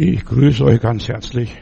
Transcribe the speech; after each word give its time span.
Ich 0.00 0.24
grüße 0.24 0.64
euch 0.64 0.80
ganz 0.80 1.08
herzlich. 1.08 1.60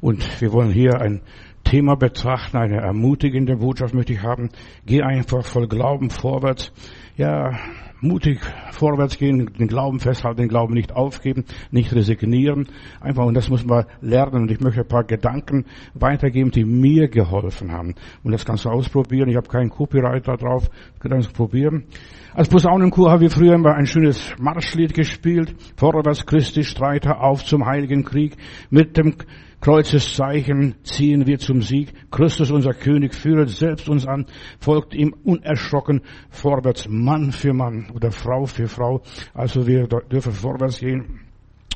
Und 0.00 0.40
wir 0.40 0.52
wollen 0.52 0.70
hier 0.70 1.00
ein 1.00 1.22
Thema 1.66 1.96
betrachten, 1.96 2.56
eine 2.58 2.76
ermutigende 2.76 3.56
Botschaft 3.56 3.92
möchte 3.92 4.12
ich 4.12 4.22
haben. 4.22 4.50
Geh 4.86 5.02
einfach 5.02 5.44
voll 5.44 5.66
Glauben 5.66 6.10
vorwärts. 6.10 6.72
Ja, 7.16 7.58
mutig 8.00 8.38
vorwärts 8.70 9.18
gehen, 9.18 9.50
den 9.58 9.66
Glauben 9.66 9.98
festhalten, 9.98 10.42
den 10.42 10.48
Glauben 10.48 10.74
nicht 10.74 10.94
aufgeben, 10.94 11.44
nicht 11.72 11.92
resignieren. 11.92 12.68
Einfach, 13.00 13.24
und 13.24 13.34
das 13.34 13.48
muss 13.48 13.66
man 13.66 13.84
lernen. 14.00 14.42
Und 14.42 14.50
ich 14.52 14.60
möchte 14.60 14.82
ein 14.82 14.88
paar 14.88 15.02
Gedanken 15.02 15.64
weitergeben, 15.94 16.52
die 16.52 16.64
mir 16.64 17.08
geholfen 17.08 17.72
haben. 17.72 17.96
Und 18.22 18.30
das 18.30 18.44
kannst 18.44 18.64
du 18.64 18.68
ausprobieren. 18.68 19.28
Ich 19.28 19.36
habe 19.36 19.48
keinen 19.48 19.70
Copyright 19.70 20.28
da 20.28 20.36
drauf. 20.36 20.70
Du 21.02 21.08
kannst 21.08 21.30
es 21.30 21.34
probieren. 21.34 21.86
Als 22.32 22.48
Posaunenchor 22.48 23.10
haben 23.10 23.22
wir 23.22 23.30
früher 23.30 23.54
immer 23.54 23.74
ein 23.74 23.86
schönes 23.86 24.36
Marschlied 24.38 24.94
gespielt. 24.94 25.56
Vorwärts 25.76 26.26
Christi 26.26 26.62
Streiter 26.62 27.24
auf 27.24 27.44
zum 27.44 27.66
Heiligen 27.66 28.04
Krieg. 28.04 28.36
Mit 28.70 28.96
dem 28.96 29.16
Kreuzeszeichen 29.66 30.76
ziehen 30.84 31.26
wir 31.26 31.40
zum 31.40 31.60
Sieg. 31.60 31.92
Christus, 32.12 32.52
unser 32.52 32.72
König, 32.72 33.16
führet 33.16 33.50
selbst 33.50 33.88
uns 33.88 34.06
an, 34.06 34.26
folgt 34.60 34.94
ihm 34.94 35.12
unerschrocken 35.24 36.02
vorwärts, 36.30 36.86
Mann 36.88 37.32
für 37.32 37.52
Mann 37.52 37.90
oder 37.92 38.12
Frau 38.12 38.46
für 38.46 38.68
Frau. 38.68 39.02
Also 39.34 39.66
wir 39.66 39.88
dürfen 39.88 40.30
vorwärts 40.30 40.78
gehen. 40.78 41.18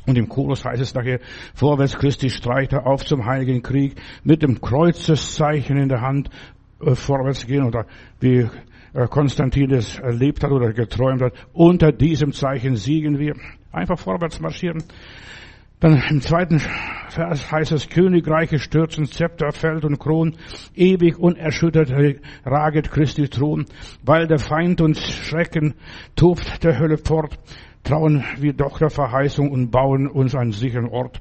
Und 0.07 0.17
im 0.17 0.29
Chorus 0.29 0.65
heißt 0.65 0.81
es 0.81 0.95
nachher, 0.95 1.19
vorwärts 1.53 1.99
Christi 1.99 2.31
Streiter 2.31 2.87
auf 2.87 3.05
zum 3.05 3.27
Heiligen 3.27 3.61
Krieg, 3.61 3.97
mit 4.23 4.45
dem 4.45 4.61
Kreuzeszeichen 4.61 5.77
in 5.77 5.89
der 5.89 6.01
Hand 6.01 6.31
äh, 6.81 6.95
vorwärts 6.95 7.45
gehen 7.45 7.65
oder 7.65 7.87
wie 8.21 8.47
äh, 8.93 9.09
Konstantin 9.09 9.73
es 9.73 9.99
erlebt 9.99 10.45
hat 10.45 10.53
oder 10.53 10.73
geträumt 10.73 11.23
hat. 11.23 11.33
Unter 11.53 11.91
diesem 11.91 12.31
Zeichen 12.35 12.77
siegen 12.77 13.19
wir. 13.19 13.35
Einfach 13.73 13.99
vorwärts 13.99 14.39
marschieren. 14.39 14.85
Dann 15.81 16.03
im 16.11 16.21
zweiten 16.21 16.59
Vers 17.09 17.51
heißt 17.51 17.73
es, 17.73 17.89
Königreiche 17.89 18.59
stürzen, 18.59 19.07
Zepter, 19.07 19.51
Feld 19.51 19.87
und 19.87 19.99
Kron, 19.99 20.37
ewig 20.75 21.19
unerschüttert 21.19 21.91
raget 22.45 22.91
Christi 22.91 23.29
Thron, 23.29 23.65
weil 24.05 24.27
der 24.27 24.39
Feind 24.39 24.83
uns 24.83 25.03
schrecken, 25.03 25.75
tobt 26.17 26.63
der 26.63 26.79
Hölle 26.79 26.99
fort, 26.99 27.39
trauen 27.83 28.23
wir 28.37 28.53
doch 28.53 28.79
der 28.79 28.91
Verheißung 28.91 29.51
und 29.51 29.71
bauen 29.71 30.07
uns 30.07 30.35
einen 30.35 30.53
sicheren 30.53 30.89
Ort. 30.91 31.21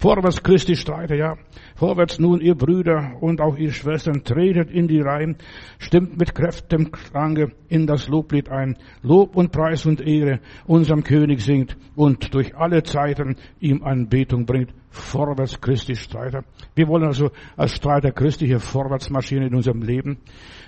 Vorwärts 0.00 0.42
Christi 0.42 0.76
Streiter, 0.76 1.14
ja. 1.14 1.36
Vorwärts 1.76 2.18
nun, 2.18 2.40
ihr 2.40 2.54
Brüder 2.54 3.18
und 3.20 3.42
auch 3.42 3.58
ihr 3.58 3.70
Schwestern, 3.70 4.24
tretet 4.24 4.70
in 4.70 4.88
die 4.88 5.02
Reihen, 5.02 5.36
stimmt 5.78 6.18
mit 6.18 6.34
kräftigem 6.34 6.90
Klange 6.90 7.52
in 7.68 7.86
das 7.86 8.08
Loblied 8.08 8.48
ein. 8.48 8.78
Lob 9.02 9.36
und 9.36 9.52
Preis 9.52 9.84
und 9.84 10.00
Ehre 10.00 10.40
unserem 10.66 11.04
König 11.04 11.42
singt 11.42 11.76
und 11.96 12.32
durch 12.32 12.56
alle 12.56 12.82
Zeiten 12.82 13.36
ihm 13.60 13.82
Anbetung 13.82 14.46
bringt. 14.46 14.72
Vorwärts 14.90 15.60
Christi 15.60 15.94
Streiter. 15.94 16.44
Wir 16.74 16.88
wollen 16.88 17.04
also 17.04 17.30
als 17.56 17.76
Streiter 17.76 18.10
Christi 18.10 18.46
hier 18.46 18.60
vorwärts 18.60 19.08
marschieren 19.08 19.46
in 19.46 19.54
unserem 19.54 19.82
Leben. 19.82 20.18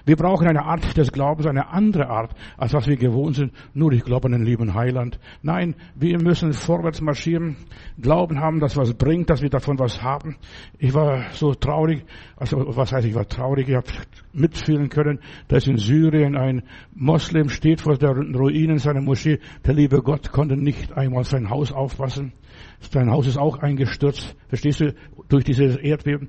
Wir 0.04 0.16
brauchen 0.16 0.48
eine 0.48 0.64
Art 0.64 0.96
des 0.96 1.12
Glaubens, 1.12 1.46
eine 1.46 1.68
andere 1.68 2.08
Art, 2.08 2.32
als 2.56 2.72
was 2.72 2.86
wir 2.86 2.96
gewohnt 2.96 3.36
sind. 3.36 3.52
Nur 3.74 3.92
ich 3.92 4.04
glaube 4.04 4.26
an 4.26 4.32
den 4.32 4.44
lieben 4.44 4.74
Heiland. 4.74 5.18
Nein, 5.42 5.74
wir 5.94 6.20
müssen 6.20 6.52
vorwärts 6.52 7.00
marschieren, 7.00 7.56
Glauben 8.00 8.40
haben, 8.40 8.60
dass 8.60 8.76
was 8.76 8.94
bringt, 8.94 9.30
dass 9.30 9.42
wir 9.42 9.50
davon 9.50 9.78
was 9.78 10.02
haben. 10.02 10.36
Ich 10.78 10.94
war 10.94 11.24
so 11.32 11.54
traurig, 11.54 12.04
also 12.36 12.76
was 12.76 12.92
heißt 12.92 13.06
ich 13.06 13.14
war 13.14 13.26
traurig, 13.28 13.68
ich 13.68 13.74
habe 13.74 13.86
mitfühlen 14.32 14.88
können, 14.88 15.20
dass 15.48 15.66
in 15.66 15.76
Syrien 15.76 16.36
ein 16.36 16.62
Moslem 16.94 17.48
steht 17.48 17.80
vor 17.80 17.96
der 17.96 18.10
Ruinen 18.10 18.78
seiner 18.78 19.00
Moschee. 19.00 19.38
Der 19.66 19.74
liebe 19.74 20.02
Gott 20.02 20.32
konnte 20.32 20.56
nicht 20.56 20.92
einmal 20.92 21.24
sein 21.24 21.50
Haus 21.50 21.72
aufpassen. 21.72 22.32
Sein 22.80 23.10
Haus 23.10 23.26
ist 23.26 23.38
auch 23.38 23.58
eingestürzt, 23.58 24.36
verstehst 24.48 24.80
du, 24.80 24.94
durch 25.28 25.44
dieses 25.44 25.76
Erdbeben. 25.76 26.28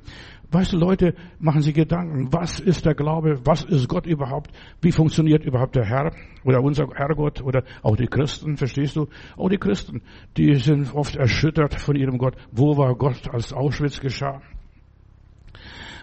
Weißt 0.54 0.72
du, 0.72 0.78
Leute, 0.78 1.16
machen 1.40 1.62
Sie 1.62 1.74
Gedanken, 1.74 2.32
was 2.32 2.60
ist 2.60 2.86
der 2.86 2.94
Glaube, 2.94 3.40
was 3.44 3.64
ist 3.64 3.88
Gott 3.90 4.06
überhaupt, 4.06 4.52
wie 4.82 4.92
funktioniert 4.92 5.44
überhaupt 5.44 5.76
der 5.76 5.84
Herr 5.84 6.12
oder 6.44 6.62
unser 6.62 6.88
Herrgott 6.94 7.42
oder 7.42 7.64
auch 7.82 7.96
die 7.96 8.06
Christen, 8.06 8.56
verstehst 8.56 8.96
du? 8.96 9.08
Auch 9.36 9.50
die 9.50 9.58
Christen, 9.58 10.04
die 10.38 10.54
sind 10.56 10.94
oft 10.94 11.16
erschüttert 11.16 11.74
von 11.74 11.96
ihrem 11.96 12.20
Gott. 12.20 12.36
Wo 12.52 12.78
war 12.78 12.94
Gott, 12.96 13.28
als 13.34 13.52
Auschwitz 13.52 14.00
geschah? 14.00 14.44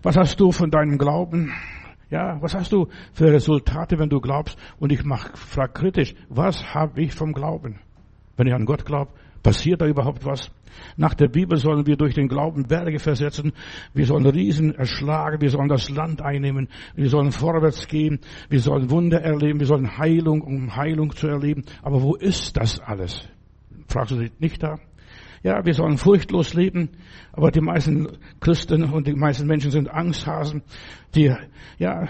Was 0.03 0.16
hast 0.16 0.41
du 0.41 0.50
von 0.50 0.70
deinem 0.70 0.98
Glauben? 0.98 1.53
Ja, 2.10 2.41
was 2.43 2.54
hast 2.54 2.72
du 2.72 2.88
für 3.12 3.32
Resultate, 3.32 3.98
wenn 3.98 4.09
du 4.09 4.21
glaubst? 4.21 4.59
Und 4.78 4.93
ich 4.93 5.04
mach, 5.04 5.37
frag 5.37 5.75
kritisch, 5.75 6.15
was 6.28 6.75
habe 6.75 7.03
ich 7.03 7.15
vom 7.15 7.32
Glauben? 7.32 7.78
Wenn 8.37 8.47
ich 8.47 8.54
an 8.54 8.65
Gott 8.66 8.84
glaube, 8.84 9.12
Passiert 9.43 9.81
da 9.81 9.87
überhaupt 9.87 10.25
was? 10.25 10.50
Nach 10.97 11.15
der 11.15 11.28
Bibel 11.28 11.56
sollen 11.56 11.87
wir 11.87 11.97
durch 11.97 12.15
den 12.15 12.28
Glauben 12.28 12.65
Berge 12.65 12.98
versetzen. 12.98 13.53
Wir 13.94 14.06
sollen 14.06 14.26
Riesen 14.26 14.75
erschlagen. 14.75 15.41
Wir 15.41 15.50
sollen 15.50 15.69
das 15.69 15.88
Land 15.88 16.21
einnehmen. 16.21 16.69
Wir 16.94 17.09
sollen 17.09 17.32
vorwärts 17.32 17.88
gehen. 17.88 18.21
Wir 18.50 18.60
sollen 18.60 18.91
Wunder 18.91 19.22
erleben. 19.22 19.60
Wir 19.60 19.66
sollen 19.66 19.97
Heilung, 19.97 20.42
um 20.42 20.77
Heilung 20.77 21.15
zu 21.16 21.27
erleben. 21.27 21.65
Aber 21.82 22.03
wo 22.03 22.15
ist 22.16 22.56
das 22.56 22.81
alles? 22.81 23.27
Fragst 23.88 24.12
du 24.12 24.19
dich 24.19 24.32
nicht 24.38 24.62
da? 24.62 24.78
Ja, 25.42 25.64
wir 25.64 25.72
sollen 25.72 25.96
furchtlos 25.96 26.52
leben, 26.52 26.90
aber 27.32 27.50
die 27.50 27.62
meisten 27.62 28.08
Christen 28.40 28.84
und 28.84 29.06
die 29.06 29.14
meisten 29.14 29.46
Menschen 29.46 29.70
sind 29.70 29.88
Angsthasen. 29.88 30.62
Die, 31.14 31.34
ja, 31.78 32.08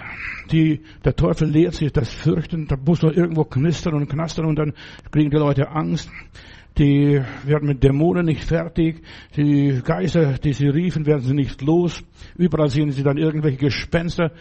die, 0.51 0.81
der 1.05 1.15
Teufel 1.15 1.47
lehrt 1.49 1.75
sich 1.75 1.93
das 1.93 2.13
Fürchten. 2.13 2.67
Da 2.67 2.75
muss 2.75 3.01
nur 3.01 3.15
irgendwo 3.15 3.45
knistern 3.45 3.93
und 3.93 4.09
knastern 4.09 4.45
und 4.45 4.57
dann 4.57 4.73
kriegen 5.11 5.29
die 5.29 5.37
Leute 5.37 5.69
Angst. 5.69 6.09
Die 6.77 7.21
werden 7.45 7.69
mit 7.69 7.83
Dämonen 7.83 8.25
nicht 8.25 8.43
fertig. 8.43 9.01
Die 9.37 9.81
Geister, 9.81 10.33
die 10.37 10.53
sie 10.53 10.67
riefen, 10.67 11.05
werden 11.05 11.21
sie 11.21 11.33
nicht 11.33 11.61
los. 11.61 12.03
Überall 12.35 12.69
sehen 12.69 12.91
sie 12.91 13.03
dann 13.03 13.17
irgendwelche 13.17 13.57
Gespenster. 13.57 14.31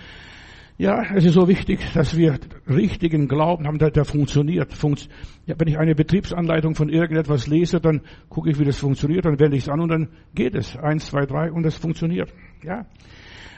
Ja, 0.80 1.02
es 1.14 1.26
ist 1.26 1.34
so 1.34 1.46
wichtig, 1.46 1.92
dass 1.92 2.16
wir 2.16 2.38
richtigen 2.66 3.28
Glauben 3.28 3.66
haben, 3.66 3.76
dass 3.76 3.92
der 3.92 4.06
funktioniert. 4.06 4.72
Funkt, 4.72 5.10
ja, 5.44 5.54
wenn 5.58 5.68
ich 5.68 5.78
eine 5.78 5.94
Betriebsanleitung 5.94 6.74
von 6.74 6.88
irgendetwas 6.88 7.48
lese, 7.48 7.80
dann 7.80 8.00
gucke 8.30 8.48
ich, 8.48 8.58
wie 8.58 8.64
das 8.64 8.78
funktioniert, 8.78 9.26
dann 9.26 9.38
wende 9.38 9.58
ich 9.58 9.64
es 9.64 9.68
an 9.68 9.80
und 9.80 9.91
dann 9.91 10.08
geht 10.34 10.54
es. 10.54 10.78
Eins, 10.78 11.04
zwei, 11.04 11.26
drei 11.26 11.52
und 11.52 11.66
es 11.66 11.76
funktioniert. 11.76 12.32
Ja. 12.62 12.86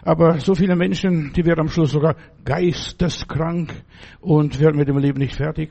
Aber 0.02 0.40
so 0.40 0.56
viele 0.56 0.74
Menschen, 0.74 1.32
die 1.32 1.46
werden 1.46 1.60
am 1.60 1.68
Schluss 1.68 1.92
sogar 1.92 2.16
geisteskrank 2.44 3.72
und 4.20 4.58
werden 4.58 4.76
mit 4.76 4.88
dem 4.88 4.98
Leben 4.98 5.20
nicht 5.20 5.36
fertig. 5.36 5.70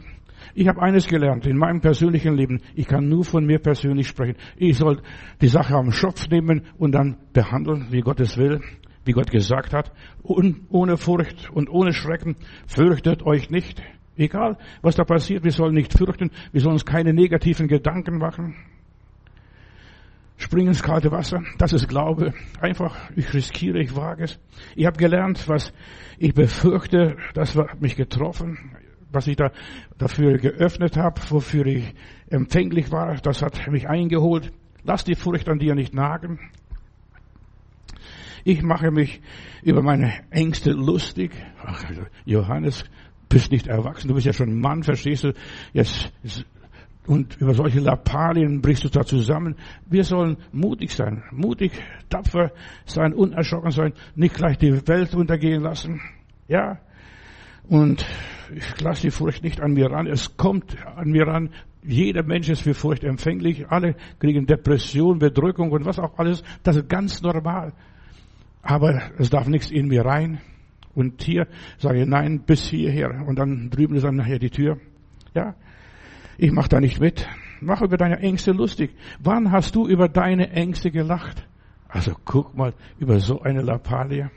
Ich 0.55 0.69
habe 0.69 0.81
eines 0.81 1.05
gelernt 1.07 1.45
in 1.45 1.57
meinem 1.57 1.81
persönlichen 1.81 2.33
Leben. 2.33 2.61
Ich 2.75 2.87
kann 2.87 3.09
nur 3.09 3.25
von 3.25 3.45
mir 3.45 3.59
persönlich 3.59 4.07
sprechen. 4.07 4.37
Ich 4.55 4.77
soll 4.77 5.01
die 5.41 5.47
Sache 5.47 5.75
am 5.75 5.91
Schopf 5.91 6.29
nehmen 6.29 6.61
und 6.77 6.93
dann 6.93 7.17
behandeln, 7.33 7.87
wie 7.89 7.99
Gott 7.99 8.21
es 8.21 8.37
will, 8.37 8.61
wie 9.05 9.11
Gott 9.11 9.31
gesagt 9.31 9.73
hat. 9.73 9.91
Ohne 10.23 10.97
Furcht 10.97 11.49
und 11.51 11.69
ohne 11.69 11.93
Schrecken. 11.93 12.35
Fürchtet 12.67 13.23
euch 13.23 13.49
nicht. 13.49 13.81
Egal, 14.17 14.57
was 14.81 14.95
da 14.95 15.03
passiert, 15.03 15.43
wir 15.43 15.51
sollen 15.51 15.73
nicht 15.73 15.97
fürchten. 15.97 16.31
Wir 16.51 16.61
sollen 16.61 16.73
uns 16.73 16.85
keine 16.85 17.13
negativen 17.13 17.67
Gedanken 17.67 18.17
machen. 18.17 18.55
Springen 20.37 20.69
ins 20.69 20.83
kalte 20.83 21.11
Wasser, 21.11 21.43
das 21.59 21.71
ist 21.71 21.87
Glaube. 21.87 22.33
Einfach, 22.59 22.97
ich 23.15 23.31
riskiere, 23.33 23.79
ich 23.79 23.95
wage 23.95 24.23
es. 24.23 24.39
Ich 24.75 24.85
habe 24.85 24.97
gelernt, 24.97 25.47
was 25.47 25.71
ich 26.17 26.33
befürchte, 26.33 27.15
das 27.33 27.55
hat 27.55 27.79
mich 27.79 27.95
getroffen 27.95 28.57
was 29.11 29.27
ich 29.27 29.35
da 29.35 29.51
dafür 29.97 30.37
geöffnet 30.37 30.97
habe, 30.97 31.21
wofür 31.29 31.65
ich 31.65 31.93
empfänglich 32.29 32.91
war, 32.91 33.15
das 33.15 33.41
hat 33.41 33.67
mich 33.67 33.87
eingeholt. 33.87 34.51
Lass 34.83 35.03
die 35.03 35.15
Furcht 35.15 35.49
an 35.49 35.59
dir 35.59 35.75
nicht 35.75 35.93
nagen. 35.93 36.39
Ich 38.43 38.61
mache 38.63 38.91
mich 38.91 39.21
über 39.63 39.81
meine 39.81 40.13
Ängste 40.29 40.71
lustig. 40.71 41.31
Ach, 41.63 41.83
Johannes, 42.25 42.83
bist 43.29 43.51
nicht 43.51 43.67
erwachsen, 43.67 44.07
du 44.09 44.15
bist 44.15 44.25
ja 44.25 44.33
schon 44.33 44.59
Mann, 44.59 44.83
verstehst 44.83 45.23
du? 45.23 45.33
Jetzt, 45.73 46.11
und 47.07 47.39
über 47.41 47.53
solche 47.53 47.79
Lappalien 47.79 48.61
brichst 48.61 48.83
du 48.83 48.89
da 48.89 49.03
zusammen. 49.03 49.55
Wir 49.89 50.03
sollen 50.03 50.37
mutig 50.51 50.91
sein, 50.91 51.23
mutig, 51.31 51.71
tapfer 52.09 52.51
sein, 52.85 53.13
unerschrocken 53.13 53.71
sein, 53.71 53.93
nicht 54.15 54.35
gleich 54.35 54.57
die 54.57 54.87
Welt 54.87 55.15
untergehen 55.15 55.61
lassen. 55.61 56.01
Ja, 56.47 56.79
und 57.67 58.05
ich 58.53 58.81
lasse 58.81 59.03
die 59.03 59.11
Furcht 59.11 59.43
nicht 59.43 59.61
an 59.61 59.73
mir 59.73 59.89
ran. 59.89 60.07
Es 60.07 60.35
kommt 60.35 60.75
an 60.85 61.09
mir 61.09 61.25
ran. 61.25 61.49
Jeder 61.83 62.23
Mensch 62.23 62.49
ist 62.49 62.61
für 62.61 62.73
Furcht 62.73 63.03
empfänglich. 63.03 63.67
Alle 63.69 63.95
kriegen 64.19 64.45
Depression, 64.45 65.19
Bedrückung 65.19 65.71
und 65.71 65.85
was 65.85 65.97
auch 65.97 66.17
alles. 66.19 66.43
Das 66.63 66.75
ist 66.75 66.89
ganz 66.89 67.21
normal. 67.21 67.73
Aber 68.61 69.01
es 69.17 69.29
darf 69.29 69.47
nichts 69.47 69.71
in 69.71 69.87
mir 69.87 70.05
rein. 70.05 70.39
Und 70.93 71.21
hier 71.23 71.47
sage 71.77 72.01
ich 72.01 72.07
nein, 72.07 72.41
bis 72.45 72.67
hierher. 72.67 73.25
Und 73.25 73.39
dann 73.39 73.69
drüben 73.69 73.95
ist 73.95 74.03
dann 74.03 74.15
nachher 74.15 74.39
die 74.39 74.49
Tür. 74.49 74.77
Ja, 75.33 75.55
ich 76.37 76.51
mache 76.51 76.69
da 76.69 76.79
nicht 76.79 76.99
mit. 76.99 77.27
Mach 77.61 77.81
über 77.81 77.97
deine 77.97 78.19
Ängste 78.19 78.51
lustig. 78.51 78.91
Wann 79.19 79.51
hast 79.51 79.75
du 79.75 79.87
über 79.87 80.09
deine 80.09 80.51
Ängste 80.51 80.91
gelacht? 80.91 81.47
Also 81.87 82.13
guck 82.25 82.55
mal 82.55 82.73
über 82.99 83.19
so 83.19 83.41
eine 83.41 83.61
Lappalie 83.61 84.31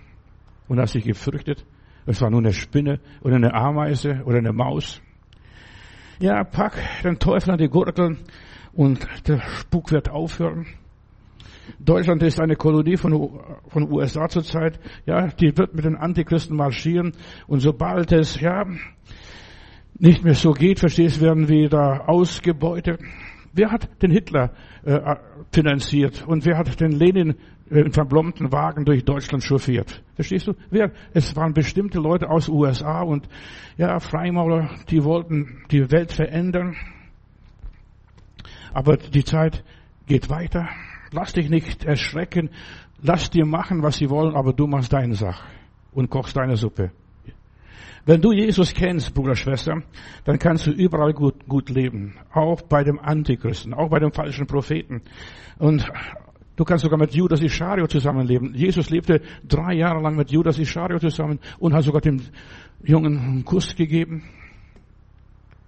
und 0.68 0.78
hast 0.78 0.94
dich 0.94 1.04
gefürchtet. 1.04 1.64
Es 2.06 2.20
war 2.20 2.30
nur 2.30 2.40
eine 2.40 2.52
Spinne 2.52 3.00
oder 3.22 3.36
eine 3.36 3.54
Ameise 3.54 4.22
oder 4.24 4.38
eine 4.38 4.52
Maus. 4.52 5.00
Ja, 6.18 6.44
pack 6.44 6.78
den 7.02 7.18
Teufel 7.18 7.52
an 7.52 7.58
die 7.58 7.68
Gurgel 7.68 8.18
und 8.72 9.06
der 9.26 9.40
Spuk 9.40 9.90
wird 9.90 10.10
aufhören. 10.10 10.66
Deutschland 11.78 12.22
ist 12.22 12.40
eine 12.40 12.56
Kolonie 12.56 12.96
von, 12.96 13.40
von 13.68 13.90
USA 13.90 14.28
zurzeit. 14.28 14.78
Ja, 15.06 15.28
die 15.28 15.56
wird 15.56 15.74
mit 15.74 15.84
den 15.84 15.96
Antichristen 15.96 16.56
marschieren. 16.56 17.12
Und 17.46 17.60
sobald 17.60 18.12
es, 18.12 18.40
ja, 18.40 18.64
nicht 19.98 20.24
mehr 20.24 20.34
so 20.34 20.52
geht, 20.52 20.80
verstehst, 20.80 21.20
werden 21.20 21.48
wir 21.48 21.68
da 21.68 22.04
ausgebeutet. 22.06 23.00
Wer 23.52 23.70
hat 23.70 23.88
den 24.02 24.10
Hitler 24.10 24.52
äh, 24.84 25.16
finanziert 25.52 26.24
und 26.26 26.44
wer 26.44 26.58
hat 26.58 26.80
den 26.80 26.90
Lenin 26.90 27.36
äh, 27.70 27.80
in 27.80 27.92
verblommten 27.92 28.50
Wagen 28.50 28.84
durch 28.84 29.04
Deutschland 29.04 29.44
chauffiert? 29.44 30.02
Verstehst 30.16 30.48
du? 30.48 30.54
Wer? 30.70 30.90
Es 31.12 31.36
waren 31.36 31.54
bestimmte 31.54 32.00
Leute 32.00 32.28
aus 32.28 32.48
USA 32.48 33.02
und 33.02 33.28
ja, 33.76 34.00
Freimaurer, 34.00 34.70
die 34.90 35.04
wollten 35.04 35.62
die 35.70 35.90
Welt 35.92 36.10
verändern. 36.10 36.74
Aber 38.72 38.96
die 38.96 39.22
Zeit 39.22 39.62
geht 40.06 40.28
weiter. 40.28 40.68
Lass 41.14 41.32
dich 41.32 41.48
nicht 41.48 41.84
erschrecken. 41.84 42.50
Lass 43.00 43.30
dir 43.30 43.46
machen, 43.46 43.82
was 43.82 43.96
sie 43.96 44.10
wollen, 44.10 44.34
aber 44.34 44.52
du 44.52 44.66
machst 44.66 44.92
deine 44.92 45.14
Sache 45.14 45.46
und 45.92 46.10
kochst 46.10 46.36
deine 46.36 46.56
Suppe. 46.56 46.90
Wenn 48.06 48.20
du 48.20 48.32
Jesus 48.32 48.74
kennst, 48.74 49.14
Bruder, 49.14 49.34
Schwester, 49.34 49.82
dann 50.24 50.38
kannst 50.38 50.66
du 50.66 50.72
überall 50.72 51.14
gut, 51.14 51.46
gut 51.48 51.70
leben. 51.70 52.16
Auch 52.32 52.60
bei 52.62 52.84
dem 52.84 52.98
Antichristen, 52.98 53.72
auch 53.72 53.88
bei 53.88 53.98
dem 53.98 54.12
falschen 54.12 54.46
Propheten. 54.46 55.02
Und 55.58 55.86
du 56.56 56.64
kannst 56.64 56.82
sogar 56.82 56.98
mit 56.98 57.14
Judas 57.14 57.40
Ischario 57.40 57.86
zusammenleben. 57.86 58.52
Jesus 58.54 58.90
lebte 58.90 59.22
drei 59.46 59.74
Jahre 59.74 60.02
lang 60.02 60.16
mit 60.16 60.30
Judas 60.30 60.58
Ischario 60.58 60.98
zusammen 60.98 61.38
und 61.58 61.72
hat 61.72 61.84
sogar 61.84 62.02
dem 62.02 62.20
Jungen 62.82 63.18
einen 63.18 63.44
Kuss 63.44 63.74
gegeben. 63.74 64.24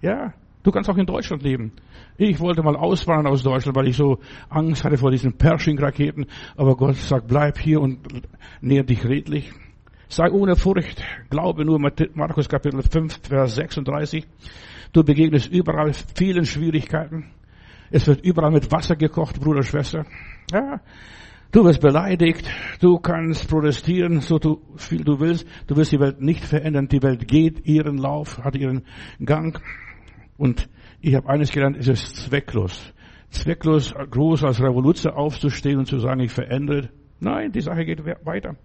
Ja, 0.01 0.33
du 0.67 0.71
kannst 0.71 0.89
auch 0.89 0.97
in 0.97 1.05
Deutschland 1.05 1.43
leben. 1.43 1.71
Ich 2.17 2.41
wollte 2.41 2.61
mal 2.61 2.75
auswandern 2.75 3.27
aus 3.27 3.41
Deutschland, 3.41 3.77
weil 3.77 3.87
ich 3.87 3.95
so 3.95 4.19
Angst 4.49 4.83
hatte 4.83 4.97
vor 4.97 5.11
diesen 5.11 5.37
Pershing-Raketen. 5.37 6.25
Aber 6.57 6.75
Gott 6.75 6.95
sagt, 6.95 7.29
bleib 7.29 7.57
hier 7.57 7.79
und 7.79 7.99
näher 8.59 8.83
dich 8.83 9.05
redlich. 9.05 9.53
Sei 10.09 10.29
ohne 10.29 10.57
Furcht, 10.57 11.01
glaube 11.29 11.63
nur 11.63 11.79
Markus 11.79 12.49
Kapitel 12.49 12.81
5, 12.81 13.21
Vers 13.23 13.55
36. 13.55 14.27
Du 14.91 15.03
begegnest 15.05 15.49
überall 15.49 15.93
vielen 16.15 16.45
Schwierigkeiten. 16.45 17.31
Es 17.89 18.05
wird 18.05 18.25
überall 18.25 18.51
mit 18.51 18.69
Wasser 18.69 18.97
gekocht, 18.97 19.39
Bruder, 19.39 19.63
Schwester. 19.63 20.05
Ja, 20.51 20.81
du 21.53 21.63
wirst 21.63 21.79
beleidigt, 21.79 22.49
du 22.81 22.99
kannst 22.99 23.49
protestieren, 23.49 24.19
so 24.19 24.37
viel 24.75 25.05
du 25.05 25.21
willst. 25.21 25.47
Du 25.67 25.77
wirst 25.77 25.93
die 25.93 25.99
Welt 25.99 26.19
nicht 26.19 26.43
verändern. 26.43 26.89
Die 26.89 27.01
Welt 27.01 27.25
geht 27.25 27.65
ihren 27.65 27.97
Lauf, 27.97 28.39
hat 28.43 28.57
ihren 28.57 28.83
Gang. 29.23 29.61
Und 30.37 30.69
ich 31.01 31.15
habe 31.15 31.29
eines 31.29 31.51
gelernt, 31.51 31.77
es 31.77 31.87
ist 31.87 32.15
zwecklos. 32.15 32.93
Zwecklos, 33.29 33.93
groß 33.93 34.43
als 34.43 34.61
Revolution 34.61 35.13
aufzustehen 35.13 35.79
und 35.79 35.85
zu 35.85 35.99
sagen, 35.99 36.21
ich 36.21 36.31
verändere 36.31 36.89
Nein, 37.19 37.51
die 37.51 37.61
Sache 37.61 37.83
geht 37.83 38.05
weiter. 38.25 38.55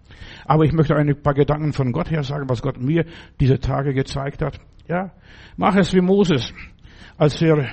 Aber 0.44 0.64
ich 0.64 0.72
möchte 0.72 0.94
ein 0.94 1.22
paar 1.22 1.34
Gedanken 1.34 1.72
von 1.72 1.92
Gott 1.92 2.10
her 2.10 2.22
sagen, 2.22 2.48
was 2.48 2.60
Gott 2.60 2.78
mir 2.78 3.06
diese 3.40 3.58
Tage 3.58 3.94
gezeigt 3.94 4.42
hat. 4.42 4.60
Ja, 4.88 5.12
mach 5.56 5.74
es 5.76 5.94
wie 5.94 6.00
Moses, 6.00 6.52
als 7.16 7.40
er 7.40 7.69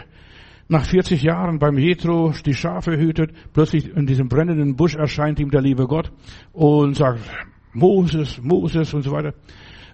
nach 0.70 0.86
40 0.86 1.22
Jahren 1.22 1.60
beim 1.60 1.78
Jethro 1.78 2.34
die 2.46 2.54
Schafe 2.54 2.98
hütet, 2.98 3.32
plötzlich 3.52 3.94
in 3.94 4.06
diesem 4.06 4.30
brennenden 4.30 4.76
Busch 4.76 4.96
erscheint 4.96 5.40
ihm 5.40 5.50
der 5.50 5.62
liebe 5.62 5.86
Gott 5.86 6.12
und 6.54 6.96
sagt, 6.96 7.20
Moses, 7.74 8.40
Moses 8.42 8.94
und 8.94 9.02
so 9.02 9.12
weiter. 9.12 9.34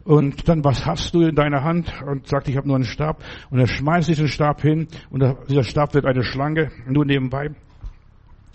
Und 0.05 0.47
dann, 0.47 0.63
was 0.63 0.85
hast 0.85 1.15
du 1.15 1.21
in 1.23 1.35
deiner 1.35 1.63
Hand? 1.63 1.91
Und 2.05 2.27
sagt, 2.27 2.47
ich 2.47 2.55
habe 2.55 2.67
nur 2.67 2.77
einen 2.77 2.85
Stab. 2.85 3.23
Und 3.49 3.59
er 3.59 3.67
schmeißt 3.67 4.07
diesen 4.07 4.27
Stab 4.27 4.61
hin 4.61 4.87
und 5.09 5.23
dieser 5.49 5.63
Stab 5.63 5.95
wird 5.95 6.05
eine 6.05 6.23
Schlange, 6.23 6.71
nur 6.87 7.05
nebenbei. 7.05 7.49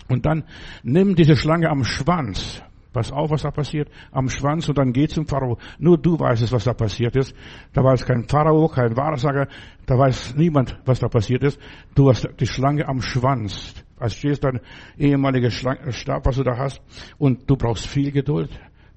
Und 0.07 0.25
dann 0.25 0.45
nimm 0.81 1.15
diese 1.15 1.35
Schlange 1.35 1.69
am 1.69 1.83
Schwanz. 1.83 2.63
Pass 2.93 3.11
auf, 3.11 3.31
was 3.31 3.43
da 3.43 3.51
passiert. 3.51 3.89
Am 4.11 4.27
Schwanz 4.29 4.67
und 4.67 4.77
dann 4.77 4.91
geh 4.91 5.07
zum 5.07 5.25
Pharao. 5.25 5.57
Nur 5.77 5.97
du 5.97 6.19
weißt 6.19 6.41
es, 6.41 6.51
was 6.51 6.65
da 6.65 6.73
passiert 6.73 7.15
ist. 7.15 7.33
Da 7.73 7.83
weiß 7.83 8.05
kein 8.05 8.27
Pharao, 8.27 8.67
kein 8.67 8.95
Wahrsager. 8.97 9.47
Da 9.85 9.97
weiß 9.97 10.35
niemand, 10.35 10.77
was 10.85 10.99
da 10.99 11.07
passiert 11.07 11.43
ist. 11.43 11.59
Du 11.95 12.09
hast 12.09 12.27
die 12.39 12.47
Schlange 12.47 12.87
am 12.87 13.01
Schwanz. 13.01 13.73
Als 13.97 14.15
stehst 14.15 14.43
dein 14.43 14.59
ehemaliger 14.97 15.51
Stab, 15.51 16.25
was 16.25 16.35
du 16.35 16.43
da 16.43 16.57
hast. 16.57 16.81
Und 17.17 17.49
du 17.49 17.55
brauchst 17.55 17.87
viel 17.87 18.11
Geduld. 18.11 18.49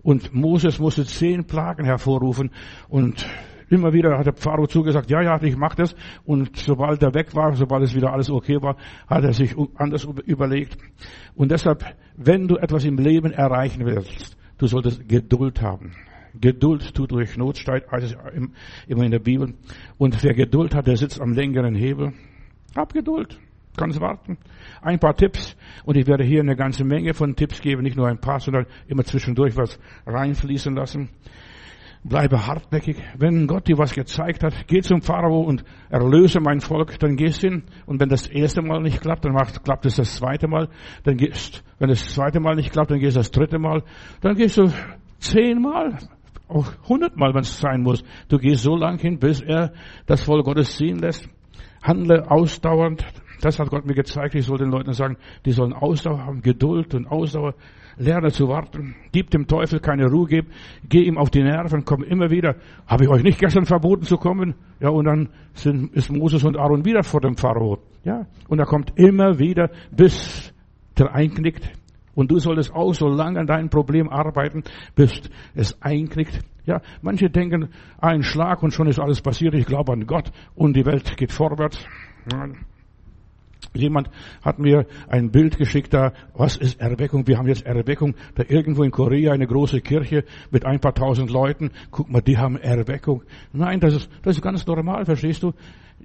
Und 0.05 0.33
Moses 0.33 0.79
musste 0.79 1.05
zehn 1.05 1.45
Plagen 1.45 1.85
hervorrufen. 1.85 2.51
Und 2.89 3.27
Immer 3.71 3.93
wieder 3.93 4.19
hat 4.19 4.27
der 4.27 4.35
Pharao 4.35 4.67
zugesagt, 4.67 5.11
ja, 5.11 5.23
ja, 5.23 5.43
ich 5.43 5.57
mach 5.57 5.75
das. 5.75 5.97
Und 6.25 6.57
sobald 6.57 7.03
er 7.03 7.15
weg 7.15 7.35
war, 7.35 7.55
sobald 7.55 7.83
es 7.83 7.95
wieder 7.95 8.13
alles 8.13 8.31
okay 8.31 8.61
war, 8.61 8.77
hat 9.09 9.25
er 9.25 9.33
sich 9.33 9.57
anders 9.75 10.05
überlegt. 10.27 10.77
Und 11.35 11.51
deshalb, 11.51 11.85
wenn 12.17 12.47
du 12.47 12.57
etwas 12.57 12.85
im 12.85 12.99
Leben 12.99 13.33
erreichen 13.33 13.85
willst, 13.85 14.37
du 14.59 14.67
solltest 14.67 15.09
Geduld 15.09 15.63
haben. 15.63 15.93
Geduld 16.41 16.95
tut 16.95 17.13
durch 17.13 17.37
Not, 17.37 17.59
steht 17.59 17.85
also 17.91 18.17
immer 18.87 19.05
in 19.05 19.11
der 19.11 19.21
Bibel. 19.21 19.55
Und 19.99 20.23
wer 20.23 20.35
Geduld 20.35 20.75
hat, 20.75 20.87
der 20.87 20.97
sitzt 20.97 21.21
am 21.21 21.33
längeren 21.33 21.75
Hebel. 21.75 22.13
Hab 22.77 22.93
Geduld. 22.93 23.39
Kannst 23.77 24.01
warten. 24.01 24.39
Ein 24.83 24.99
paar 24.99 25.17
Tipps. 25.17 25.57
Und 25.85 25.97
ich 25.97 26.07
werde 26.07 26.25
hier 26.25 26.41
eine 26.41 26.57
ganze 26.57 26.85
Menge 26.85 27.13
von 27.15 27.35
Tipps 27.35 27.61
geben. 27.61 27.83
Nicht 27.83 27.97
nur 27.97 28.09
ein 28.09 28.21
paar, 28.21 28.39
sondern 28.39 28.67
immer 28.87 29.05
zwischendurch 29.05 29.57
was 29.57 29.79
reinfließen 30.07 30.75
lassen. 30.75 31.11
Bleibe 32.05 32.47
hartnäckig. 32.47 32.99
Wenn 33.17 33.47
Gott 33.47 33.67
dir 33.67 33.79
was 33.79 33.95
gezeigt 33.95 34.45
hat, 34.45 34.53
geh 34.67 34.83
zum 34.83 35.01
Pharao 35.01 35.41
und 35.41 35.65
erlöse 35.89 36.39
mein 36.39 36.61
Volk, 36.61 36.99
dann 36.99 37.17
gehst 37.17 37.41
hin. 37.41 37.63
Und 37.87 37.99
wenn 37.99 38.11
das 38.11 38.27
erste 38.27 38.61
Mal 38.61 38.83
nicht 38.83 39.01
klappt, 39.01 39.25
dann 39.25 39.33
macht, 39.33 39.65
klappt 39.65 39.87
es 39.87 39.97
das 39.97 40.17
zweite 40.17 40.47
Mal. 40.47 40.69
Dann 41.05 41.17
gehst, 41.17 41.65
wenn 41.79 41.89
das 41.89 42.15
zweite 42.15 42.41
Mal 42.41 42.57
nicht 42.57 42.73
klappt, 42.73 42.91
dann 42.91 42.99
gehst 42.99 43.17
du 43.17 43.21
das 43.21 43.31
dritte 43.31 43.59
Mal. 43.59 43.83
Dann 44.21 44.35
gehst 44.35 44.59
du 44.59 44.71
zehnmal, 45.19 45.97
auch 46.47 46.71
hundertmal, 46.89 47.33
wenn 47.33 47.41
es 47.41 47.59
sein 47.59 47.81
muss. 47.81 48.05
Du 48.29 48.37
gehst 48.37 48.63
so 48.63 48.77
lang 48.77 48.99
hin, 48.99 49.19
bis 49.19 49.41
er 49.41 49.73
das 50.05 50.23
Volk 50.23 50.45
Gottes 50.45 50.77
ziehen 50.77 50.99
lässt. 50.99 51.27
Handle 51.83 52.31
ausdauernd. 52.31 53.03
Das 53.41 53.59
hat 53.59 53.71
Gott 53.71 53.87
mir 53.87 53.95
gezeigt. 53.95 54.35
Ich 54.35 54.47
soll 54.47 54.59
den 54.59 54.71
Leuten 54.71 54.93
sagen, 54.93 55.17
die 55.45 55.53
sollen 55.53 55.73
Ausdauer 55.73 56.25
haben, 56.25 56.43
Geduld 56.43 56.95
und 56.95 57.07
Ausdauer. 57.07 57.55
Lerne 57.97 58.31
zu 58.31 58.49
warten. 58.49 58.97
Gib 59.13 59.31
dem 59.31 59.47
Teufel 59.47 59.81
keine 59.81 60.07
Ruhe, 60.07 60.27
gib, 60.27 60.47
geh 60.89 61.03
ihm 61.03 61.19
auf 61.19 61.31
die 61.31 61.43
Nerven, 61.43 61.85
komm 61.85 62.03
immer 62.03 62.31
wieder. 62.31 62.57
Habe 62.87 63.05
ich 63.05 63.11
euch 63.11 63.23
nicht 63.23 63.39
gestern 63.39 63.67
verboten 63.67 64.03
zu 64.03 64.17
kommen? 64.17 64.55
Ja, 64.81 64.89
und 64.89 65.05
dann 65.05 65.29
sind, 65.53 65.95
ist 65.95 66.11
Moses 66.11 66.45
und 66.45 66.59
Aaron 66.59 66.85
wieder 66.85 67.03
vor 67.03 67.21
dem 67.21 67.37
Pharao. 67.37 67.79
Ja, 68.05 68.27
und 68.49 68.59
er 68.59 68.67
kommt 68.67 68.93
immer 68.97 69.39
wieder, 69.39 69.71
bis 69.91 70.53
der 70.99 71.15
einknickt. 71.15 71.71
Und 72.15 72.31
du 72.31 72.39
solltest 72.39 72.73
auch 72.73 72.93
so 72.93 73.09
lange 73.09 73.41
an 73.41 73.47
deinem 73.47 73.71
Problem 73.71 74.09
arbeiten, 74.09 74.63
bis 74.95 75.13
es 75.55 75.81
einknickt. 75.83 76.41
Ja, 76.65 76.81
manche 77.03 77.29
denken, 77.29 77.69
ein 77.99 78.23
Schlag 78.23 78.63
und 78.63 78.73
schon 78.73 78.87
ist 78.87 78.99
alles 78.99 79.21
passiert. 79.21 79.55
Ich 79.55 79.67
glaube 79.67 79.93
an 79.93 80.07
Gott 80.07 80.31
und 80.55 80.77
die 80.77 80.87
Welt 80.87 81.17
geht 81.17 81.33
vorwärts. 81.33 81.85
Jemand 83.77 84.09
hat 84.43 84.59
mir 84.61 84.87
ein 85.09 85.31
Bild 85.31 85.59
geschickt 85.59 85.93
da, 85.93 86.13
was 86.35 86.57
ist 86.57 86.81
Erweckung? 86.81 87.27
Wir 87.27 87.39
haben 87.39 87.49
jetzt 87.49 87.67
Erweckung, 87.67 88.15
da 88.37 88.45
irgendwo 88.47 88.85
in 88.85 88.93
Korea 88.93 89.33
eine 89.33 89.47
große 89.47 89.81
Kirche 89.81 90.25
mit 90.51 90.65
ein 90.65 90.79
paar 90.79 90.95
tausend 90.95 91.31
Leuten. 91.31 91.71
Guck 91.91 92.09
mal, 92.09 92.21
die 92.21 92.39
haben 92.39 92.57
Erweckung. 92.57 93.25
Nein, 93.53 93.81
das 93.81 93.95
ist, 93.95 94.11
das 94.23 94.37
ist 94.37 94.43
ganz 94.43 94.65
normal, 94.67 95.05
verstehst 95.05 95.43
du? 95.43 95.53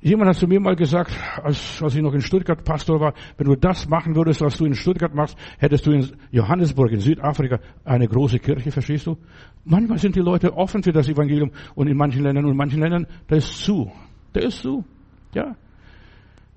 Jemand 0.02 0.30
hat 0.30 0.38
zu 0.38 0.48
mir 0.48 0.60
mal 0.60 0.76
gesagt, 0.76 1.12
als, 1.44 1.82
als 1.82 1.94
ich 1.94 2.02
noch 2.02 2.14
in 2.14 2.22
Stuttgart 2.22 2.64
Pastor 2.64 3.00
war, 3.00 3.14
wenn 3.38 3.48
du 3.48 3.56
das 3.56 3.88
machen 3.90 4.16
würdest, 4.16 4.42
was 4.42 4.58
du 4.58 4.66
in 4.66 4.74
Stuttgart 4.74 5.14
machst, 5.14 5.38
hättest 5.58 5.86
du 5.86 5.92
in 5.92 6.08
Johannesburg, 6.32 6.92
in 6.92 7.02
Südafrika, 7.02 7.60
eine 7.84 8.08
große 8.08 8.40
Kirche, 8.40 8.72
verstehst 8.72 9.08
du? 9.08 9.18
Manchmal 9.66 9.98
sind 9.98 10.16
die 10.16 10.22
Leute 10.22 10.56
offen 10.56 10.84
für 10.84 10.94
das 10.94 11.10
Evangelium 11.10 11.52
und 11.76 11.88
in 11.88 11.98
manchen 11.98 12.24
Ländern 12.24 12.46
und 12.46 12.52
in 12.52 12.58
manchen 12.58 12.80
Ländern, 12.80 13.08
da 13.28 13.36
ist 13.36 13.58
zu. 13.58 13.92
Da 14.32 14.40
ist 14.40 14.62
zu. 14.62 14.86
Ja. 15.34 15.56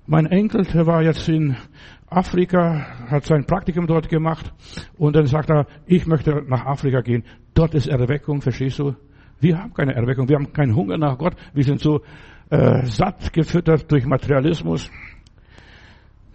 Mein 0.05 0.25
Enkel, 0.25 0.65
der 0.65 0.85
war 0.85 1.01
jetzt 1.01 1.29
in 1.29 1.55
Afrika, 2.09 2.85
hat 3.09 3.25
sein 3.25 3.45
Praktikum 3.45 3.87
dort 3.87 4.09
gemacht 4.09 4.53
und 4.97 5.15
dann 5.15 5.27
sagt 5.27 5.49
er, 5.49 5.65
ich 5.85 6.05
möchte 6.05 6.43
nach 6.45 6.65
Afrika 6.65 6.99
gehen. 6.99 7.23
Dort 7.53 7.73
ist 7.73 7.87
Erweckung, 7.87 8.41
verstehst 8.41 8.79
du? 8.79 8.95
Wir 9.39 9.57
haben 9.57 9.73
keine 9.73 9.95
Erweckung, 9.95 10.27
wir 10.27 10.35
haben 10.35 10.51
keinen 10.51 10.75
Hunger 10.75 10.97
nach 10.97 11.17
Gott, 11.17 11.35
wir 11.53 11.63
sind 11.63 11.79
so 11.79 12.01
äh, 12.49 12.85
satt 12.85 13.31
gefüttert 13.31 13.89
durch 13.89 14.05
Materialismus. 14.05 14.91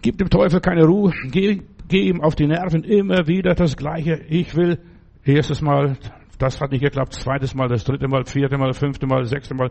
Gib 0.01 0.17
dem 0.17 0.31
Teufel 0.31 0.61
keine 0.61 0.85
Ruhe, 0.85 1.13
geh, 1.29 1.61
geh 1.87 2.09
ihm 2.09 2.21
auf 2.21 2.33
die 2.33 2.47
Nerven, 2.47 2.83
immer 2.83 3.27
wieder 3.27 3.53
das 3.53 3.77
Gleiche. 3.77 4.19
Ich 4.29 4.55
will 4.55 4.79
erstes 5.23 5.61
Mal, 5.61 5.95
das 6.39 6.59
hat 6.59 6.71
nicht 6.71 6.81
geklappt, 6.81 7.13
zweites 7.13 7.53
Mal, 7.53 7.67
das 7.67 7.83
dritte 7.83 8.07
Mal, 8.07 8.25
vierte 8.25 8.57
Mal, 8.57 8.73
fünfte 8.73 9.05
Mal, 9.05 9.25
sechste 9.25 9.53
Mal 9.53 9.69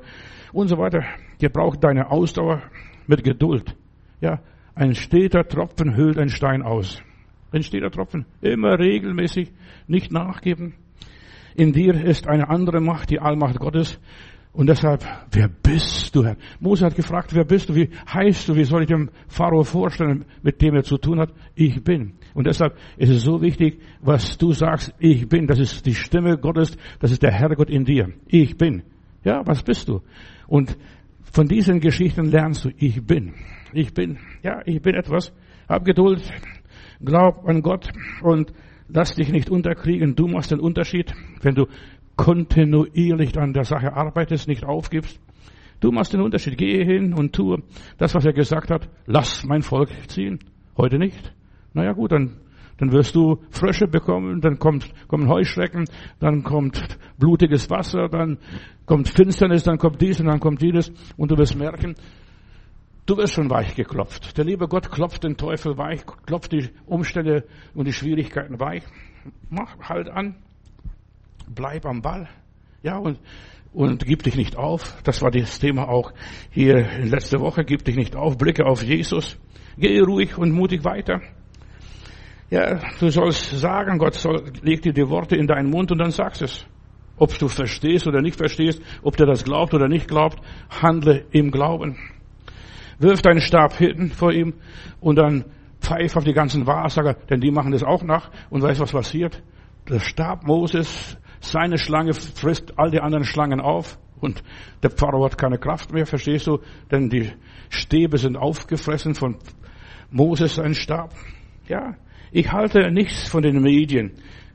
und 0.53 0.69
so 0.69 0.79
weiter. 0.79 1.03
Ihr 1.41 1.51
deine 1.81 2.13
Ausdauer 2.13 2.63
mit 3.09 3.25
Geduld. 3.25 3.75
Ja, 4.21 4.41
ein 4.75 4.95
steter 4.95 5.47
Tropfen 5.47 5.97
höhlt 5.97 6.19
ein 6.19 6.29
Stein 6.29 6.63
aus. 6.63 7.03
Ein 7.51 7.63
steter 7.63 7.91
Tropfen. 7.91 8.27
Immer 8.41 8.79
regelmäßig, 8.79 9.53
nicht 9.87 10.13
nachgeben. 10.13 10.75
In 11.55 11.73
dir 11.73 11.95
ist 11.95 12.29
eine 12.29 12.49
andere 12.49 12.81
Macht, 12.81 13.11
die 13.11 13.21
Allmacht 13.21 13.59
Gottes. 13.59 13.99
Und 14.53 14.69
deshalb, 14.69 15.05
wer 15.31 15.49
bist 15.49 16.15
du, 16.15 16.25
Herr? 16.25 16.37
Mose 16.59 16.85
hat 16.85 16.95
gefragt, 16.95 17.35
wer 17.35 17.45
bist 17.45 17.69
du? 17.69 17.75
Wie 17.75 17.91
heißt 18.13 18.49
du? 18.49 18.57
Wie 18.57 18.65
soll 18.65 18.83
ich 18.83 18.89
dem 18.89 19.11
Pharao 19.29 19.63
vorstellen, 19.63 20.25
mit 20.43 20.61
dem 20.63 20.75
er 20.75 20.83
zu 20.83 20.99
tun 20.99 21.21
hat? 21.21 21.33
Ich 21.55 21.83
bin. 21.85 22.15
Und 22.35 22.47
deshalb 22.47 22.77
ist 22.97 23.11
es 23.11 23.23
so 23.23 23.41
wichtig, 23.41 23.81
was 24.01 24.37
du 24.39 24.53
sagst, 24.53 24.95
ich 24.99 25.29
bin. 25.29 25.47
Das 25.47 25.59
ist 25.59 25.87
die 25.87 25.95
Stimme 25.95 26.39
Gottes, 26.39 26.77
das 26.99 27.13
ist 27.13 27.23
der 27.23 27.33
Herrgott 27.33 27.71
in 27.71 27.85
dir. 27.85 28.13
Ich 28.27 28.57
bin. 28.57 28.83
Ja, 29.25 29.47
was 29.47 29.63
bist 29.63 29.89
du? 29.89 30.03
Und 30.47 30.77
von 31.33 31.47
diesen 31.47 31.81
Geschichten 31.81 32.27
lernst 32.27 32.65
du, 32.65 32.71
ich 32.77 33.05
bin. 33.05 33.35
Ich 33.73 33.93
bin. 33.93 34.19
Ja, 34.43 34.63
ich 34.65 34.81
bin 34.81 34.95
etwas. 34.95 35.33
Hab 35.69 35.85
Geduld. 35.85 36.23
Glaub 37.01 37.47
an 37.47 37.63
Gott 37.63 37.93
und 38.23 38.53
lass 38.89 39.15
dich 39.15 39.31
nicht 39.31 39.51
unterkriegen. 39.51 40.15
Du 40.15 40.27
machst 40.27 40.51
den 40.51 40.61
Unterschied, 40.61 41.13
wenn 41.43 41.55
du 41.55 41.67
kontinuierlich 42.17 43.39
an 43.39 43.53
der 43.53 43.65
Sache 43.65 43.93
arbeitest, 43.93 44.49
nicht 44.49 44.65
aufgibst. 44.65 45.21
Du 45.81 45.93
machst 45.93 46.13
den 46.13 46.21
Unterschied. 46.21 46.59
Gehe 46.59 46.85
hin 46.85 47.15
und 47.15 47.33
tue 47.35 47.63
das, 47.99 48.15
was 48.15 48.27
er 48.27 48.33
gesagt 48.33 48.71
hat. 48.71 48.89
Lass 49.07 49.45
mein 49.45 49.63
Volk 49.63 49.91
ziehen. 50.09 50.41
Heute 50.77 50.99
nicht. 50.99 51.33
Naja 51.73 51.93
gut, 51.93 52.13
dann, 52.13 52.37
dann 52.79 52.93
wirst 52.93 53.15
du 53.15 53.39
Frösche 53.51 53.87
bekommen, 53.87 54.41
dann 54.41 54.59
kommt, 54.59 54.93
kommen 55.09 55.29
Heuschrecken, 55.29 55.85
dann 56.21 56.43
kommt 56.43 56.99
blutiges 57.19 57.69
Wasser, 57.69 58.09
dann 58.09 58.39
kommt 58.87 59.09
Finsternis, 59.09 59.65
dann 59.65 59.79
kommt 59.79 60.01
dies 60.01 60.21
und 60.21 60.27
dann 60.27 60.41
kommt 60.41 60.63
jenes 60.63 60.91
und 61.17 61.31
du 61.31 61.37
wirst 61.37 61.57
merken, 61.57 61.95
du 63.07 63.17
wirst 63.17 63.35
schon 63.35 63.51
weich 63.51 63.75
geklopft. 63.75 64.39
Der 64.39 64.45
liebe 64.45 64.69
Gott 64.69 64.91
klopft 64.91 65.25
den 65.25 65.37
Teufel 65.37 65.77
weich, 65.77 66.05
klopft 66.27 66.53
die 66.53 66.71
Umstände 66.87 67.45
und 67.75 67.87
die 67.87 67.93
Schwierigkeiten 67.93 68.61
weich. 68.61 68.85
Mach 69.51 69.77
halt 69.81 70.09
an, 70.09 70.37
bleib 71.49 71.85
am 71.85 72.01
Ball. 72.01 72.29
Ja, 72.83 72.97
und, 72.97 73.19
und 73.73 74.07
gib 74.07 74.23
dich 74.23 74.37
nicht 74.37 74.57
auf. 74.57 75.03
Das 75.03 75.21
war 75.21 75.33
das 75.33 75.59
Thema 75.59 75.89
auch 75.89 76.13
hier 76.51 76.87
letzte 77.03 77.41
Woche. 77.41 77.65
Gib 77.65 77.85
dich 77.85 77.97
nicht 77.97 78.15
auf. 78.15 78.39
Blicke 78.39 78.65
auf 78.65 78.85
Jesus. 78.85 79.37
Geh 79.77 79.99
ruhig 80.01 80.39
und 80.39 80.53
mutig 80.53 80.85
weiter. 80.85 81.21
Ja, 82.51 82.81
du 82.99 83.11
sollst 83.11 83.51
sagen, 83.59 83.99
Gott 83.99 84.15
soll, 84.15 84.45
leg 84.63 84.81
dir 84.83 84.93
die 84.93 85.09
Worte 85.09 85.37
in 85.37 85.47
deinen 85.47 85.71
Mund 85.71 85.93
und 85.93 85.99
dann 85.99 86.11
sagst 86.11 86.43
es. 86.43 86.67
Ob 87.17 87.37
du 87.39 87.49
verstehst 87.49 88.07
oder 88.07 88.23
nicht 88.23 88.37
verstehst, 88.37 88.81
ob 89.03 89.17
der 89.17 89.27
das 89.27 89.45
glaubt 89.45 89.75
oder 89.75 89.89
nicht 89.89 90.09
glaubt, 90.09 90.39
handle 90.71 91.27
im 91.33 91.51
Glauben. 91.51 91.99
Wirf 92.99 93.23
deinen 93.23 93.41
Stab 93.41 93.75
hinten 93.75 94.11
vor 94.11 94.33
ihm 94.33 94.55
und 95.01 95.17
dann 95.17 95.45
pfeif 95.81 96.17
auf 96.17 96.25
die 96.25 96.33
ganzen 96.33 96.67
Wahrsager, 96.67 97.15
denn 97.29 97.41
die 97.41 97.51
machen 97.51 97.73
das 97.73 97.83
auch 97.83 98.03
nach 98.03 98.31
und 98.51 98.63
weißt 98.63 98.81
was 98.81 98.93
passiert? 98.93 99.43
Der 99.89 100.01
Stab 100.01 100.47
Moses 100.47 101.19
seine 101.41 101.79
Schlange 101.79 102.15
frisst 102.15 102.79
all 102.79 102.91
die 102.91 103.01
anderen 103.01 103.25
Schlangen 103.25 103.61
auf 103.61 103.99
und 104.21 104.43
der 104.83 104.91
Pharao 104.91 105.25
hat 105.25 105.39
keine 105.39 105.59
Kraft 105.59 105.93
mehr, 105.93 106.07
verstehst 106.07 106.47
du? 106.47 106.59
Denn 106.91 107.09
die 107.09 107.31
Stäbe 107.69 108.19
sind 108.19 108.37
aufgefressen 108.37 109.15
von 109.15 109.37
Moses, 110.11 110.57
sein 110.57 110.75
Stab. 110.75 111.13
Ja, 111.69 111.95
ich 112.33 112.53
halte 112.53 112.91
nichts 112.91 113.29
von 113.29 113.43
den 113.43 113.61
Medien. 113.61 114.13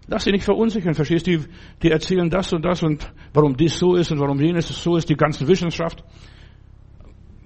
Lass 0.08 0.26
sie 0.26 0.32
nicht 0.32 0.44
verunsichern, 0.44 0.94
verstehst 0.94 1.28
du? 1.28 1.46
Die, 1.82 1.90
erzählen 1.90 2.30
das 2.30 2.52
und 2.52 2.64
das 2.64 2.84
und 2.84 3.12
warum 3.34 3.56
dies 3.56 3.78
so 3.78 3.96
ist 3.96 4.12
und 4.12 4.20
warum 4.20 4.40
jenes 4.40 4.68
so 4.68 4.98
ist, 4.98 5.10
die 5.10 5.16
ganze 5.16 5.48
Wissenschaft. 5.48 6.04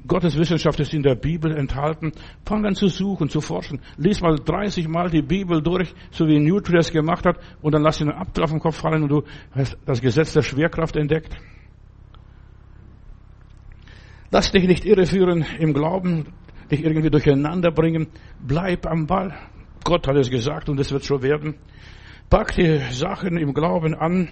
Gottes 0.08 0.38
Wissenschaft 0.38 0.80
ist 0.80 0.94
in 0.94 1.04
der 1.04 1.16
Bibel 1.16 1.56
enthalten. 1.56 2.14
Fang 2.46 2.66
an 2.66 2.76
zu 2.76 2.88
suchen, 2.88 3.30
zu 3.30 3.42
forschen. 3.42 3.82
Lies 3.98 4.22
mal 4.22 4.36
30 4.36 4.88
Mal 4.88 5.10
die 5.10 5.22
Bibel 5.22 5.62
durch, 5.62 5.94
so 6.12 6.26
wie 6.28 6.40
Newton 6.40 6.76
das 6.76 6.92
gemacht 6.92 7.26
hat, 7.26 7.38
und 7.62 7.74
dann 7.74 7.84
lass 7.84 8.00
ihn 8.00 8.10
einen 8.10 8.20
Apfel 8.20 8.44
auf 8.44 8.52
den 8.52 8.60
Kopf 8.60 8.78
fallen 8.78 9.04
und 9.04 9.10
du 9.10 9.24
hast 9.52 9.78
das 9.86 10.02
Gesetz 10.02 10.34
der 10.34 10.44
Schwerkraft 10.44 10.96
entdeckt. 10.96 11.36
Lass 14.32 14.52
dich 14.52 14.68
nicht 14.68 14.86
irreführen 14.86 15.46
im 15.60 15.74
Glauben, 15.74 16.26
dich 16.72 16.84
irgendwie 16.84 17.10
durcheinander 17.10 17.72
bringen. 17.72 18.08
Bleib 18.40 18.86
am 18.86 19.08
Ball. 19.08 19.38
Gott 19.84 20.08
hat 20.08 20.16
es 20.16 20.30
gesagt 20.30 20.70
und 20.70 20.80
es 20.80 20.92
wird 20.92 21.04
so 21.04 21.22
werden. 21.22 21.56
Pack 22.30 22.56
die 22.56 22.80
Sachen 22.92 23.38
im 23.38 23.54
Glauben 23.54 23.96
an. 23.96 24.30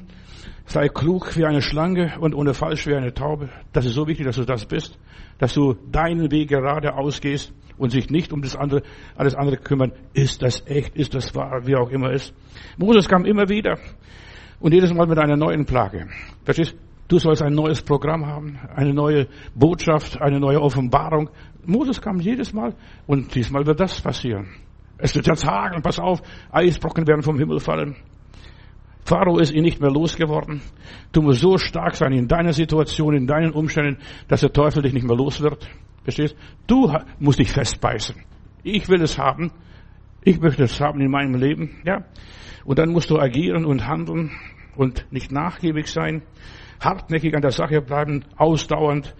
Sei 0.66 0.90
klug 0.90 1.38
wie 1.38 1.46
eine 1.46 1.62
Schlange 1.62 2.20
und 2.20 2.34
ohne 2.34 2.54
falsch 2.54 2.88
wie 2.88 2.96
eine 2.96 3.14
Taube. 3.14 3.50
Das 3.72 3.86
ist 3.86 3.94
so 3.94 4.08
wichtig, 4.08 4.26
dass 4.26 4.36
du 4.36 4.46
das 4.46 4.66
bist 4.66 4.98
dass 5.38 5.54
du 5.54 5.74
deinen 5.92 6.32
Weg 6.32 6.50
gerade 6.50 6.96
ausgehst 6.96 7.54
und 7.78 7.90
sich 7.90 8.10
nicht 8.10 8.32
um 8.32 8.42
das 8.42 8.56
andere, 8.56 8.84
alles 9.16 9.36
andere 9.36 9.58
kümmern. 9.58 9.92
Ist 10.14 10.42
das 10.42 10.66
echt? 10.68 10.96
Ist 10.96 11.14
das 11.14 11.36
wahr? 11.36 11.66
Wie 11.66 11.76
auch 11.76 11.90
immer 11.90 12.12
ist. 12.12 12.34
Moses 12.78 13.08
kam 13.08 13.26
immer 13.26 13.50
wieder 13.50 13.78
und 14.60 14.74
jedes 14.74 14.94
Mal 14.94 15.08
mit 15.08 15.18
einer 15.18 15.36
neuen 15.36 15.66
Plage. 15.66 16.08
Verstehst? 16.44 16.76
Du 17.08 17.20
sollst 17.20 17.44
ein 17.44 17.54
neues 17.54 17.84
Programm 17.84 18.26
haben, 18.26 18.58
eine 18.76 18.92
neue 18.92 19.28
Botschaft, 19.54 20.20
eine 20.20 20.40
neue 20.40 20.60
Offenbarung. 20.60 21.30
Moses 21.64 22.02
kam 22.02 22.20
jedes 22.20 22.52
Mal 22.52 22.74
und 23.06 23.36
diesmal 23.36 23.64
wird 23.68 23.80
das 23.80 24.02
passieren. 24.02 24.48
Es 24.98 25.14
wird 25.16 25.28
jetzt 25.28 25.46
hageln, 25.46 25.82
pass 25.82 26.00
auf, 26.00 26.22
Eisbrocken 26.52 27.08
werden 27.08 27.22
vom 27.22 27.38
Himmel 27.38 27.60
fallen. 27.60 27.96
Pharao 29.04 29.38
ist 29.38 29.54
ihn 29.54 29.62
nicht 29.62 29.82
mehr 29.82 29.92
losgeworden. 29.92 30.62
Du 31.12 31.22
musst 31.22 31.42
so 31.42 31.58
stark 31.58 31.96
sein 31.96 32.12
in 32.14 32.28
deiner 32.28 32.54
Situation, 32.54 33.16
in 33.16 33.28
deinen 33.28 33.52
Umständen, 33.52 34.02
dass 34.28 34.42
der 34.42 34.52
Teufel 34.52 34.82
dich 34.82 34.94
nicht 34.94 35.06
mehr 35.06 35.16
los 35.16 35.42
wird. 35.42 35.70
Verstehst? 36.04 36.36
Du 36.66 36.92
musst 37.20 37.40
dich 37.40 37.52
festbeißen. 37.52 38.16
Ich 38.64 38.90
will 38.90 39.02
es 39.02 39.18
haben. 39.20 39.52
Ich 40.24 40.40
möchte 40.40 40.64
es 40.64 40.82
haben 40.82 41.02
in 41.02 41.12
meinem 41.12 41.36
Leben, 41.36 41.76
ja. 41.86 42.04
Und 42.64 42.80
dann 42.80 42.92
musst 42.92 43.12
du 43.12 43.20
agieren 43.20 43.64
und 43.64 43.88
handeln 43.88 44.32
und 44.76 45.06
nicht 45.12 45.32
nachgiebig 45.32 45.88
sein, 45.88 46.24
hartnäckig 46.80 47.36
an 47.36 47.44
der 47.44 47.52
Sache 47.52 47.80
bleiben, 47.82 48.26
ausdauernd 48.36 49.16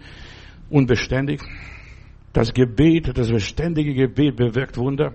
und 0.68 0.86
beständig. 0.86 1.40
Das 2.32 2.52
Gebet, 2.52 3.16
das 3.16 3.30
beständige 3.30 3.94
Gebet 3.94 4.34
bewirkt 4.34 4.76
Wunder. 4.78 5.14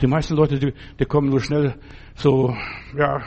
Die 0.00 0.06
meisten 0.06 0.34
Leute, 0.34 0.58
die, 0.58 0.72
die 0.98 1.04
kommen 1.04 1.28
nur 1.28 1.40
schnell 1.40 1.74
so, 2.14 2.54
ja, 2.96 3.20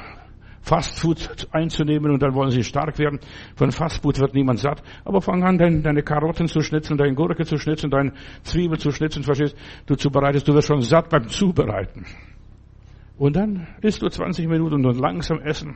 Fastfood 0.63 1.47
einzunehmen 1.51 2.11
und 2.11 2.23
dann 2.23 2.33
wollen 2.33 2.49
sie 2.49 2.63
stark 2.63 2.97
werden. 2.97 3.19
Von 3.55 3.71
Fastfood 3.71 4.19
wird 4.19 4.33
niemand 4.33 4.59
satt. 4.59 4.81
Aber 5.03 5.21
fang 5.21 5.43
an, 5.43 5.57
deine, 5.57 5.81
deine 5.81 6.03
Karotten 6.03 6.47
zu 6.47 6.61
schnitzen, 6.61 6.97
deine 6.97 7.13
Gurke 7.13 7.45
zu 7.45 7.57
schnitzen, 7.57 7.89
deine 7.89 8.13
Zwiebel 8.43 8.79
zu 8.79 8.91
schnitzen, 8.91 9.23
verstehst 9.23 9.57
du, 9.85 9.95
zubereitest, 9.95 10.47
du 10.47 10.53
wirst 10.53 10.69
schon 10.69 10.81
satt 10.81 11.09
beim 11.09 11.27
Zubereiten. 11.27 12.05
Und 13.17 13.35
dann 13.35 13.67
isst 13.81 14.01
du 14.01 14.07
20 14.07 14.47
Minuten 14.47 14.85
und 14.85 14.99
langsam 14.99 15.39
essen. 15.41 15.75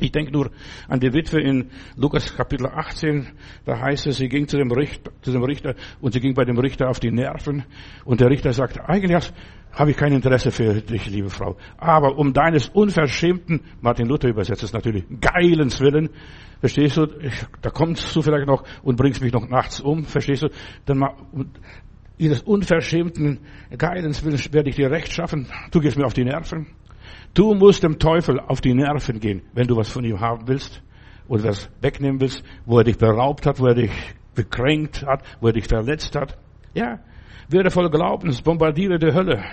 Ich 0.00 0.10
denke 0.10 0.32
nur 0.32 0.50
an 0.88 0.98
die 0.98 1.12
Witwe 1.12 1.40
in 1.40 1.70
Lukas 1.96 2.34
Kapitel 2.34 2.66
18. 2.66 3.28
Da 3.64 3.78
heißt 3.78 4.08
es, 4.08 4.16
sie 4.16 4.28
ging 4.28 4.48
zu 4.48 4.56
dem, 4.56 4.72
Richter, 4.72 5.12
zu 5.22 5.30
dem 5.30 5.44
Richter 5.44 5.76
und 6.00 6.12
sie 6.12 6.20
ging 6.20 6.34
bei 6.34 6.44
dem 6.44 6.58
Richter 6.58 6.88
auf 6.88 6.98
die 6.98 7.12
Nerven. 7.12 7.64
Und 8.04 8.20
der 8.20 8.28
Richter 8.28 8.52
sagt, 8.52 8.80
eigentlich 8.80 9.32
habe 9.72 9.90
ich 9.90 9.96
kein 9.96 10.12
Interesse 10.12 10.50
für 10.50 10.80
dich, 10.80 11.06
liebe 11.06 11.30
Frau. 11.30 11.56
Aber 11.76 12.18
um 12.18 12.32
deines 12.32 12.68
unverschämten, 12.68 13.60
Martin 13.80 14.08
Luther 14.08 14.28
übersetzt 14.28 14.64
es 14.64 14.72
natürlich, 14.72 15.04
geilens 15.20 15.80
Willen, 15.80 16.10
verstehst 16.58 16.96
du, 16.96 17.06
da 17.62 17.70
kommst 17.70 18.14
du 18.16 18.22
vielleicht 18.22 18.46
noch 18.46 18.64
und 18.82 18.96
bringst 18.96 19.22
mich 19.22 19.32
noch 19.32 19.48
nachts 19.48 19.80
um, 19.80 20.04
verstehst 20.04 20.42
du, 20.42 20.48
dann 20.86 20.98
mal, 20.98 21.14
ihres 22.18 22.42
unverschämten 22.42 23.40
geilens 23.76 24.24
Willen 24.24 24.38
werde 24.52 24.70
ich 24.70 24.76
dir 24.76 24.90
recht 24.90 25.12
schaffen, 25.12 25.46
du 25.70 25.80
gehst 25.80 25.96
mir 25.96 26.06
auf 26.06 26.14
die 26.14 26.24
Nerven. 26.24 26.66
Du 27.34 27.52
musst 27.54 27.82
dem 27.82 27.98
Teufel 27.98 28.38
auf 28.38 28.60
die 28.60 28.74
Nerven 28.74 29.18
gehen, 29.18 29.42
wenn 29.52 29.66
du 29.66 29.76
was 29.76 29.90
von 29.90 30.04
ihm 30.04 30.20
haben 30.20 30.46
willst 30.46 30.82
oder 31.26 31.44
was 31.44 31.68
wegnehmen 31.80 32.20
willst, 32.20 32.44
wo 32.64 32.78
er 32.78 32.84
dich 32.84 32.96
beraubt 32.96 33.44
hat, 33.44 33.58
wo 33.58 33.66
er 33.66 33.74
dich 33.74 33.90
bekränkt 34.34 35.04
hat, 35.04 35.22
wo 35.40 35.48
er 35.48 35.52
dich 35.52 35.66
verletzt 35.66 36.14
hat. 36.14 36.38
Ja, 36.74 37.00
werde 37.48 37.70
voll 37.70 37.90
Glaubens, 37.90 38.40
bombardiere 38.40 38.98
die 38.98 39.12
Hölle. 39.12 39.44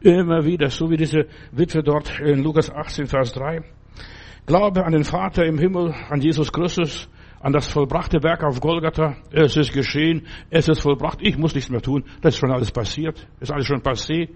Immer 0.00 0.44
wieder, 0.44 0.70
so 0.70 0.88
wie 0.88 0.96
diese 0.96 1.26
Witwe 1.50 1.82
dort 1.82 2.20
in 2.20 2.42
Lukas 2.42 2.70
18, 2.70 3.06
Vers 3.06 3.32
3. 3.32 3.62
Glaube 4.46 4.84
an 4.84 4.92
den 4.92 5.02
Vater 5.02 5.44
im 5.44 5.58
Himmel, 5.58 5.92
an 6.08 6.20
Jesus 6.20 6.52
Christus, 6.52 7.08
an 7.40 7.52
das 7.52 7.66
vollbrachte 7.66 8.22
Werk 8.22 8.44
auf 8.44 8.60
Golgatha. 8.60 9.16
Es 9.32 9.56
ist 9.56 9.72
geschehen, 9.72 10.26
es 10.50 10.68
ist 10.68 10.80
vollbracht. 10.80 11.18
Ich 11.22 11.36
muss 11.36 11.54
nichts 11.54 11.70
mehr 11.70 11.82
tun. 11.82 12.04
Das 12.20 12.34
ist 12.34 12.40
schon 12.40 12.52
alles 12.52 12.70
passiert. 12.70 13.26
ist 13.40 13.50
alles 13.50 13.66
schon 13.66 13.82
passé. 13.82 14.28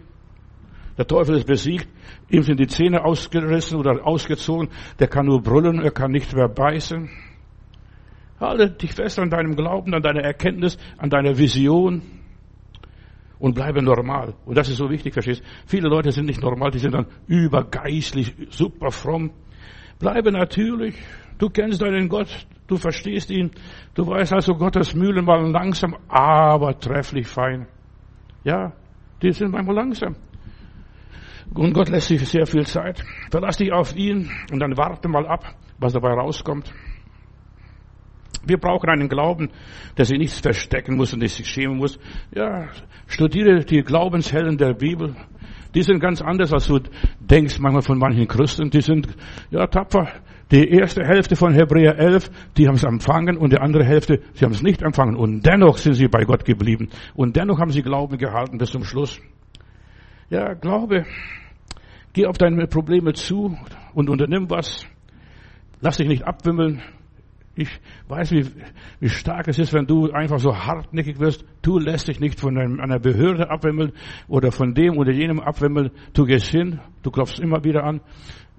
Der 1.00 1.06
Teufel 1.06 1.36
ist 1.36 1.46
besiegt, 1.46 1.88
ihm 2.28 2.42
sind 2.42 2.60
die 2.60 2.66
Zähne 2.66 3.02
ausgerissen 3.02 3.78
oder 3.78 4.06
ausgezogen, 4.06 4.68
der 4.98 5.08
kann 5.08 5.24
nur 5.24 5.40
brüllen, 5.40 5.80
er 5.80 5.92
kann 5.92 6.10
nicht 6.10 6.36
mehr 6.36 6.46
beißen. 6.46 7.08
Halte 8.38 8.70
dich 8.72 8.92
fest 8.92 9.18
an 9.18 9.30
deinem 9.30 9.56
Glauben, 9.56 9.94
an 9.94 10.02
deiner 10.02 10.20
Erkenntnis, 10.20 10.76
an 10.98 11.08
deiner 11.08 11.38
Vision 11.38 12.02
und 13.38 13.54
bleibe 13.54 13.82
normal. 13.82 14.34
Und 14.44 14.58
das 14.58 14.68
ist 14.68 14.76
so 14.76 14.90
wichtig, 14.90 15.14
verstehst? 15.14 15.42
Viele 15.64 15.88
Leute 15.88 16.12
sind 16.12 16.26
nicht 16.26 16.42
normal, 16.42 16.70
die 16.70 16.80
sind 16.80 16.92
dann 16.92 17.06
übergeistlich, 17.26 18.34
super 18.50 18.90
fromm. 18.90 19.30
Bleibe 19.98 20.30
natürlich. 20.30 20.96
Du 21.38 21.48
kennst 21.48 21.80
deinen 21.80 22.10
Gott, 22.10 22.46
du 22.66 22.76
verstehst 22.76 23.30
ihn, 23.30 23.52
du 23.94 24.06
weißt 24.06 24.34
also 24.34 24.54
Gottes 24.54 24.94
Mühlen 24.94 25.24
mal 25.24 25.50
langsam, 25.50 25.96
aber 26.08 26.78
trefflich 26.78 27.26
fein. 27.26 27.66
Ja, 28.44 28.74
die 29.22 29.32
sind 29.32 29.52
manchmal 29.52 29.76
langsam. 29.76 30.14
Und 31.54 31.72
Gott 31.72 31.88
lässt 31.88 32.08
sich 32.08 32.26
sehr 32.28 32.46
viel 32.46 32.66
Zeit. 32.66 33.02
Verlass 33.30 33.56
dich 33.56 33.72
auf 33.72 33.94
ihn 33.96 34.30
und 34.52 34.60
dann 34.60 34.76
warte 34.76 35.08
mal 35.08 35.26
ab, 35.26 35.44
was 35.78 35.92
dabei 35.92 36.12
rauskommt. 36.12 36.72
Wir 38.44 38.56
brauchen 38.56 38.88
einen 38.88 39.08
Glauben, 39.08 39.50
der 39.98 40.04
sich 40.04 40.18
nichts 40.18 40.40
verstecken 40.40 40.96
muss 40.96 41.12
und 41.12 41.20
der 41.20 41.28
sich 41.28 41.46
schämen 41.46 41.76
muss. 41.76 41.98
Ja, 42.34 42.68
studiere 43.06 43.64
die 43.64 43.82
Glaubenshelden 43.82 44.56
der 44.56 44.74
Bibel. 44.74 45.14
Die 45.74 45.82
sind 45.82 46.00
ganz 46.00 46.22
anders, 46.22 46.52
als 46.52 46.66
du 46.66 46.80
denkst 47.20 47.58
manchmal 47.60 47.82
von 47.82 47.98
manchen 47.98 48.26
Christen. 48.26 48.70
Die 48.70 48.80
sind, 48.80 49.08
ja, 49.50 49.66
tapfer. 49.66 50.08
Die 50.50 50.68
erste 50.68 51.04
Hälfte 51.04 51.36
von 51.36 51.54
Hebräer 51.54 51.96
11, 51.96 52.30
die 52.56 52.66
haben 52.66 52.74
es 52.74 52.82
empfangen 52.82 53.36
und 53.36 53.52
die 53.52 53.58
andere 53.58 53.84
Hälfte, 53.84 54.20
sie 54.32 54.44
haben 54.44 54.52
es 54.52 54.62
nicht 54.62 54.82
empfangen. 54.82 55.14
Und 55.14 55.46
dennoch 55.46 55.78
sind 55.78 55.94
sie 55.94 56.08
bei 56.08 56.24
Gott 56.24 56.44
geblieben. 56.44 56.88
Und 57.14 57.36
dennoch 57.36 57.60
haben 57.60 57.70
sie 57.70 57.82
Glauben 57.82 58.18
gehalten 58.18 58.58
bis 58.58 58.70
zum 58.70 58.82
Schluss. 58.82 59.20
Ja, 60.30 60.54
Glaube. 60.54 61.06
Geh 62.12 62.26
auf 62.26 62.38
deine 62.38 62.68
Probleme 62.68 63.14
zu 63.14 63.58
und 63.94 64.08
unternimm 64.08 64.48
was. 64.48 64.86
Lass 65.80 65.96
dich 65.96 66.06
nicht 66.06 66.22
abwimmeln. 66.22 66.80
Ich 67.56 67.68
weiß, 68.06 68.30
wie, 68.30 68.46
wie 69.00 69.08
stark 69.08 69.48
es 69.48 69.58
ist, 69.58 69.72
wenn 69.72 69.86
du 69.86 70.12
einfach 70.12 70.38
so 70.38 70.56
hartnäckig 70.56 71.18
wirst. 71.18 71.44
Du 71.62 71.80
lässt 71.80 72.06
dich 72.06 72.20
nicht 72.20 72.38
von 72.38 72.56
einer 72.56 73.00
Behörde 73.00 73.50
abwimmeln 73.50 73.92
oder 74.28 74.52
von 74.52 74.72
dem 74.72 74.98
oder 74.98 75.10
jenem 75.10 75.40
abwimmeln. 75.40 75.90
Du 76.12 76.24
gehst 76.26 76.46
hin, 76.46 76.78
du 77.02 77.10
klopfst 77.10 77.40
immer 77.40 77.64
wieder 77.64 77.82
an. 77.82 78.00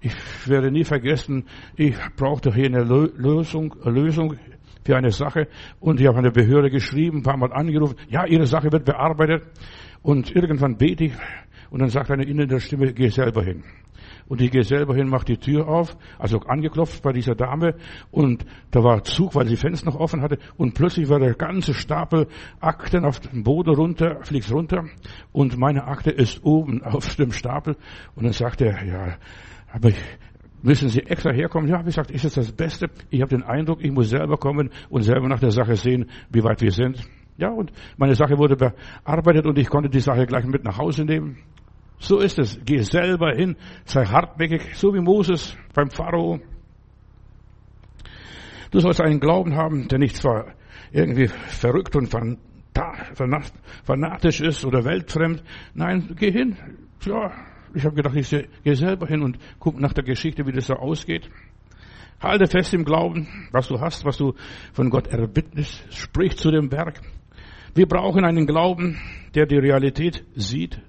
Ich 0.02 0.14
werde 0.50 0.72
nie 0.72 0.84
vergessen, 0.84 1.46
ich 1.78 1.96
brauchte 2.18 2.54
hier 2.54 2.66
eine 2.66 2.84
Lösung, 2.84 3.76
Lösung 3.86 4.36
für 4.84 4.98
eine 4.98 5.12
Sache 5.12 5.48
und 5.80 6.02
ich 6.02 6.08
habe 6.08 6.18
eine 6.18 6.32
Behörde 6.32 6.70
geschrieben, 6.70 7.20
ein 7.20 7.24
paar 7.24 7.38
Mal 7.38 7.54
angerufen. 7.54 7.96
Ja, 8.10 8.26
Ihre 8.26 8.46
Sache 8.46 8.72
wird 8.74 8.84
bearbeitet 8.84 9.44
und 10.02 10.36
irgendwann 10.36 10.78
bete 10.78 11.06
ich 11.06 11.14
und 11.72 11.80
dann 11.80 11.90
sagt 11.90 12.12
eine 12.12 12.26
innere 12.26 12.60
Stimme, 12.60 12.94
geh 12.94 13.08
selber 13.08 13.44
hin. 13.44 13.64
Und 14.28 14.42
ich 14.42 14.52
gehe 14.52 14.64
selber 14.64 14.94
hin, 14.94 15.08
mache 15.08 15.26
die 15.26 15.38
Tür 15.38 15.68
auf, 15.68 15.96
also 16.20 16.40
angeklopft 16.42 17.02
bei 17.02 17.14
dieser 17.14 17.34
Dame 17.34 17.76
und 18.12 18.46
da 18.72 18.84
war 18.84 19.04
Zug, 19.04 19.36
weil 19.36 19.48
sie 19.48 19.56
Fenster 19.56 19.88
noch 19.90 20.00
offen 20.00 20.22
hatte 20.22 20.38
und 20.58 20.74
plötzlich 20.74 21.10
war 21.10 21.20
der 21.20 21.34
ganze 21.34 21.74
Stapel 21.74 22.28
Akten 22.60 23.06
auf 23.06 23.20
dem 23.20 23.44
Boden 23.44 23.74
runter, 23.74 24.20
fliegt 24.24 24.52
runter 24.52 24.86
und 25.32 25.58
meine 25.58 25.86
Akte 25.86 26.12
ist 26.12 26.44
oben 26.44 26.84
auf 26.84 27.16
dem 27.16 27.32
Stapel 27.32 27.76
und 28.16 28.24
dann 28.24 28.34
sagt 28.34 28.62
er, 28.62 28.86
ja, 28.86 29.18
aber 29.72 29.90
ich, 29.90 29.98
müssen 30.62 30.90
Sie 30.90 31.02
extra 31.02 31.32
herkommen? 31.32 31.70
Ja, 31.70 31.80
wie 31.82 31.86
gesagt, 31.86 32.12
ist 32.12 32.26
es 32.26 32.34
das 32.34 32.52
Beste? 32.52 32.90
Ich 33.10 33.22
habe 33.22 33.30
den 33.30 33.44
Eindruck, 33.44 33.84
ich 33.84 33.92
muss 33.92 34.10
selber 34.10 34.38
kommen 34.38 34.70
und 34.90 35.04
selber 35.04 35.28
nach 35.28 35.40
der 35.40 35.52
Sache 35.52 35.76
sehen, 35.76 36.10
wie 36.30 36.44
weit 36.44 36.62
wir 36.62 36.72
sind. 36.72 37.02
Ja, 37.38 37.50
und 37.50 37.72
meine 37.98 38.16
Sache 38.16 38.38
wurde 38.38 38.56
bearbeitet 38.56 39.46
und 39.46 39.58
ich 39.58 39.70
konnte 39.70 39.90
die 39.90 40.00
Sache 40.00 40.26
gleich 40.26 40.46
mit 40.46 40.64
nach 40.64 40.78
Hause 40.78 41.06
nehmen. 41.06 41.38
So 42.02 42.18
ist 42.18 42.40
es. 42.40 42.60
Geh 42.66 42.80
selber 42.80 43.36
hin, 43.36 43.56
sei 43.86 44.06
hartnäckig, 44.06 44.76
so 44.76 44.92
wie 44.94 45.00
Moses 45.00 45.56
beim 45.76 45.92
Pharao. 45.92 46.40
Du 48.72 48.80
sollst 48.80 49.02
einen 49.02 49.20
Glauben 49.20 49.56
haben, 49.56 49.88
der 49.88 50.00
nicht 50.00 50.16
zwar 50.16 50.56
irgendwie 50.92 51.28
verrückt 51.28 51.96
und 51.96 52.10
fanatisch 53.84 54.42
ist 54.42 54.66
oder 54.66 54.84
weltfremd. 54.84 55.44
Nein, 55.76 56.16
geh 56.18 56.32
hin. 56.32 56.58
Ja, 57.06 57.32
ich 57.76 57.86
habe 57.86 57.96
gedacht, 57.96 58.16
ich 58.16 58.30
gehe 58.64 58.76
selber 58.76 59.06
hin 59.06 59.22
und 59.22 59.38
guck 59.60 59.80
nach 59.80 59.94
der 59.94 60.04
Geschichte, 60.04 60.48
wie 60.48 60.54
das 60.54 60.68
so 60.68 60.74
ausgeht. 60.74 61.30
Halte 62.20 62.48
fest 62.48 62.74
im 62.74 62.84
Glauben, 62.84 63.28
was 63.52 63.68
du 63.68 63.80
hast, 63.80 64.06
was 64.06 64.18
du 64.18 64.34
von 64.74 64.90
Gott 64.90 65.08
erbittest. 65.08 65.86
Sprich 65.94 66.36
zu 66.38 66.50
dem 66.50 66.70
Berg. 66.70 67.00
Wir 67.76 67.88
brauchen 67.88 68.26
einen 68.26 68.48
Glauben, 68.48 69.00
der 69.36 69.46
die 69.46 69.58
Realität 69.58 70.26
sieht, 70.36 70.82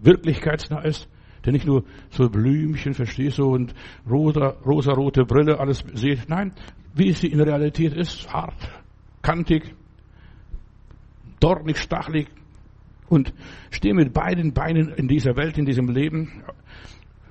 wirklichkeitsnah 0.00 0.80
ist, 0.80 1.08
der 1.44 1.52
nicht 1.52 1.66
nur 1.66 1.84
so 2.10 2.28
Blümchen, 2.28 2.94
verstehst 2.94 3.38
du, 3.38 3.52
und 3.52 3.74
rosa, 4.08 4.56
rosa-rote 4.64 5.24
Brille 5.24 5.58
alles 5.58 5.84
sieht. 5.94 6.28
Nein, 6.28 6.52
wie 6.94 7.12
sie 7.12 7.28
in 7.28 7.40
Realität 7.40 7.94
ist, 7.94 8.32
hart, 8.32 8.56
kantig, 9.22 9.74
dornig, 11.40 11.78
stachelig 11.78 12.28
und 13.08 13.32
steh 13.70 13.92
mit 13.92 14.12
beiden 14.12 14.52
Beinen 14.52 14.88
in 14.94 15.08
dieser 15.08 15.36
Welt, 15.36 15.58
in 15.58 15.64
diesem 15.64 15.88
Leben. 15.88 16.42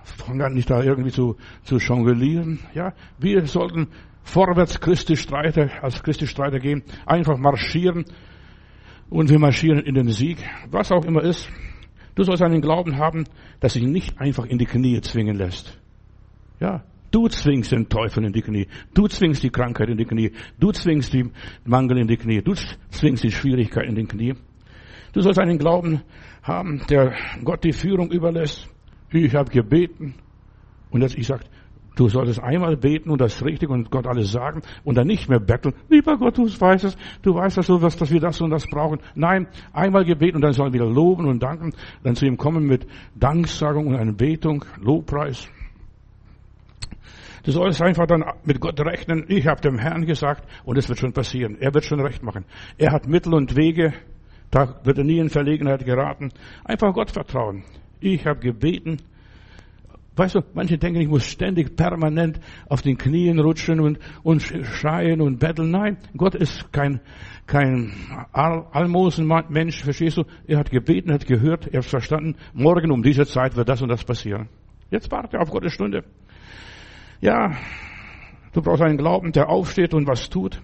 Fang 0.03 0.41
an 0.41 0.53
nicht 0.53 0.69
da 0.69 0.81
irgendwie 0.81 1.11
zu, 1.11 1.35
zu 1.63 1.77
jonglieren. 1.77 2.59
Ja, 2.73 2.93
wir 3.19 3.45
sollten 3.45 3.87
vorwärts 4.23 4.79
Christi 4.79 5.15
Streiter, 5.15 5.69
als 5.81 6.01
Christi 6.01 6.27
Streiter 6.27 6.59
gehen, 6.59 6.83
einfach 7.05 7.37
marschieren 7.37 8.05
und 9.09 9.29
wir 9.29 9.39
marschieren 9.39 9.79
in 9.79 9.95
den 9.95 10.09
Sieg, 10.09 10.37
was 10.69 10.91
auch 10.91 11.05
immer 11.05 11.23
ist. 11.23 11.49
Du 12.17 12.23
sollst 12.23 12.41
einen 12.41 12.61
Glauben 12.61 12.97
haben, 12.97 13.25
dass 13.59 13.73
sich 13.73 13.83
nicht 13.83 14.19
einfach 14.19 14.45
in 14.45 14.57
die 14.57 14.65
Knie 14.65 14.99
zwingen 15.01 15.37
lässt. 15.37 15.77
Ja, 16.59 16.83
du 17.11 17.27
zwingst 17.27 17.71
den 17.71 17.89
Teufel 17.89 18.25
in 18.25 18.33
die 18.33 18.41
Knie. 18.41 18.65
Du 18.95 19.07
zwingst 19.07 19.43
die 19.43 19.51
Krankheit 19.51 19.89
in 19.89 19.97
die 19.97 20.05
Knie. 20.05 20.31
Du 20.59 20.71
zwingst 20.71 21.13
die 21.13 21.29
Mangel 21.63 21.99
in 21.99 22.07
die 22.07 22.17
Knie. 22.17 22.41
Du 22.41 22.55
zwingst 22.89 23.23
die 23.23 23.29
Schwierigkeit 23.29 23.85
in 23.85 23.93
die 23.93 24.05
Knie. 24.05 24.33
Du 25.13 25.21
sollst 25.21 25.39
einen 25.39 25.59
Glauben 25.59 26.01
haben, 26.41 26.81
der 26.89 27.13
Gott 27.43 27.63
die 27.63 27.71
Führung 27.71 28.09
überlässt. 28.09 28.67
Ich 29.11 29.35
habe 29.35 29.51
gebeten. 29.51 30.15
Und 30.89 31.03
jetzt, 31.03 31.15
ich 31.19 31.27
sage, 31.27 31.43
Du 31.97 32.07
solltest 32.07 32.39
einmal 32.39 32.77
beten 32.77 33.09
und 33.09 33.19
das 33.19 33.43
richtig 33.43 33.69
und 33.69 33.89
Gott 33.89 34.05
alles 34.05 34.31
sagen 34.31 34.61
und 34.83 34.95
dann 34.95 35.07
nicht 35.07 35.29
mehr 35.29 35.39
betteln. 35.39 35.73
Lieber 35.89 36.15
Gott, 36.15 36.37
du 36.37 36.43
weißt 36.43 36.83
es, 36.83 36.95
du 37.23 37.33
weißt, 37.33 37.57
dass, 37.57 37.65
du, 37.65 37.79
dass 37.79 38.11
wir 38.11 38.19
das 38.19 38.39
und 38.39 38.51
das 38.51 38.67
brauchen. 38.67 38.99
Nein, 39.15 39.47
einmal 39.73 40.05
gebeten 40.05 40.35
und 40.35 40.43
dann 40.43 40.53
sollen 40.53 40.71
wir 40.71 40.81
wieder 40.81 40.93
loben 40.93 41.25
und 41.25 41.41
danken, 41.41 41.73
dann 42.03 42.15
zu 42.15 42.27
ihm 42.27 42.37
kommen 42.37 42.67
mit 42.67 42.85
Danksagung 43.15 43.87
und 43.87 43.95
einer 43.95 44.13
Betung, 44.13 44.63
Lobpreis. 44.79 45.49
Du 47.43 47.51
sollst 47.51 47.81
einfach 47.81 48.05
dann 48.05 48.23
mit 48.43 48.59
Gott 48.59 48.79
rechnen. 48.79 49.25
Ich 49.27 49.47
habe 49.47 49.59
dem 49.61 49.79
Herrn 49.79 50.05
gesagt 50.05 50.47
und 50.65 50.77
es 50.77 50.87
wird 50.89 50.99
schon 50.99 51.13
passieren. 51.13 51.57
Er 51.59 51.73
wird 51.73 51.85
schon 51.85 51.99
recht 51.99 52.21
machen. 52.21 52.45
Er 52.77 52.91
hat 52.91 53.07
Mittel 53.07 53.33
und 53.33 53.55
Wege. 53.55 53.93
Da 54.51 54.79
wird 54.83 54.99
er 54.99 55.03
nie 55.03 55.17
in 55.17 55.29
Verlegenheit 55.29 55.83
geraten. 55.83 56.29
Einfach 56.63 56.93
Gott 56.93 57.09
vertrauen. 57.09 57.63
Ich 57.99 58.27
habe 58.27 58.39
gebeten 58.39 58.97
Weißt 60.17 60.33
du, 60.33 60.41
manche 60.55 60.79
denken, 60.79 60.99
ich 60.99 61.07
muss 61.07 61.25
ständig 61.25 61.75
permanent 61.75 62.39
auf 62.69 62.81
den 62.81 62.97
Knien 62.97 63.39
rutschen 63.39 63.79
und, 63.79 63.99
und 64.23 64.41
schreien 64.41 65.21
und 65.21 65.37
betteln. 65.37 65.69
Nein, 65.69 65.97
Gott 66.17 66.33
ist 66.33 66.73
kein, 66.73 67.01
kein 67.45 67.93
Almosenmensch, 68.33 69.83
verstehst 69.83 70.17
du? 70.17 70.23
Er 70.47 70.57
hat 70.57 70.71
gebeten, 70.71 71.09
er 71.09 71.15
hat 71.15 71.27
gehört, 71.27 71.67
er 71.67 71.79
hat 71.81 71.85
verstanden, 71.85 72.35
morgen 72.53 72.91
um 72.91 73.03
diese 73.03 73.27
Zeit 73.27 73.55
wird 73.55 73.69
das 73.69 73.83
und 73.83 73.89
das 73.89 74.03
passieren. 74.03 74.49
Jetzt 74.89 75.11
warte 75.11 75.39
auf 75.39 75.51
Gottes 75.51 75.73
Stunde. 75.73 76.03
Ja, 77.21 77.51
du 78.53 78.61
brauchst 78.63 78.81
einen 78.81 78.97
Glauben, 78.97 79.31
der 79.33 79.49
aufsteht 79.49 79.93
und 79.93 80.07
was 80.07 80.31
tut. 80.31 80.63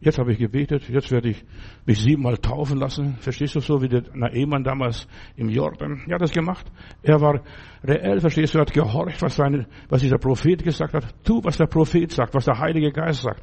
Jetzt 0.00 0.18
habe 0.18 0.32
ich 0.32 0.38
gebetet, 0.38 0.88
jetzt 0.88 1.10
werde 1.10 1.30
ich 1.30 1.42
mich 1.86 1.98
siebenmal 2.00 2.36
taufen 2.36 2.78
lassen. 2.78 3.16
Verstehst 3.20 3.54
du 3.54 3.60
so, 3.60 3.80
wie 3.80 3.88
der 3.88 4.02
Naemann 4.12 4.62
damals 4.62 5.06
im 5.36 5.48
Jordan? 5.48 6.02
Er 6.06 6.16
hat 6.16 6.20
das 6.20 6.32
gemacht. 6.32 6.70
Er 7.02 7.20
war 7.20 7.40
reell, 7.82 8.20
verstehst 8.20 8.54
du, 8.54 8.58
er 8.58 8.62
hat 8.62 8.72
gehorcht, 8.72 9.22
was, 9.22 9.36
seine, 9.36 9.66
was 9.88 10.02
dieser 10.02 10.18
Prophet 10.18 10.62
gesagt 10.62 10.92
hat. 10.92 11.06
Tu, 11.24 11.40
was 11.42 11.56
der 11.56 11.66
Prophet 11.66 12.10
sagt, 12.10 12.34
was 12.34 12.44
der 12.44 12.58
Heilige 12.58 12.92
Geist 12.92 13.22
sagt. 13.22 13.42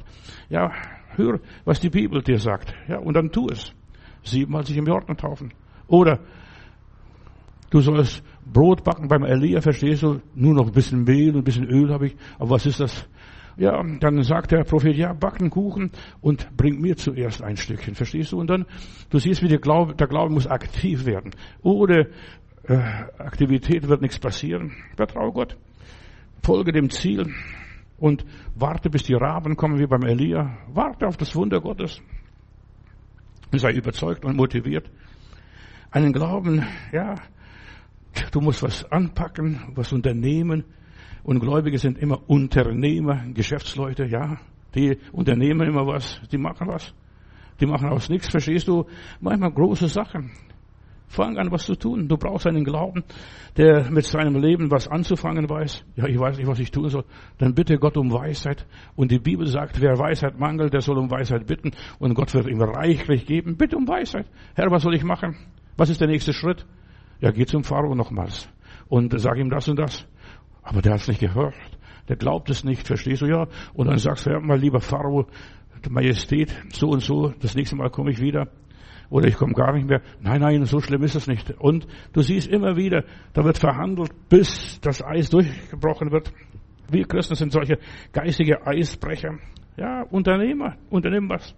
Ja, 0.50 0.70
hör, 1.16 1.40
was 1.64 1.80
die 1.80 1.90
Bibel 1.90 2.22
dir 2.22 2.38
sagt. 2.38 2.72
Ja, 2.86 2.98
und 2.98 3.14
dann 3.14 3.30
tu 3.30 3.48
es. 3.50 3.74
Siebenmal 4.22 4.64
sich 4.64 4.76
im 4.76 4.86
Jordan 4.86 5.16
taufen. 5.16 5.52
Oder 5.88 6.20
du 7.70 7.80
sollst 7.80 8.22
Brot 8.44 8.84
backen 8.84 9.08
beim 9.08 9.24
Elia, 9.24 9.60
verstehst 9.60 10.02
du? 10.02 10.20
Nur 10.34 10.54
noch 10.54 10.66
ein 10.66 10.72
bisschen 10.72 11.02
Mehl 11.04 11.30
und 11.30 11.38
ein 11.38 11.44
bisschen 11.44 11.66
Öl 11.66 11.92
habe 11.92 12.06
ich. 12.06 12.16
Aber 12.38 12.50
was 12.50 12.66
ist 12.66 12.78
das? 12.78 13.08
Ja, 13.56 13.82
dann 14.00 14.22
sagt 14.22 14.52
der 14.52 14.64
Prophet, 14.64 14.96
ja, 14.96 15.12
backen 15.12 15.50
Kuchen 15.50 15.90
und 16.20 16.56
bring 16.56 16.80
mir 16.80 16.96
zuerst 16.96 17.42
ein 17.42 17.56
Stückchen, 17.56 17.94
verstehst 17.94 18.32
du? 18.32 18.40
Und 18.40 18.48
dann, 18.48 18.64
du 19.10 19.18
siehst, 19.18 19.42
wie 19.42 19.48
der 19.48 19.58
Glaube, 19.58 19.94
der 19.94 20.06
Glaube 20.06 20.32
muss 20.32 20.46
aktiv 20.46 21.04
werden. 21.04 21.32
Ohne 21.62 22.08
äh, 22.64 22.76
Aktivität 23.18 23.88
wird 23.88 24.00
nichts 24.00 24.18
passieren. 24.18 24.72
Vertraue 24.96 25.32
Gott. 25.32 25.56
Folge 26.42 26.72
dem 26.72 26.90
Ziel 26.90 27.32
und 27.98 28.24
warte, 28.54 28.90
bis 28.90 29.04
die 29.04 29.14
Raben 29.14 29.56
kommen, 29.56 29.78
wie 29.78 29.86
beim 29.86 30.02
Elia. 30.02 30.58
Warte 30.72 31.06
auf 31.06 31.16
das 31.16 31.36
Wunder 31.36 31.60
Gottes. 31.60 32.00
Sei 33.52 33.72
überzeugt 33.72 34.24
und 34.24 34.36
motiviert. 34.36 34.90
Einen 35.90 36.12
Glauben, 36.12 36.64
ja, 36.90 37.16
du 38.32 38.40
musst 38.40 38.62
was 38.62 38.90
anpacken, 38.90 39.60
was 39.74 39.92
unternehmen, 39.92 40.64
und 41.24 41.40
Gläubige 41.40 41.78
sind 41.78 41.98
immer 41.98 42.20
Unternehmer, 42.28 43.24
Geschäftsleute, 43.32 44.06
ja. 44.06 44.38
Die 44.74 44.98
unternehmen 45.12 45.68
immer 45.68 45.86
was, 45.86 46.20
die 46.30 46.38
machen 46.38 46.68
was. 46.68 46.94
Die 47.60 47.66
machen 47.66 47.88
aus 47.88 48.08
nichts, 48.08 48.28
verstehst 48.28 48.66
du? 48.68 48.86
Manchmal 49.20 49.52
große 49.52 49.88
Sachen. 49.88 50.32
Fang 51.06 51.36
an, 51.36 51.50
was 51.50 51.66
zu 51.66 51.74
tun. 51.74 52.08
Du 52.08 52.16
brauchst 52.16 52.46
einen 52.46 52.64
Glauben, 52.64 53.04
der 53.58 53.90
mit 53.90 54.06
seinem 54.06 54.40
Leben 54.40 54.70
was 54.70 54.88
anzufangen 54.88 55.48
weiß. 55.48 55.84
Ja, 55.94 56.06
ich 56.06 56.18
weiß 56.18 56.38
nicht, 56.38 56.46
was 56.46 56.58
ich 56.58 56.70
tun 56.70 56.88
soll. 56.88 57.04
Dann 57.36 57.54
bitte 57.54 57.76
Gott 57.76 57.98
um 57.98 58.10
Weisheit. 58.10 58.66
Und 58.96 59.10
die 59.10 59.18
Bibel 59.18 59.46
sagt, 59.46 59.78
wer 59.82 59.98
Weisheit 59.98 60.38
mangelt, 60.40 60.72
der 60.72 60.80
soll 60.80 60.96
um 60.96 61.10
Weisheit 61.10 61.46
bitten. 61.46 61.72
Und 61.98 62.14
Gott 62.14 62.32
wird 62.32 62.48
ihm 62.48 62.62
reichlich 62.62 63.26
geben. 63.26 63.58
Bitte 63.58 63.76
um 63.76 63.86
Weisheit. 63.86 64.26
Herr, 64.54 64.70
was 64.70 64.84
soll 64.84 64.94
ich 64.94 65.04
machen? 65.04 65.36
Was 65.76 65.90
ist 65.90 66.00
der 66.00 66.08
nächste 66.08 66.32
Schritt? 66.32 66.64
Ja, 67.20 67.30
geh 67.30 67.44
zum 67.44 67.62
Pharao 67.62 67.94
nochmals. 67.94 68.48
Und 68.88 69.12
sag 69.20 69.36
ihm 69.36 69.50
das 69.50 69.68
und 69.68 69.78
das. 69.78 70.08
Aber 70.62 70.80
der 70.82 70.92
hat 70.92 71.00
es 71.00 71.08
nicht 71.08 71.20
gehört. 71.20 71.54
Der 72.08 72.16
glaubt 72.16 72.50
es 72.50 72.64
nicht, 72.64 72.86
verstehst 72.86 73.22
du 73.22 73.26
ja? 73.26 73.46
Und 73.74 73.86
dann 73.86 73.98
sagst 73.98 74.26
du, 74.26 74.30
ja, 74.30 74.40
mal 74.40 74.58
lieber 74.58 74.80
Pharao, 74.80 75.26
Majestät, 75.88 76.54
so 76.72 76.88
und 76.88 77.00
so, 77.00 77.32
das 77.40 77.54
nächste 77.54 77.76
Mal 77.76 77.90
komme 77.90 78.10
ich 78.10 78.20
wieder. 78.20 78.48
Oder 79.10 79.28
ich 79.28 79.36
komme 79.36 79.52
gar 79.52 79.72
nicht 79.74 79.86
mehr. 79.86 80.00
Nein, 80.20 80.40
nein, 80.40 80.64
so 80.64 80.80
schlimm 80.80 81.02
ist 81.02 81.14
es 81.14 81.26
nicht. 81.26 81.50
Und 81.58 81.86
du 82.12 82.22
siehst 82.22 82.48
immer 82.48 82.76
wieder, 82.76 83.04
da 83.34 83.44
wird 83.44 83.58
verhandelt, 83.58 84.10
bis 84.30 84.80
das 84.80 85.04
Eis 85.04 85.28
durchgebrochen 85.28 86.10
wird. 86.10 86.32
Wir 86.90 87.04
Christen 87.04 87.34
sind 87.34 87.52
solche 87.52 87.78
geistige 88.12 88.66
Eisbrecher. 88.66 89.38
Ja, 89.76 90.02
Unternehmer, 90.02 90.76
unternehmen 90.88 91.28
was. 91.28 91.54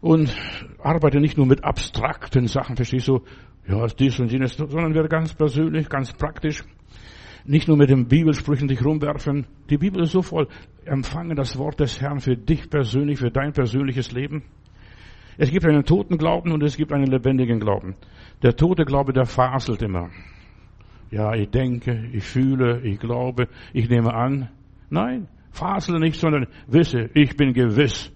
Und 0.00 0.34
arbeite 0.82 1.20
nicht 1.20 1.36
nur 1.36 1.46
mit 1.46 1.64
abstrakten 1.64 2.46
Sachen, 2.46 2.76
verstehst 2.76 3.08
du? 3.08 3.20
Ja, 3.68 3.86
dies 3.86 4.18
und 4.18 4.32
jenes, 4.32 4.56
sondern 4.56 4.94
werde 4.94 5.08
ganz 5.08 5.34
persönlich, 5.34 5.88
ganz 5.88 6.12
praktisch. 6.12 6.64
Nicht 7.48 7.66
nur 7.66 7.78
mit 7.78 7.88
den 7.88 8.08
Bibelsprüchen 8.08 8.68
dich 8.68 8.84
rumwerfen. 8.84 9.46
Die 9.70 9.78
Bibel 9.78 10.02
ist 10.02 10.12
so 10.12 10.20
voll. 10.20 10.48
Empfange 10.84 11.34
das 11.34 11.56
Wort 11.56 11.80
des 11.80 11.98
Herrn 11.98 12.20
für 12.20 12.36
dich 12.36 12.68
persönlich, 12.68 13.18
für 13.20 13.30
dein 13.30 13.54
persönliches 13.54 14.12
Leben. 14.12 14.42
Es 15.38 15.50
gibt 15.50 15.64
einen 15.64 15.84
toten 15.84 16.18
Glauben 16.18 16.52
und 16.52 16.62
es 16.62 16.76
gibt 16.76 16.92
einen 16.92 17.06
lebendigen 17.06 17.58
Glauben. 17.58 17.96
Der 18.42 18.54
tote 18.54 18.84
Glaube, 18.84 19.14
der 19.14 19.24
faselt 19.24 19.80
immer. 19.80 20.10
Ja, 21.10 21.32
ich 21.34 21.48
denke, 21.48 22.10
ich 22.12 22.24
fühle, 22.24 22.82
ich 22.82 22.98
glaube, 22.98 23.48
ich 23.72 23.88
nehme 23.88 24.12
an. 24.12 24.50
Nein, 24.90 25.26
fasele 25.50 26.00
nicht, 26.00 26.20
sondern 26.20 26.48
wisse, 26.66 27.08
ich 27.14 27.34
bin 27.34 27.54
gewiss 27.54 28.12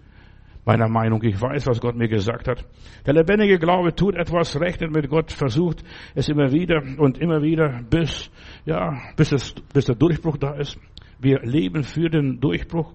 meiner 0.65 0.89
Meinung. 0.89 1.23
Ich 1.23 1.41
weiß, 1.41 1.67
was 1.67 1.81
Gott 1.81 1.97
mir 1.97 2.09
gesagt 2.09 2.49
hat. 2.49 2.65
Der 3.07 3.15
lebendige 3.15 3.59
Glaube 3.59 3.95
tut 3.95 4.15
etwas, 4.15 4.61
rechnet 4.61 4.93
mit 4.93 5.09
Gott, 5.09 5.33
versucht 5.33 5.83
es 6.15 6.29
immer 6.29 6.53
wieder 6.53 6.83
und 6.99 7.19
immer 7.19 7.43
wieder, 7.43 7.83
bis, 7.89 8.31
ja, 8.65 8.97
bis, 9.17 9.33
es, 9.33 9.55
bis 9.73 9.87
der 9.87 9.97
Durchbruch 9.97 10.37
da 10.37 10.55
ist. 10.55 10.79
Wir 11.19 11.41
leben 11.41 11.83
für 11.83 12.09
den 12.09 12.41
Durchbruch. 12.41 12.93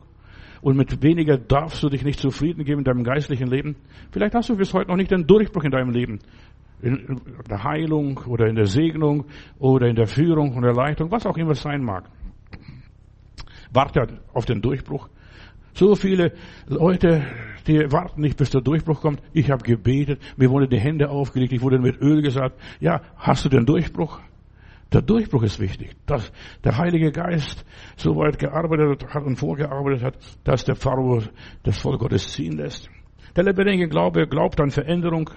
Und 0.61 0.75
mit 0.75 1.03
weniger 1.03 1.37
darfst 1.37 1.83
du 1.83 1.89
dich 1.89 2.03
nicht 2.03 2.19
zufrieden 2.19 2.63
geben 2.65 2.79
in 2.79 2.85
deinem 2.85 3.03
geistlichen 3.03 3.47
Leben. 3.47 3.75
Vielleicht 4.11 4.33
hast 4.33 4.49
du 4.49 4.57
bis 4.57 4.73
heute 4.73 4.89
noch 4.89 4.97
nicht 4.97 5.11
den 5.11 5.27
Durchbruch 5.27 5.63
in 5.63 5.71
deinem 5.71 5.91
Leben. 5.91 6.19
In 6.81 7.21
der 7.49 7.63
Heilung 7.63 8.19
oder 8.27 8.47
in 8.47 8.55
der 8.55 8.65
Segnung 8.65 9.25
oder 9.59 9.87
in 9.87 9.95
der 9.95 10.07
Führung 10.07 10.55
und 10.55 10.63
der 10.63 10.73
Leitung, 10.73 11.11
was 11.11 11.25
auch 11.25 11.37
immer 11.37 11.51
es 11.51 11.61
sein 11.61 11.83
mag. 11.83 12.09
Warte 13.71 14.19
auf 14.33 14.45
den 14.45 14.61
Durchbruch. 14.61 15.09
So 15.73 15.93
viele 15.93 16.33
Leute, 16.67 17.23
die 17.67 17.91
warten 17.91 18.21
nicht, 18.21 18.37
bis 18.37 18.49
der 18.49 18.61
Durchbruch 18.61 19.01
kommt. 19.01 19.21
Ich 19.33 19.51
habe 19.51 19.63
gebetet, 19.63 20.21
mir 20.37 20.49
wurden 20.49 20.69
die 20.69 20.79
Hände 20.79 21.09
aufgelegt, 21.09 21.53
ich 21.53 21.61
wurde 21.61 21.79
mit 21.79 22.01
Öl 22.01 22.21
gesagt. 22.21 22.59
Ja, 22.79 23.01
hast 23.17 23.45
du 23.45 23.49
den 23.49 23.65
Durchbruch? 23.65 24.19
Der 24.93 25.01
Durchbruch 25.01 25.43
ist 25.43 25.59
wichtig, 25.59 25.95
dass 26.05 26.31
der 26.63 26.77
Heilige 26.77 27.11
Geist 27.11 27.65
so 27.97 28.15
weit 28.15 28.39
gearbeitet 28.39 29.13
hat 29.13 29.23
und 29.23 29.35
vorgearbeitet 29.35 30.01
hat, 30.01 30.17
dass 30.45 30.63
der 30.63 30.75
Pharao 30.75 31.21
das 31.63 31.77
Volk 31.77 31.99
Gottes 31.99 32.29
ziehen 32.31 32.53
lässt. 32.53 32.89
Der 33.35 33.43
lebendige 33.43 33.89
Glaube 33.89 34.27
glaubt 34.27 34.61
an 34.61 34.71
Veränderung 34.71 35.29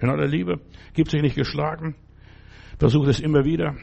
in 0.00 0.10
aller 0.10 0.26
Liebe, 0.26 0.60
gibt 0.92 1.10
sich 1.10 1.22
nicht 1.22 1.36
geschlagen, 1.36 1.94
versucht 2.78 3.08
es 3.08 3.20
immer 3.20 3.44
wieder, 3.44 3.76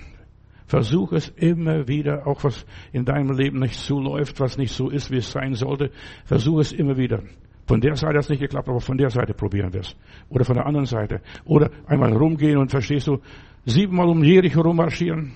Versuch 0.67 1.11
es 1.11 1.29
immer 1.29 1.87
wieder, 1.87 2.25
auch 2.25 2.43
was 2.43 2.65
in 2.91 3.05
deinem 3.05 3.37
Leben 3.37 3.59
nicht 3.59 3.75
so 3.75 3.99
läuft, 3.99 4.39
was 4.39 4.57
nicht 4.57 4.73
so 4.73 4.89
ist, 4.89 5.11
wie 5.11 5.17
es 5.17 5.31
sein 5.31 5.53
sollte. 5.53 5.91
Versuch 6.25 6.59
es 6.59 6.71
immer 6.71 6.97
wieder. 6.97 7.21
Von 7.67 7.81
der 7.81 7.95
Seite 7.95 8.17
hat 8.17 8.25
es 8.25 8.29
nicht 8.29 8.41
geklappt, 8.41 8.69
aber 8.69 8.79
von 8.79 8.97
der 8.97 9.09
Seite 9.09 9.33
probieren 9.33 9.73
wir 9.73 9.81
es. 9.81 9.95
Oder 10.29 10.45
von 10.45 10.55
der 10.55 10.67
anderen 10.67 10.85
Seite. 10.85 11.21
Oder 11.45 11.71
einmal 11.87 12.13
rumgehen 12.13 12.57
und 12.57 12.69
verstehst 12.69 13.07
du, 13.07 13.19
siebenmal 13.65 14.07
um 14.07 14.23
Jericho 14.23 14.61
rummarschieren. 14.61 15.33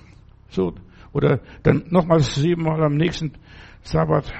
So. 0.48 0.74
Oder 1.12 1.40
dann 1.64 1.84
nochmals 1.88 2.34
siebenmal 2.36 2.82
am 2.84 2.96
nächsten 2.96 3.32
Sabbat 3.82 4.32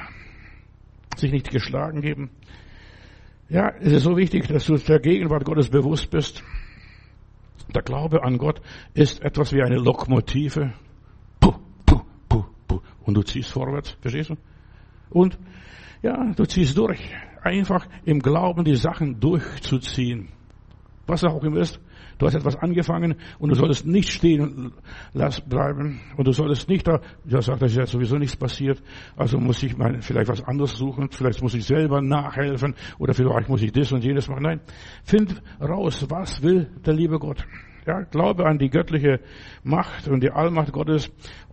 sich 1.17 1.33
nicht 1.33 1.51
geschlagen 1.51 2.01
geben. 2.01 2.31
Ja, 3.49 3.73
es 3.81 3.93
ist 3.93 4.05
so 4.05 4.17
wichtig, 4.17 4.47
dass 4.47 4.67
du 4.67 4.77
der 4.77 5.01
Gegenwart 5.01 5.45
Gottes 5.45 5.69
bewusst 5.69 6.11
bist. 6.11 6.45
Der 7.75 7.83
Glaube 7.83 8.23
an 8.23 8.39
Gott 8.39 8.61
ist 8.95 9.23
etwas 9.23 9.53
wie 9.53 9.63
eine 9.63 9.77
Lokomotive. 9.77 10.73
Puh, 11.41 11.55
puh, 11.85 12.03
puh, 12.29 12.45
puh. 12.69 12.81
Und 13.03 13.15
du 13.15 13.23
ziehst 13.23 13.51
vorwärts, 13.51 13.97
verstehst 14.01 14.31
du? 14.31 14.37
Und 15.11 15.37
ja, 16.03 16.33
du 16.37 16.45
ziehst 16.45 16.79
durch. 16.79 17.01
Einfach 17.43 17.87
im 18.05 18.21
Glauben 18.21 18.65
die 18.65 18.77
Sachen 18.77 19.21
durchzuziehen. 19.21 20.29
Was 21.07 21.25
auch 21.25 21.43
immer 21.43 21.61
ist. 21.61 21.81
Du 22.21 22.27
hast 22.27 22.35
etwas 22.35 22.57
angefangen 22.57 23.15
und 23.39 23.49
du 23.49 23.55
solltest 23.55 23.87
nicht 23.87 24.11
stehen 24.11 24.73
bleiben 25.49 26.01
und 26.19 26.29
du 26.29 26.33
solltest 26.33 26.69
nicht 26.69 26.87
da, 26.87 27.01
ja 27.25 27.41
sagt, 27.41 27.63
dass 27.63 27.75
jetzt 27.75 27.93
sowieso 27.93 28.17
nichts 28.19 28.37
passiert, 28.37 28.83
also 29.17 29.39
muss 29.39 29.63
ich 29.63 29.75
mal 29.79 30.03
vielleicht 30.03 30.29
was 30.29 30.45
anderes 30.45 30.77
suchen, 30.77 31.09
vielleicht 31.11 31.41
muss 31.41 31.55
ich 31.55 31.65
selber 31.65 32.03
nachhelfen 32.03 32.75
oder 32.99 33.15
vielleicht 33.15 33.49
muss 33.49 33.63
ich 33.63 33.73
das 33.73 33.91
und 33.91 34.05
jenes 34.05 34.29
machen. 34.29 34.43
Nein, 34.43 34.61
find 35.03 35.43
raus, 35.63 36.05
was 36.11 36.43
will 36.43 36.69
der 36.85 36.93
liebe 36.93 37.19
Gott. 37.19 37.47
Ja, 37.87 38.03
glaube 38.03 38.45
an 38.47 38.59
die 38.59 38.69
göttliche 38.69 39.21
Macht 39.63 40.07
und 40.07 40.23
die 40.23 40.31
Allmacht 40.31 40.73
Gottes. 40.73 41.11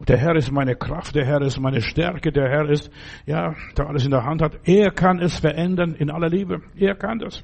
Der 0.08 0.18
Herr 0.18 0.36
ist 0.36 0.52
meine 0.52 0.76
Kraft, 0.76 1.16
der 1.16 1.26
Herr 1.26 1.42
ist 1.42 1.60
meine 1.60 1.82
Stärke, 1.82 2.32
der 2.32 2.50
Herr 2.50 2.70
ist, 2.70 2.92
ja, 3.26 3.56
der 3.78 3.88
alles 3.88 4.04
in 4.04 4.12
der 4.12 4.26
Hand 4.26 4.42
hat. 4.42 4.60
Er 4.68 4.92
kann 4.92 5.20
es 5.20 5.40
verändern 5.40 5.96
in 5.96 6.12
aller 6.12 6.30
Liebe. 6.30 6.62
Er 6.76 6.96
kann 6.96 7.20
das. 7.20 7.44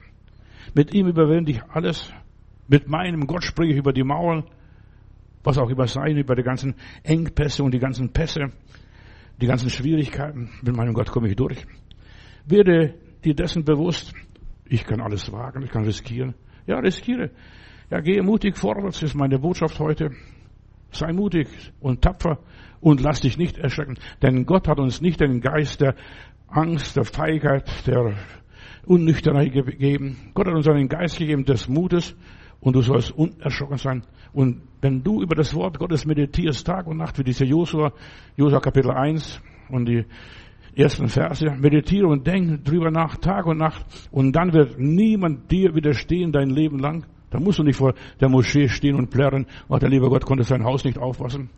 Mit 0.74 0.93
ihm 0.93 1.08
überwinde 1.08 1.52
ich 1.52 1.63
alles. 1.69 2.12
Mit 2.67 2.88
meinem 2.88 3.26
Gott 3.26 3.43
springe 3.43 3.72
ich 3.72 3.78
über 3.78 3.93
die 3.93 4.04
Mauern, 4.04 4.43
was 5.43 5.58
auch 5.58 5.69
immer 5.69 5.88
sein, 5.88 6.17
über 6.17 6.36
die 6.36 6.43
ganzen 6.43 6.76
Engpässe 7.04 7.63
und 7.63 7.74
die 7.74 7.80
ganzen 7.80 8.12
Pässe, 8.12 8.48
die 9.41 9.48
ganzen 9.48 9.69
Schwierigkeiten. 9.69 10.50
Mit 10.62 10.76
meinem 10.76 10.93
Gott 10.93 11.10
komme 11.10 11.30
ich 11.30 11.36
durch. 11.36 11.65
Werde 12.46 12.96
dir 13.24 13.34
dessen 13.34 13.63
bewusst, 13.63 14.13
ich 14.65 14.86
kann 14.86 15.02
alles 15.02 15.32
wagen, 15.32 15.63
ich 15.63 15.72
kann 15.72 15.86
riskieren. 15.86 16.36
Ja, 16.65 16.80
riskiere. 16.80 17.32
Ja, 17.93 17.99
gehe 17.99 18.23
mutig 18.23 18.58
vorwärts, 18.58 19.03
ist 19.03 19.13
meine 19.13 19.38
Botschaft 19.38 19.79
heute. 19.79 20.10
Sei 20.89 21.13
mutig 21.13 21.47
und 21.79 22.01
tapfer 22.01 22.39
und 22.82 23.01
lass 23.01 23.21
dich 23.21 23.38
nicht 23.38 23.60
erschrecken. 23.60 23.99
Denn 24.23 24.47
Gott 24.47 24.67
hat 24.67 24.79
uns 24.79 24.99
nicht 24.99 25.19
den 25.19 25.41
Geist 25.41 25.79
der 25.79 25.93
Angst, 26.47 26.95
der 26.95 27.06
Feigheit, 27.06 27.69
der 27.86 28.15
Unnüchternheit 28.88 29.53
gegeben. 29.53 30.32
Gott 30.34 30.47
hat 30.47 30.56
uns 30.56 30.67
einen 30.67 30.89
Geist 30.89 31.19
gegeben 31.19 31.45
des 31.45 31.67
Mutes 31.67 32.15
und 32.62 32.75
du 32.75 32.82
sollst 32.82 33.12
unerschrocken 33.12 33.77
sein. 33.77 34.01
Und 34.34 34.63
wenn 34.82 35.03
du 35.03 35.21
über 35.21 35.36
das 35.36 35.53
Wort 35.53 35.77
Gottes 35.77 36.03
meditierst, 36.08 36.65
Tag 36.65 36.88
und 36.88 36.97
Nacht, 36.97 37.19
wie 37.19 37.23
diese 37.23 37.45
Josua, 37.45 37.93
Josua 38.36 38.60
Kapitel 38.60 38.89
1 38.89 39.39
und 39.69 39.88
die 39.88 40.03
ersten 40.75 41.10
Verse, 41.10 41.47
meditiere 41.60 42.08
und 42.08 42.25
denk 42.25 42.65
drüber 42.65 42.89
nach, 42.89 43.17
Tag 43.17 43.45
und 43.45 43.60
Nacht, 43.60 43.86
und 44.10 44.32
dann 44.32 44.51
wird 44.51 44.79
niemand 44.79 45.51
dir 45.51 45.75
widerstehen 45.75 46.32
dein 46.32 46.49
Leben 46.49 46.79
lang. 46.79 47.06
Da 47.34 47.39
musst 47.39 47.58
du 47.58 47.63
nicht 47.63 47.78
vor 47.78 47.96
der 48.22 48.30
Moschee 48.30 48.69
stehen 48.69 48.96
und 48.96 49.10
plärren, 49.10 49.48
oh, 49.67 49.78
der 49.78 49.89
liebe 49.89 50.08
Gott 50.08 50.24
konnte 50.24 50.43
sein 50.43 50.63
Haus 50.63 50.86
nicht 50.86 51.00
aufpassen. 51.00 51.50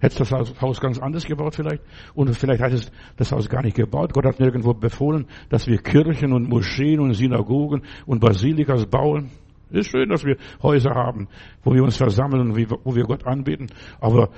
Hättest 0.00 0.32
das 0.32 0.60
Haus 0.60 0.80
ganz 0.80 0.98
anders 0.98 1.24
gebaut 1.24 1.54
vielleicht? 1.54 1.80
Und 2.12 2.34
vielleicht 2.34 2.60
hat 2.60 2.72
es 2.72 2.90
das 3.16 3.30
Haus 3.30 3.48
gar 3.48 3.62
nicht 3.62 3.76
gebaut. 3.76 4.12
Gott 4.14 4.24
hat 4.24 4.40
nirgendwo 4.40 4.74
befohlen, 4.74 5.26
dass 5.48 5.68
wir 5.68 5.78
Kirchen 5.78 6.32
und 6.32 6.48
Moscheen 6.48 6.98
und 6.98 7.14
Synagogen 7.14 7.82
und 8.04 8.18
Basilikas 8.18 8.84
bauen. 8.86 9.30
Ist 9.70 9.90
schön, 9.90 10.08
dass 10.08 10.24
wir 10.24 10.38
Häuser 10.60 10.90
haben, 10.90 11.28
wo 11.62 11.72
wir 11.72 11.84
uns 11.84 11.96
versammeln 11.96 12.50
und 12.50 12.72
wo 12.84 12.96
wir 12.96 13.04
Gott 13.04 13.24
anbeten. 13.24 13.68
Aber 14.00 14.30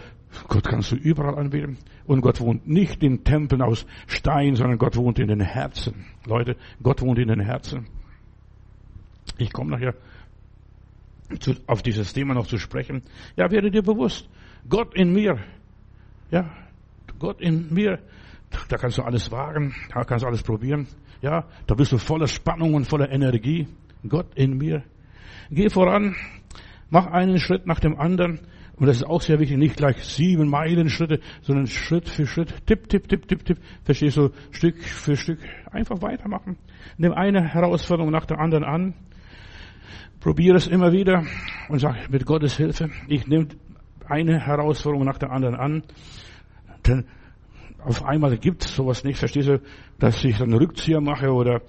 Gott 0.48 0.64
kannst 0.68 0.92
du 0.92 0.96
überall 0.96 1.38
anbeten. 1.38 1.78
Und 2.04 2.20
Gott 2.20 2.42
wohnt 2.42 2.68
nicht 2.68 3.02
in 3.02 3.24
Tempeln 3.24 3.62
aus 3.62 3.86
Stein, 4.06 4.56
sondern 4.56 4.76
Gott 4.76 4.96
wohnt 4.98 5.18
in 5.18 5.28
den 5.28 5.40
Herzen. 5.40 6.04
Leute, 6.26 6.56
Gott 6.82 7.00
wohnt 7.00 7.18
in 7.18 7.28
den 7.28 7.40
Herzen. 7.40 7.86
Ich 9.38 9.50
komme 9.50 9.70
nachher 9.70 9.94
zu, 11.40 11.54
auf 11.66 11.82
dieses 11.82 12.12
Thema 12.12 12.34
noch 12.34 12.46
zu 12.46 12.58
sprechen. 12.58 13.02
Ja, 13.36 13.50
werde 13.50 13.70
dir 13.70 13.82
bewusst. 13.82 14.28
Gott 14.68 14.94
in 14.94 15.12
mir. 15.12 15.38
Ja, 16.30 16.50
Gott 17.18 17.40
in 17.40 17.72
mir. 17.72 17.98
Da 18.68 18.76
kannst 18.76 18.98
du 18.98 19.02
alles 19.02 19.30
wagen. 19.30 19.74
Da 19.92 20.04
kannst 20.04 20.22
du 20.22 20.28
alles 20.28 20.42
probieren. 20.42 20.86
Ja, 21.22 21.44
da 21.66 21.74
bist 21.74 21.92
du 21.92 21.98
voller 21.98 22.28
Spannung 22.28 22.74
und 22.74 22.86
voller 22.86 23.10
Energie. 23.10 23.66
Gott 24.08 24.34
in 24.34 24.58
mir. 24.58 24.82
Geh 25.50 25.68
voran, 25.68 26.14
mach 26.90 27.06
einen 27.06 27.38
Schritt 27.38 27.66
nach 27.66 27.80
dem 27.80 27.98
anderen. 27.98 28.40
Und 28.76 28.86
das 28.86 28.96
ist 28.96 29.04
auch 29.04 29.20
sehr 29.20 29.38
wichtig, 29.38 29.56
nicht 29.56 29.76
gleich 29.76 30.02
sieben 30.04 30.48
Meilen 30.48 30.90
Schritte, 30.90 31.20
sondern 31.42 31.68
Schritt 31.68 32.08
für 32.08 32.26
Schritt, 32.26 32.66
tipp, 32.66 32.88
tipp, 32.88 33.08
tipp, 33.08 33.28
tipp, 33.28 33.44
tipp. 33.44 33.58
Verstehst 33.84 34.16
du, 34.16 34.30
Stück 34.50 34.82
für 34.82 35.16
Stück. 35.16 35.38
Einfach 35.70 36.02
weitermachen. 36.02 36.56
Nimm 36.98 37.12
eine 37.12 37.42
Herausforderung 37.42 38.10
nach 38.10 38.26
der 38.26 38.40
anderen 38.40 38.64
an. 38.64 38.94
Probiere 40.24 40.56
es 40.56 40.68
immer 40.68 40.90
wieder 40.90 41.22
und 41.68 41.80
sag 41.80 42.08
mit 42.08 42.24
Gottes 42.24 42.56
Hilfe, 42.56 42.88
ich 43.08 43.26
nehme 43.26 43.48
eine 44.08 44.40
Herausforderung 44.40 45.04
nach 45.04 45.18
der 45.18 45.30
anderen 45.30 45.54
an. 45.54 45.82
Denn 46.86 47.04
auf 47.84 48.02
einmal 48.02 48.38
gibt 48.38 48.64
es 48.64 48.74
sowas 48.74 49.04
nicht, 49.04 49.18
verstehst 49.18 49.48
du, 49.48 49.60
dass 49.98 50.24
ich 50.24 50.40
einen 50.40 50.54
Rückzieher 50.54 51.02
mache 51.02 51.30
oder 51.30 51.60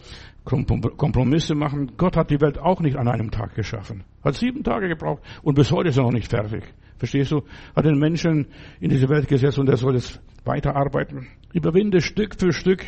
Kompromisse 0.45 1.53
machen. 1.53 1.97
Gott 1.97 2.15
hat 2.15 2.29
die 2.29 2.39
Welt 2.39 2.57
auch 2.57 2.79
nicht 2.79 2.95
an 2.95 3.09
einem 3.09 3.29
Tag 3.29 3.55
geschaffen. 3.55 4.05
Hat 4.23 4.35
sieben 4.35 4.63
Tage 4.63 4.87
gebraucht 4.87 5.21
und 5.43 5.55
bis 5.55 5.69
heute 5.73 5.89
ist 5.89 5.97
er 5.97 6.03
noch 6.03 6.13
nicht 6.13 6.29
fertig. 6.29 6.63
Verstehst 6.97 7.33
du? 7.33 7.41
Hat 7.75 7.83
den 7.83 7.99
Menschen 7.99 8.47
in 8.79 8.89
diese 8.89 9.09
Welt 9.09 9.27
gesetzt 9.27 9.59
und 9.59 9.67
er 9.67 9.75
soll 9.75 9.95
jetzt 9.95 10.21
weiterarbeiten. 10.45 11.27
Überwinde 11.51 11.99
Stück 11.99 12.39
für 12.39 12.53
Stück 12.53 12.85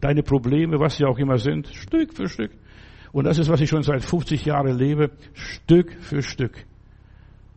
deine 0.00 0.22
Probleme, 0.22 0.80
was 0.80 0.96
sie 0.96 1.04
auch 1.04 1.18
immer 1.18 1.36
sind, 1.36 1.68
Stück 1.68 2.14
für 2.14 2.30
Stück. 2.30 2.52
Und 3.12 3.24
das 3.24 3.38
ist, 3.38 3.48
was 3.48 3.60
ich 3.60 3.68
schon 3.68 3.82
seit 3.82 4.02
50 4.02 4.44
Jahren 4.44 4.76
lebe, 4.76 5.10
Stück 5.34 5.92
für 6.00 6.22
Stück. 6.22 6.64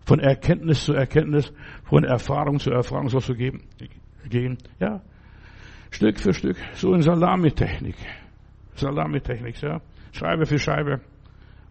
Von 0.05 0.19
Erkenntnis 0.19 0.85
zu 0.85 0.93
Erkenntnis, 0.93 1.51
von 1.85 2.03
Erfahrung 2.03 2.59
zu 2.59 2.69
Erfahrung 2.71 3.09
sollst 3.09 3.29
du 3.29 3.35
geben, 3.35 3.63
gehen. 4.29 4.57
Ja, 4.79 5.01
Stück 5.89 6.19
für 6.19 6.33
Stück, 6.33 6.57
so 6.73 6.93
in 6.93 7.01
Salamitechnik. 7.01 7.95
Salamitechnik, 8.75 9.61
ja. 9.61 9.81
Scheibe 10.11 10.45
für 10.45 10.59
Scheibe. 10.59 11.01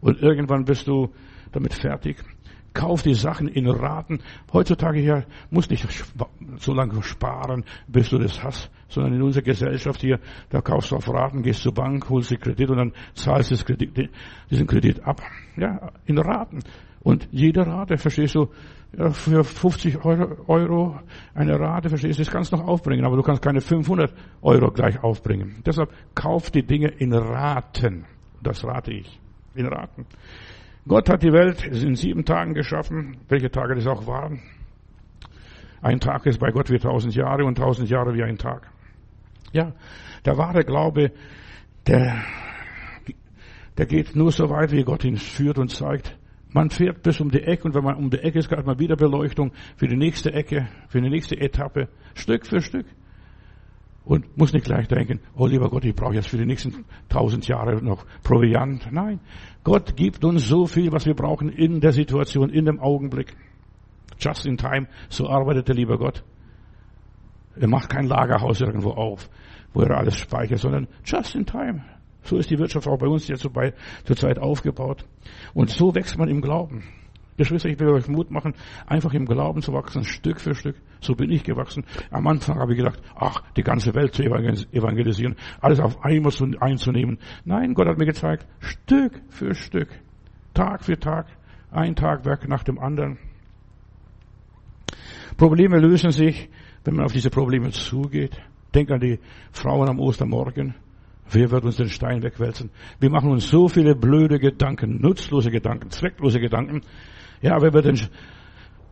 Und 0.00 0.20
irgendwann 0.20 0.64
bist 0.64 0.88
du 0.88 1.12
damit 1.52 1.74
fertig. 1.74 2.16
Kauf 2.74 3.02
die 3.02 3.14
Sachen 3.14 3.48
in 3.48 3.68
Raten. 3.68 4.18
Heutzutage 4.52 4.98
hier 4.98 5.24
musst 5.50 5.70
nicht 5.70 5.86
so 6.58 6.74
lange 6.74 7.02
sparen, 7.02 7.64
bis 7.86 8.10
du 8.10 8.18
das 8.18 8.42
hast, 8.42 8.70
sondern 8.88 9.14
in 9.14 9.22
unserer 9.22 9.44
Gesellschaft 9.44 10.00
hier, 10.00 10.18
da 10.50 10.60
kaufst 10.60 10.90
du 10.90 10.96
auf 10.96 11.08
Raten, 11.08 11.42
gehst 11.42 11.62
zur 11.62 11.72
Bank, 11.72 12.10
holst 12.10 12.30
die 12.30 12.36
Kredit 12.36 12.70
und 12.70 12.76
dann 12.76 12.92
zahlst 13.14 13.52
du 13.52 13.56
Kredit, 13.56 14.10
diesen 14.50 14.66
Kredit 14.66 15.02
ab. 15.04 15.22
Ja, 15.56 15.92
in 16.04 16.18
Raten. 16.18 16.60
Und 17.00 17.28
jede 17.30 17.66
Rate, 17.66 17.96
verstehst 17.96 18.34
du, 18.34 18.48
für 19.10 19.44
50 19.44 20.04
Euro, 20.04 20.36
Euro 20.46 21.00
eine 21.34 21.58
Rate, 21.58 21.88
verstehst 21.88 22.18
du, 22.18 22.22
das 22.22 22.32
kannst 22.32 22.52
du 22.52 22.56
noch 22.56 22.66
aufbringen, 22.66 23.04
aber 23.04 23.16
du 23.16 23.22
kannst 23.22 23.42
keine 23.42 23.60
500 23.60 24.12
Euro 24.42 24.70
gleich 24.70 25.02
aufbringen. 25.02 25.62
Deshalb 25.66 25.90
kauf 26.14 26.50
die 26.50 26.64
Dinge 26.64 26.88
in 26.88 27.12
Raten. 27.12 28.04
Das 28.42 28.64
rate 28.64 28.92
ich. 28.92 29.20
In 29.54 29.66
Raten. 29.66 30.06
Gott 30.86 31.08
hat 31.08 31.22
die 31.22 31.32
Welt 31.32 31.64
in 31.66 31.96
sieben 31.96 32.24
Tagen 32.24 32.52
geschaffen, 32.52 33.16
welche 33.28 33.50
Tage 33.50 33.74
das 33.74 33.86
auch 33.86 34.06
waren. 34.06 34.42
Ein 35.80 36.00
Tag 36.00 36.26
ist 36.26 36.38
bei 36.38 36.50
Gott 36.50 36.70
wie 36.70 36.78
tausend 36.78 37.14
Jahre 37.14 37.44
und 37.44 37.56
tausend 37.56 37.88
Jahre 37.88 38.14
wie 38.14 38.22
ein 38.22 38.36
Tag. 38.36 38.70
Ja, 39.52 39.72
der 40.24 40.36
wahre 40.36 40.64
Glaube, 40.64 41.12
der, 41.86 42.22
der 43.78 43.86
geht 43.86 44.14
nur 44.16 44.30
so 44.30 44.50
weit, 44.50 44.72
wie 44.72 44.82
Gott 44.82 45.04
ihn 45.04 45.16
führt 45.16 45.58
und 45.58 45.68
zeigt. 45.68 46.18
Man 46.52 46.70
fährt 46.70 47.02
bis 47.02 47.20
um 47.20 47.30
die 47.30 47.42
Ecke 47.42 47.64
und 47.64 47.74
wenn 47.74 47.84
man 47.84 47.96
um 47.96 48.10
die 48.10 48.18
Ecke 48.18 48.38
ist, 48.38 48.50
hat 48.50 48.66
man 48.66 48.78
wieder 48.78 48.96
Beleuchtung 48.96 49.52
für 49.76 49.88
die 49.88 49.96
nächste 49.96 50.32
Ecke, 50.32 50.68
für 50.88 51.00
die 51.00 51.10
nächste 51.10 51.36
Etappe, 51.38 51.88
Stück 52.14 52.46
für 52.46 52.60
Stück. 52.60 52.86
Und 54.04 54.36
muss 54.36 54.52
nicht 54.52 54.66
gleich 54.66 54.86
denken, 54.86 55.20
oh 55.34 55.46
lieber 55.46 55.70
Gott, 55.70 55.84
ich 55.84 55.94
brauche 55.94 56.14
jetzt 56.14 56.28
für 56.28 56.36
die 56.36 56.44
nächsten 56.44 56.84
tausend 57.08 57.48
Jahre 57.48 57.82
noch 57.82 58.04
Proviant. 58.22 58.92
Nein, 58.92 59.20
Gott 59.62 59.96
gibt 59.96 60.24
uns 60.24 60.46
so 60.46 60.66
viel, 60.66 60.92
was 60.92 61.06
wir 61.06 61.14
brauchen 61.14 61.48
in 61.48 61.80
der 61.80 61.92
Situation, 61.92 62.50
in 62.50 62.66
dem 62.66 62.80
Augenblick. 62.80 63.34
Just 64.18 64.46
in 64.46 64.58
time, 64.58 64.88
so 65.08 65.28
arbeitet 65.28 65.68
der 65.68 65.74
liebe 65.74 65.96
Gott. 65.96 66.22
Er 67.56 67.68
macht 67.68 67.88
kein 67.88 68.06
Lagerhaus 68.06 68.60
irgendwo 68.60 68.90
auf, 68.90 69.30
wo 69.72 69.80
er 69.80 69.96
alles 69.96 70.18
speichert, 70.18 70.58
sondern 70.58 70.86
just 71.04 71.34
in 71.34 71.46
time. 71.46 71.82
So 72.24 72.36
ist 72.36 72.50
die 72.50 72.58
Wirtschaft 72.58 72.86
auch 72.86 72.98
bei 72.98 73.06
uns 73.06 73.28
jetzt 73.28 73.42
so 73.42 73.50
bei, 73.50 73.74
zur 74.04 74.16
Zeit 74.16 74.38
aufgebaut. 74.38 75.06
Und 75.54 75.70
so 75.70 75.94
wächst 75.94 76.18
man 76.18 76.28
im 76.28 76.40
Glauben. 76.40 76.84
Geschwister, 77.36 77.68
ich 77.68 77.80
will 77.80 77.88
euch 77.88 78.08
Mut 78.08 78.30
machen, 78.30 78.54
einfach 78.86 79.12
im 79.12 79.26
Glauben 79.26 79.60
zu 79.60 79.72
wachsen, 79.72 80.04
Stück 80.04 80.40
für 80.40 80.54
Stück. 80.54 80.76
So 81.00 81.14
bin 81.14 81.30
ich 81.30 81.42
gewachsen. 81.42 81.84
Am 82.10 82.26
Anfang 82.26 82.58
habe 82.58 82.72
ich 82.72 82.78
gedacht, 82.78 83.00
ach, 83.16 83.42
die 83.56 83.62
ganze 83.62 83.94
Welt 83.94 84.14
zu 84.14 84.22
evangelisieren, 84.22 85.36
alles 85.60 85.80
auf 85.80 86.04
einmal 86.04 86.32
einzunehmen. 86.60 87.18
Nein, 87.44 87.74
Gott 87.74 87.88
hat 87.88 87.98
mir 87.98 88.06
gezeigt, 88.06 88.46
Stück 88.60 89.20
für 89.28 89.54
Stück, 89.54 89.88
Tag 90.54 90.84
für 90.84 90.98
Tag, 90.98 91.26
ein 91.70 91.96
Tagwerk 91.96 92.48
nach 92.48 92.62
dem 92.62 92.78
anderen. 92.78 93.18
Probleme 95.36 95.80
lösen 95.80 96.12
sich, 96.12 96.48
wenn 96.84 96.94
man 96.94 97.06
auf 97.06 97.12
diese 97.12 97.30
Probleme 97.30 97.70
zugeht. 97.70 98.40
Denk 98.74 98.90
an 98.90 99.00
die 99.00 99.18
Frauen 99.52 99.88
am 99.88 99.98
Ostermorgen. 99.98 100.74
Wer 101.30 101.50
wird 101.50 101.64
uns 101.64 101.76
den 101.76 101.88
Stein 101.88 102.22
wegwälzen? 102.22 102.70
Wir 103.00 103.10
machen 103.10 103.30
uns 103.30 103.48
so 103.48 103.68
viele 103.68 103.94
blöde 103.94 104.38
Gedanken, 104.38 105.00
nutzlose 105.00 105.50
Gedanken, 105.50 105.90
zwecklose 105.90 106.38
Gedanken. 106.38 106.82
Ja, 107.44 107.60
wer 107.60 107.74
wird 107.74 107.84
den, 107.84 108.00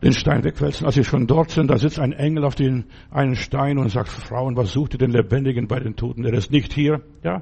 den 0.03 0.13
Stein 0.13 0.43
wegwälzen? 0.43 0.85
Als 0.85 0.95
wir 0.95 1.03
schon 1.03 1.25
dort 1.25 1.49
sind, 1.49 1.71
da 1.71 1.77
sitzt 1.79 1.99
ein 1.99 2.13
Engel 2.13 2.45
auf 2.45 2.53
den 2.53 2.85
einen 3.09 3.35
Stein 3.35 3.79
und 3.79 3.89
sagt, 3.89 4.09
Frauen, 4.09 4.55
was 4.55 4.73
sucht 4.73 4.93
ihr 4.93 4.99
den 4.99 5.09
Lebendigen 5.09 5.67
bei 5.67 5.79
den 5.79 5.95
Toten? 5.95 6.23
Er 6.23 6.33
ist 6.33 6.51
nicht 6.51 6.71
hier. 6.71 7.01
Ja, 7.23 7.41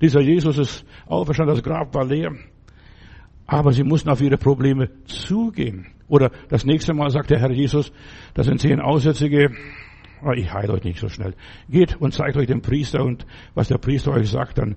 dieser 0.00 0.20
Jesus 0.20 0.56
ist 0.58 0.86
auferstanden, 1.06 1.56
das 1.56 1.64
Grab 1.64 1.92
war 1.92 2.04
leer. 2.04 2.30
Aber 3.48 3.72
sie 3.72 3.82
mussten 3.82 4.10
auf 4.10 4.20
ihre 4.20 4.36
Probleme 4.36 4.90
zugehen. 5.06 5.88
Oder 6.06 6.30
das 6.48 6.64
nächste 6.64 6.94
Mal 6.94 7.10
sagt 7.10 7.30
der 7.30 7.40
Herr 7.40 7.50
Jesus, 7.50 7.92
das 8.34 8.46
sind 8.46 8.60
zehn 8.60 8.80
Aussätzige, 8.80 9.50
oh, 10.24 10.30
ich 10.30 10.52
heile 10.52 10.74
euch 10.74 10.84
nicht 10.84 11.00
so 11.00 11.08
schnell. 11.08 11.34
Geht 11.68 12.00
und 12.00 12.14
zeigt 12.14 12.36
euch 12.36 12.46
den 12.46 12.62
Priester 12.62 13.02
und 13.02 13.26
was 13.54 13.66
der 13.66 13.78
Priester 13.78 14.12
euch 14.12 14.30
sagt, 14.30 14.58
dann, 14.58 14.76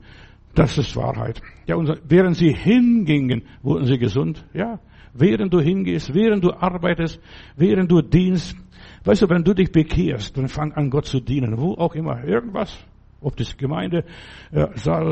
das 0.56 0.76
ist 0.80 0.96
Wahrheit. 0.96 1.40
Ja, 1.68 1.76
und 1.76 2.02
während 2.10 2.36
sie 2.36 2.52
hingingen, 2.52 3.44
wurden 3.62 3.86
sie 3.86 4.00
gesund. 4.00 4.44
Ja, 4.56 4.80
während 5.20 5.54
du 5.54 5.60
hingehst, 5.60 6.14
während 6.14 6.44
du 6.44 6.52
arbeitest, 6.52 7.20
während 7.56 7.92
du 7.92 8.02
dienst. 8.02 8.56
Weißt 9.04 9.22
du, 9.22 9.30
wenn 9.30 9.44
du 9.44 9.54
dich 9.54 9.72
bekehrst, 9.72 10.38
dann 10.38 10.48
fang 10.48 10.74
an, 10.74 10.90
Gott 10.90 11.06
zu 11.06 11.20
dienen, 11.20 11.58
wo 11.58 11.74
auch 11.74 11.96
immer, 11.96 12.24
irgendwas. 12.24 12.78
Ob 13.20 13.36
das 13.36 13.58
Gemeinde 13.58 14.04
äh, 14.52 14.68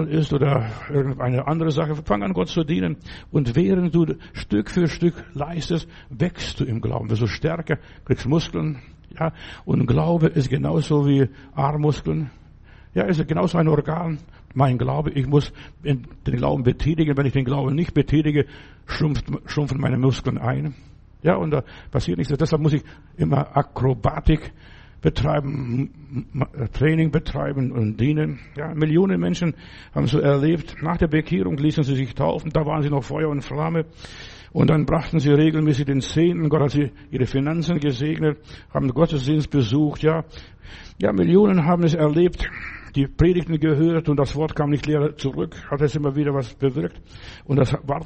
ist 0.10 0.32
oder 0.32 0.70
irgendeine 0.91 1.48
andere 1.48 1.72
Sache, 1.72 1.96
fang 1.96 2.22
an 2.22 2.34
Gott 2.34 2.50
zu 2.50 2.63
dienen. 2.63 2.98
Und 3.32 3.56
während 3.56 3.96
du 3.96 4.06
Stück 4.34 4.70
für 4.70 4.88
Stück 4.88 5.15
leistest, 5.34 5.89
wächst 6.10 6.60
du 6.60 6.65
im 6.65 6.82
Glauben. 6.82 7.10
Wirst 7.10 7.24
du 7.24 7.28
stärker, 7.28 7.78
kriegst 8.06 8.28
Muskeln. 8.28 8.80
Ja, 9.20 9.34
und 9.65 9.88
Glaube 9.88 10.28
ist 10.28 10.50
genauso 10.50 11.08
wie 11.08 11.30
Armmuskeln. 11.54 12.30
Ja, 12.94 13.04
ist 13.04 13.28
genauso 13.28 13.58
ein 13.58 13.68
Organ. 13.68 14.20
Mein 14.56 14.78
Glaube, 14.78 15.12
ich 15.12 15.28
muss 15.28 15.54
den 15.84 16.08
Glauben 16.24 16.63
betätigen. 16.63 17.15
Wenn 17.15 17.26
ich 17.26 17.34
den 17.34 17.46
Glauben 17.46 17.76
nicht 17.76 17.94
betätige, 17.94 18.46
schrumpft, 18.88 19.26
schrumpfen 19.46 19.80
meine 19.80 19.98
Muskeln 19.98 20.38
ein. 20.38 20.74
Ja, 21.22 21.36
und 21.36 21.52
da 21.52 21.63
passiert 21.91 22.18
nichts. 22.18 22.34
Deshalb 22.38 22.62
muss 22.62 22.74
ich 22.74 22.84
immer 23.18 23.56
Akrobatik 23.56 24.54
betreiben, 25.02 25.91
Training 26.74 27.12
betreiben 27.12 27.72
und 27.72 28.00
dienen. 28.00 28.39
Ja, 28.56 28.74
Millionen 28.74 29.20
Menschen 29.20 29.54
haben 29.94 30.08
so 30.08 30.20
erlebt. 30.20 30.78
Nach 30.82 30.98
der 30.98 31.08
Bekehrung 31.08 31.58
ließen 31.58 31.84
sie 31.84 31.96
sich 31.96 32.15
taufen. 32.15 32.50
Da 32.52 32.65
waren 32.65 32.82
sie 32.82 32.89
noch 32.89 33.04
Feuer 33.04 33.30
und 33.30 33.41
Flamme. 33.41 33.86
Und 34.52 34.70
dann 34.70 34.86
brachten 34.86 35.20
sie 35.20 35.32
regelmäßig 35.32 35.86
den 35.86 36.02
Zehnten. 36.02 36.48
Gott 36.48 36.62
hat 36.62 36.72
sie 36.72 36.91
ihre 37.12 37.26
Finanzen 37.26 37.78
gesegnet, 37.80 38.38
haben 38.74 38.88
Gottesdienst 38.88 39.50
besucht. 39.50 40.02
Ja, 40.02 40.24
ja, 41.02 41.12
Millionen 41.12 41.65
haben 41.65 41.84
es 41.84 41.94
erlebt 41.94 42.50
die 42.95 43.08
Predigten 43.08 43.60
gehört 43.60 44.10
und 44.10 44.17
das 44.17 44.36
Wort 44.36 44.55
kam 44.55 44.69
nicht 44.69 44.86
leer 44.86 45.17
zurück, 45.17 45.55
hat 45.69 45.81
es 45.81 45.95
immer 45.95 46.15
wieder 46.15 46.34
was 46.34 46.53
bewirkt. 46.53 47.01
Und 47.43 47.58
das 47.58 47.73
war, 47.84 48.05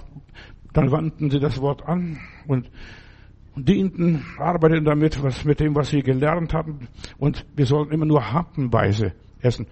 dann 0.73 0.91
wandten 0.91 1.29
sie 1.29 1.39
das 1.39 1.61
Wort 1.61 1.87
an 1.87 2.19
und 2.47 2.69
dienten, 3.55 4.25
arbeiteten 4.37 4.85
damit, 4.85 5.21
was, 5.21 5.45
mit 5.45 5.59
dem, 5.59 5.75
was 5.75 5.89
sie 5.89 6.01
gelernt 6.01 6.53
hatten. 6.53 6.87
Und 7.17 7.45
wir 7.55 7.65
sollten 7.65 7.93
immer 7.93 8.05
nur 8.05 8.31
happenweise 8.33 9.13
essen. 9.41 9.67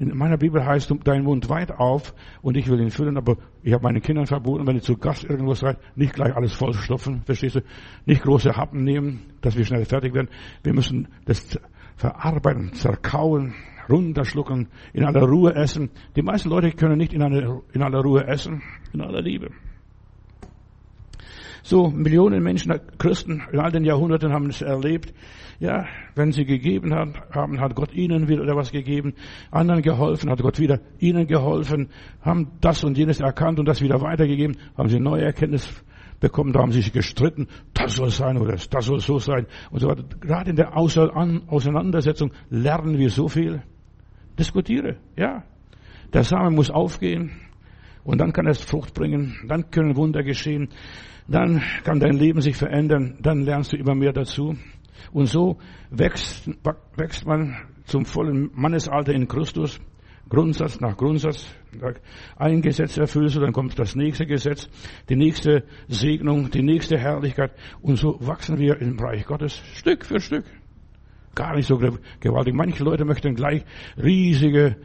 In 0.00 0.16
meiner 0.16 0.36
Bibel 0.36 0.64
heißt, 0.64 0.94
dein 1.02 1.24
Mund 1.24 1.48
weit 1.48 1.72
auf 1.72 2.14
und 2.40 2.56
ich 2.56 2.68
will 2.68 2.80
ihn 2.80 2.90
füllen, 2.90 3.16
aber 3.16 3.36
ich 3.64 3.72
habe 3.72 3.82
meinen 3.82 4.00
Kindern 4.00 4.26
verboten, 4.26 4.64
wenn 4.66 4.76
ihr 4.76 4.82
zu 4.82 4.96
Gast 4.96 5.24
irgendwo 5.24 5.54
seid, 5.54 5.78
nicht 5.96 6.14
gleich 6.14 6.36
alles 6.36 6.52
vollstopfen, 6.52 7.22
verstehst 7.24 7.56
du? 7.56 7.60
Nicht 8.06 8.22
große 8.22 8.56
Happen 8.56 8.84
nehmen, 8.84 9.22
dass 9.40 9.56
wir 9.56 9.64
schnell 9.64 9.84
fertig 9.84 10.14
werden. 10.14 10.28
Wir 10.62 10.72
müssen 10.72 11.08
das 11.24 11.58
verarbeiten, 11.96 12.72
zerkauen, 12.74 13.54
runterschlucken, 13.88 14.68
in 14.92 15.04
aller 15.04 15.22
Ruhe 15.22 15.54
essen. 15.54 15.90
Die 16.16 16.22
meisten 16.22 16.48
Leute 16.48 16.70
können 16.72 16.98
nicht 16.98 17.12
in 17.12 17.22
aller, 17.22 17.62
in 17.72 17.82
aller 17.82 18.00
Ruhe 18.00 18.26
essen, 18.26 18.62
in 18.92 19.00
aller 19.00 19.22
Liebe. 19.22 19.50
So, 21.62 21.90
Millionen 21.90 22.42
Menschen, 22.42 22.72
Christen 22.98 23.42
in 23.52 23.58
all 23.58 23.70
den 23.70 23.84
Jahrhunderten 23.84 24.32
haben 24.32 24.48
es 24.48 24.62
erlebt. 24.62 25.12
Ja, 25.60 25.86
wenn 26.14 26.32
sie 26.32 26.44
gegeben 26.44 26.94
haben, 26.94 27.60
hat 27.60 27.74
Gott 27.74 27.92
ihnen 27.92 28.28
wieder 28.28 28.54
was 28.54 28.70
gegeben. 28.70 29.14
Anderen 29.50 29.82
geholfen, 29.82 30.30
hat 30.30 30.40
Gott 30.40 30.58
wieder 30.60 30.80
ihnen 30.98 31.26
geholfen. 31.26 31.88
Haben 32.22 32.52
das 32.60 32.84
und 32.84 32.96
jenes 32.96 33.20
erkannt 33.20 33.58
und 33.58 33.66
das 33.66 33.82
wieder 33.82 34.00
weitergegeben. 34.00 34.56
Haben 34.76 34.88
sie 34.88 35.00
neue 35.00 35.24
Erkenntnis 35.24 35.68
bekommen. 36.20 36.52
Da 36.52 36.60
haben 36.60 36.72
sie 36.72 36.80
sich 36.80 36.92
gestritten. 36.92 37.48
Das 37.74 37.96
soll 37.96 38.10
sein 38.10 38.38
oder 38.38 38.56
das 38.56 38.86
soll 38.86 39.00
so 39.00 39.18
sein 39.18 39.46
und 39.70 39.80
so 39.80 39.88
weiter. 39.88 40.04
Gerade 40.20 40.50
in 40.50 40.56
der 40.56 40.76
Auseinandersetzung 40.76 42.30
lernen 42.50 42.98
wir 42.98 43.10
so 43.10 43.28
viel. 43.28 43.62
Diskutiere, 44.38 44.96
ja. 45.16 45.44
Der 46.12 46.24
Samen 46.24 46.54
muss 46.54 46.70
aufgehen 46.70 47.32
und 48.04 48.18
dann 48.18 48.32
kann 48.32 48.46
es 48.46 48.62
Frucht 48.62 48.94
bringen, 48.94 49.36
dann 49.46 49.70
können 49.70 49.96
Wunder 49.96 50.22
geschehen, 50.22 50.68
dann 51.26 51.62
kann 51.84 52.00
dein 52.00 52.16
Leben 52.16 52.40
sich 52.40 52.56
verändern, 52.56 53.18
dann 53.20 53.42
lernst 53.42 53.72
du 53.72 53.76
immer 53.76 53.94
mehr 53.94 54.12
dazu. 54.12 54.56
Und 55.12 55.26
so 55.26 55.58
wächst, 55.90 56.50
wächst 56.96 57.26
man 57.26 57.56
zum 57.84 58.04
vollen 58.04 58.50
Mannesalter 58.54 59.12
in 59.12 59.28
Christus. 59.28 59.80
Grundsatz 60.28 60.80
nach 60.80 60.96
Grundsatz. 60.96 61.54
Ein 62.36 62.60
Gesetz 62.60 62.98
erfüllst 62.98 63.36
du, 63.36 63.40
dann 63.40 63.52
kommt 63.52 63.78
das 63.78 63.96
nächste 63.96 64.26
Gesetz, 64.26 64.68
die 65.08 65.16
nächste 65.16 65.64
Segnung, 65.88 66.50
die 66.50 66.62
nächste 66.62 66.98
Herrlichkeit. 66.98 67.52
Und 67.80 67.96
so 67.96 68.18
wachsen 68.20 68.58
wir 68.58 68.78
im 68.80 68.98
Reich 68.98 69.24
Gottes 69.24 69.62
Stück 69.74 70.04
für 70.04 70.20
Stück 70.20 70.44
gar 71.38 71.54
nicht 71.54 71.68
so 71.68 71.78
gewaltig. 71.78 72.54
Manche 72.54 72.82
Leute 72.82 73.04
möchten 73.04 73.36
gleich 73.36 73.64
riesige 73.96 74.76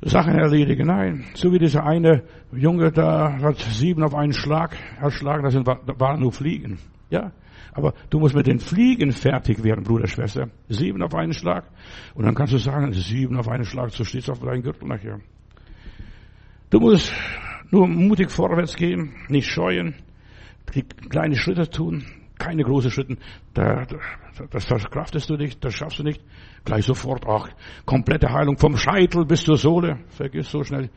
Sachen 0.00 0.38
erledigen. 0.38 0.86
Nein, 0.86 1.24
so 1.34 1.52
wie 1.52 1.58
dieser 1.58 1.84
eine 1.84 2.22
Junge 2.52 2.90
da 2.90 3.38
hat 3.38 3.58
sieben 3.58 4.02
auf 4.02 4.14
einen 4.14 4.32
Schlag 4.32 4.76
erschlagen, 4.98 5.44
das 5.44 5.54
waren 5.54 6.20
nur 6.20 6.32
Fliegen. 6.32 6.78
Ja, 7.10 7.32
aber 7.72 7.92
du 8.08 8.18
musst 8.18 8.34
mit 8.34 8.46
den 8.46 8.60
Fliegen 8.60 9.12
fertig 9.12 9.62
werden, 9.62 9.84
Bruder, 9.84 10.06
Schwester. 10.06 10.48
Sieben 10.68 11.02
auf 11.02 11.14
einen 11.14 11.34
Schlag. 11.34 11.64
Und 12.14 12.24
dann 12.24 12.34
kannst 12.34 12.54
du 12.54 12.58
sagen, 12.58 12.92
sieben 12.92 13.36
auf 13.36 13.48
einen 13.48 13.64
Schlag, 13.64 13.90
so 13.90 14.04
steht's 14.04 14.30
auf 14.30 14.40
deinem 14.40 14.62
Gürtel 14.62 14.88
nachher. 14.88 15.20
Du 16.70 16.80
musst 16.80 17.12
nur 17.70 17.86
mutig 17.86 18.30
vorwärts 18.30 18.74
gehen, 18.74 19.12
nicht 19.28 19.48
scheuen, 19.48 19.94
kleine 21.10 21.36
Schritte 21.36 21.68
tun, 21.68 22.04
keine 22.38 22.62
großen 22.62 22.90
Schritte. 22.90 23.16
Da, 23.54 23.86
das 24.50 24.64
verkraftest 24.64 25.28
du 25.30 25.36
nicht, 25.36 25.64
das 25.64 25.74
schaffst 25.74 25.98
du 25.98 26.04
nicht. 26.04 26.22
Gleich 26.64 26.84
sofort, 26.84 27.26
ach, 27.26 27.48
komplette 27.84 28.30
Heilung 28.32 28.56
vom 28.58 28.76
Scheitel 28.76 29.24
bis 29.24 29.44
zur 29.44 29.56
Sohle. 29.56 29.98
Vergiss 30.08 30.50
so 30.50 30.62
schnell. 30.62 30.90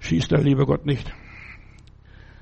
Schießt 0.00 0.30
der 0.30 0.40
liebe 0.40 0.64
Gott 0.64 0.86
nicht. 0.86 1.12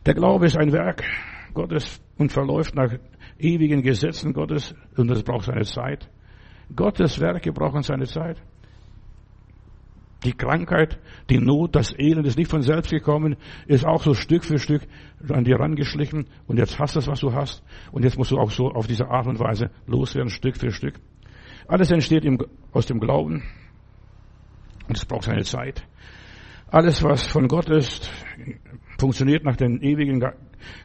Der 0.06 0.14
Glaube 0.14 0.46
ist 0.46 0.56
ein 0.56 0.72
Werk 0.72 1.04
Gottes 1.52 2.00
und 2.16 2.32
verläuft 2.32 2.74
nach 2.74 2.92
ewigen 3.38 3.82
Gesetzen 3.82 4.32
Gottes 4.32 4.74
und 4.96 5.08
das 5.08 5.22
braucht 5.22 5.46
seine 5.46 5.64
Zeit. 5.64 6.08
Gottes 6.74 7.20
Werke 7.20 7.52
brauchen 7.52 7.82
seine 7.82 8.06
Zeit. 8.06 8.40
Die 10.24 10.32
Krankheit, 10.32 10.98
die 11.30 11.38
Not, 11.38 11.74
das 11.74 11.98
Elend 11.98 12.26
ist 12.26 12.36
nicht 12.36 12.50
von 12.50 12.60
selbst 12.60 12.90
gekommen, 12.90 13.36
ist 13.66 13.86
auch 13.86 14.02
so 14.02 14.12
Stück 14.12 14.44
für 14.44 14.58
Stück 14.58 14.82
an 15.28 15.44
dir 15.44 15.58
rangeschlichen 15.58 16.26
und 16.46 16.58
jetzt 16.58 16.78
hast 16.78 16.94
du 16.94 16.98
es, 16.98 17.08
was 17.08 17.20
du 17.20 17.32
hast 17.32 17.62
und 17.90 18.04
jetzt 18.04 18.18
musst 18.18 18.30
du 18.30 18.38
auch 18.38 18.50
so 18.50 18.68
auf 18.68 18.86
diese 18.86 19.08
Art 19.08 19.26
und 19.26 19.38
Weise 19.38 19.70
loswerden, 19.86 20.30
Stück 20.30 20.58
für 20.58 20.72
Stück. 20.72 21.00
Alles 21.68 21.90
entsteht 21.90 22.24
im, 22.24 22.38
aus 22.72 22.84
dem 22.86 23.00
Glauben 23.00 23.44
und 24.88 24.96
es 24.96 25.06
braucht 25.06 25.24
seine 25.24 25.44
Zeit. 25.44 25.86
Alles, 26.66 27.02
was 27.02 27.26
von 27.26 27.48
Gott 27.48 27.70
ist, 27.70 28.12
funktioniert 28.98 29.44
nach 29.44 29.56
den 29.56 29.80
ewigen 29.82 30.22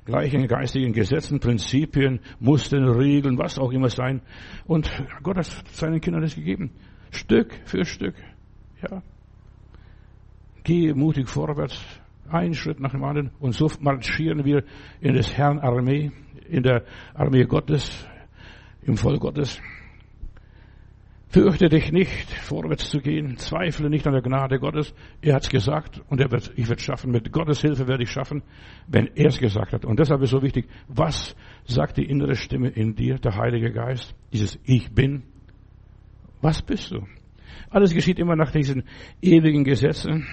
gleichen 0.06 0.48
geistigen 0.48 0.94
Gesetzen, 0.94 1.40
Prinzipien, 1.40 2.22
Mustern, 2.40 2.88
Regeln, 2.88 3.38
was 3.38 3.60
auch 3.60 3.72
immer 3.72 3.90
sein. 3.90 4.22
Und 4.66 4.90
Gott 5.22 5.38
hat 5.38 5.46
seinen 5.72 6.02
Kindern 6.02 6.22
das 6.22 6.36
gegeben. 6.36 6.72
Stück 7.12 7.54
für 7.66 7.86
Stück. 7.86 8.16
Ja. 8.82 9.04
Gehe 10.66 10.96
mutig 10.96 11.30
vorwärts, 11.30 11.80
einen 12.28 12.56
Schritt 12.56 12.80
nach 12.80 12.92
dem 12.92 13.04
anderen 13.04 13.32
und 13.40 13.54
so 13.54 13.70
marschieren 13.80 14.44
wir 14.44 14.64
in 15.00 15.14
des 15.14 15.38
Herrn 15.38 15.60
Armee, 15.60 16.12
in 16.50 16.64
der 16.64 16.84
Armee 17.14 17.46
Gottes, 17.46 18.06
im 18.82 18.98
Volk 18.98 19.22
Gottes. 19.22 19.62
Fürchte 21.28 21.70
dich 21.70 21.92
nicht, 21.92 22.32
vorwärts 22.32 22.90
zu 22.90 23.00
gehen. 23.00 23.38
Zweifle 23.38 23.90
nicht 23.90 24.08
an 24.08 24.14
der 24.14 24.22
Gnade 24.22 24.58
Gottes. 24.58 24.94
Er 25.22 25.36
hat's 25.36 25.50
gesagt 25.50 26.02
und 26.10 26.20
er 26.22 26.32
wird, 26.32 26.52
ich 26.56 26.68
werde 26.68 26.82
schaffen. 26.82 27.12
Mit 27.12 27.32
Gottes 27.32 27.62
Hilfe 27.62 27.88
werde 27.88 28.04
ich 28.04 28.10
schaffen, 28.10 28.42
wenn 28.88 29.08
er 29.16 29.28
es 29.28 29.40
gesagt 29.40 29.74
hat. 29.74 29.86
Und 29.86 30.00
deshalb 30.00 30.22
ist 30.22 30.30
so 30.30 30.42
wichtig, 30.42 30.68
was 30.88 31.36
sagt 31.66 31.98
die 31.98 32.06
innere 32.06 32.36
Stimme 32.36 32.70
in 32.70 32.96
dir, 32.96 33.20
der 33.20 33.36
Heilige 33.36 33.72
Geist? 33.72 34.16
Dieses 34.32 34.58
Ich 34.64 34.92
bin. 34.94 35.24
Was 36.42 36.62
bist 36.62 36.92
du? 36.92 37.06
Alles 37.70 37.94
geschieht 37.94 38.20
immer 38.20 38.36
nach 38.36 38.52
diesen 38.52 38.84
ewigen 39.22 39.64
Gesetzen 39.64 40.26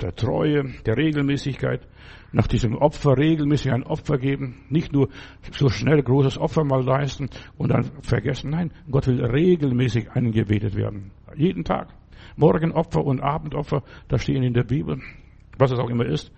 der 0.00 0.14
Treue, 0.14 0.64
der 0.86 0.96
Regelmäßigkeit, 0.96 1.86
nach 2.32 2.46
diesem 2.46 2.76
Opfer 2.76 3.16
regelmäßig 3.16 3.72
ein 3.72 3.82
Opfer 3.82 4.18
geben, 4.18 4.62
nicht 4.68 4.92
nur 4.92 5.08
so 5.52 5.68
schnell 5.68 6.02
großes 6.02 6.38
Opfer 6.38 6.64
mal 6.64 6.84
leisten 6.84 7.28
und 7.56 7.70
dann 7.70 7.90
vergessen. 8.02 8.50
Nein, 8.50 8.72
Gott 8.90 9.06
will 9.06 9.24
regelmäßig 9.24 10.10
angebetet 10.12 10.76
werden. 10.76 11.10
Jeden 11.36 11.64
Tag. 11.64 11.88
Morgenopfer 12.36 13.04
und 13.04 13.20
Abendopfer, 13.20 13.82
da 14.08 14.18
stehen 14.18 14.42
in 14.42 14.54
der 14.54 14.64
Bibel, 14.64 15.00
was 15.58 15.72
es 15.72 15.78
auch 15.78 15.90
immer 15.90 16.06
ist. 16.06 16.32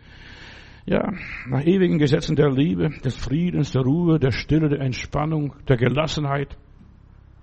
Ja, 0.84 1.12
nach 1.46 1.64
ewigen 1.64 1.98
Gesetzen 1.98 2.34
der 2.34 2.50
Liebe, 2.50 2.90
des 3.04 3.16
Friedens, 3.16 3.70
der 3.72 3.82
Ruhe, 3.82 4.18
der 4.18 4.32
Stille, 4.32 4.68
der 4.68 4.80
Entspannung, 4.80 5.54
der 5.68 5.76
Gelassenheit, 5.76 6.56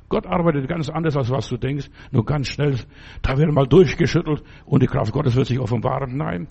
Gott 0.09 0.25
arbeitet 0.25 0.67
ganz 0.67 0.89
anders, 0.89 1.15
als 1.15 1.29
was 1.29 1.47
du 1.47 1.57
denkst. 1.57 1.89
Nur 2.11 2.25
ganz 2.25 2.47
schnell, 2.47 2.75
da 3.21 3.37
wird 3.37 3.51
mal 3.51 3.67
durchgeschüttelt 3.67 4.43
und 4.65 4.81
die 4.81 4.87
Kraft 4.87 5.11
Gottes 5.13 5.35
wird 5.35 5.47
sich 5.47 5.59
offenbaren. 5.59 6.17
Nein, 6.17 6.47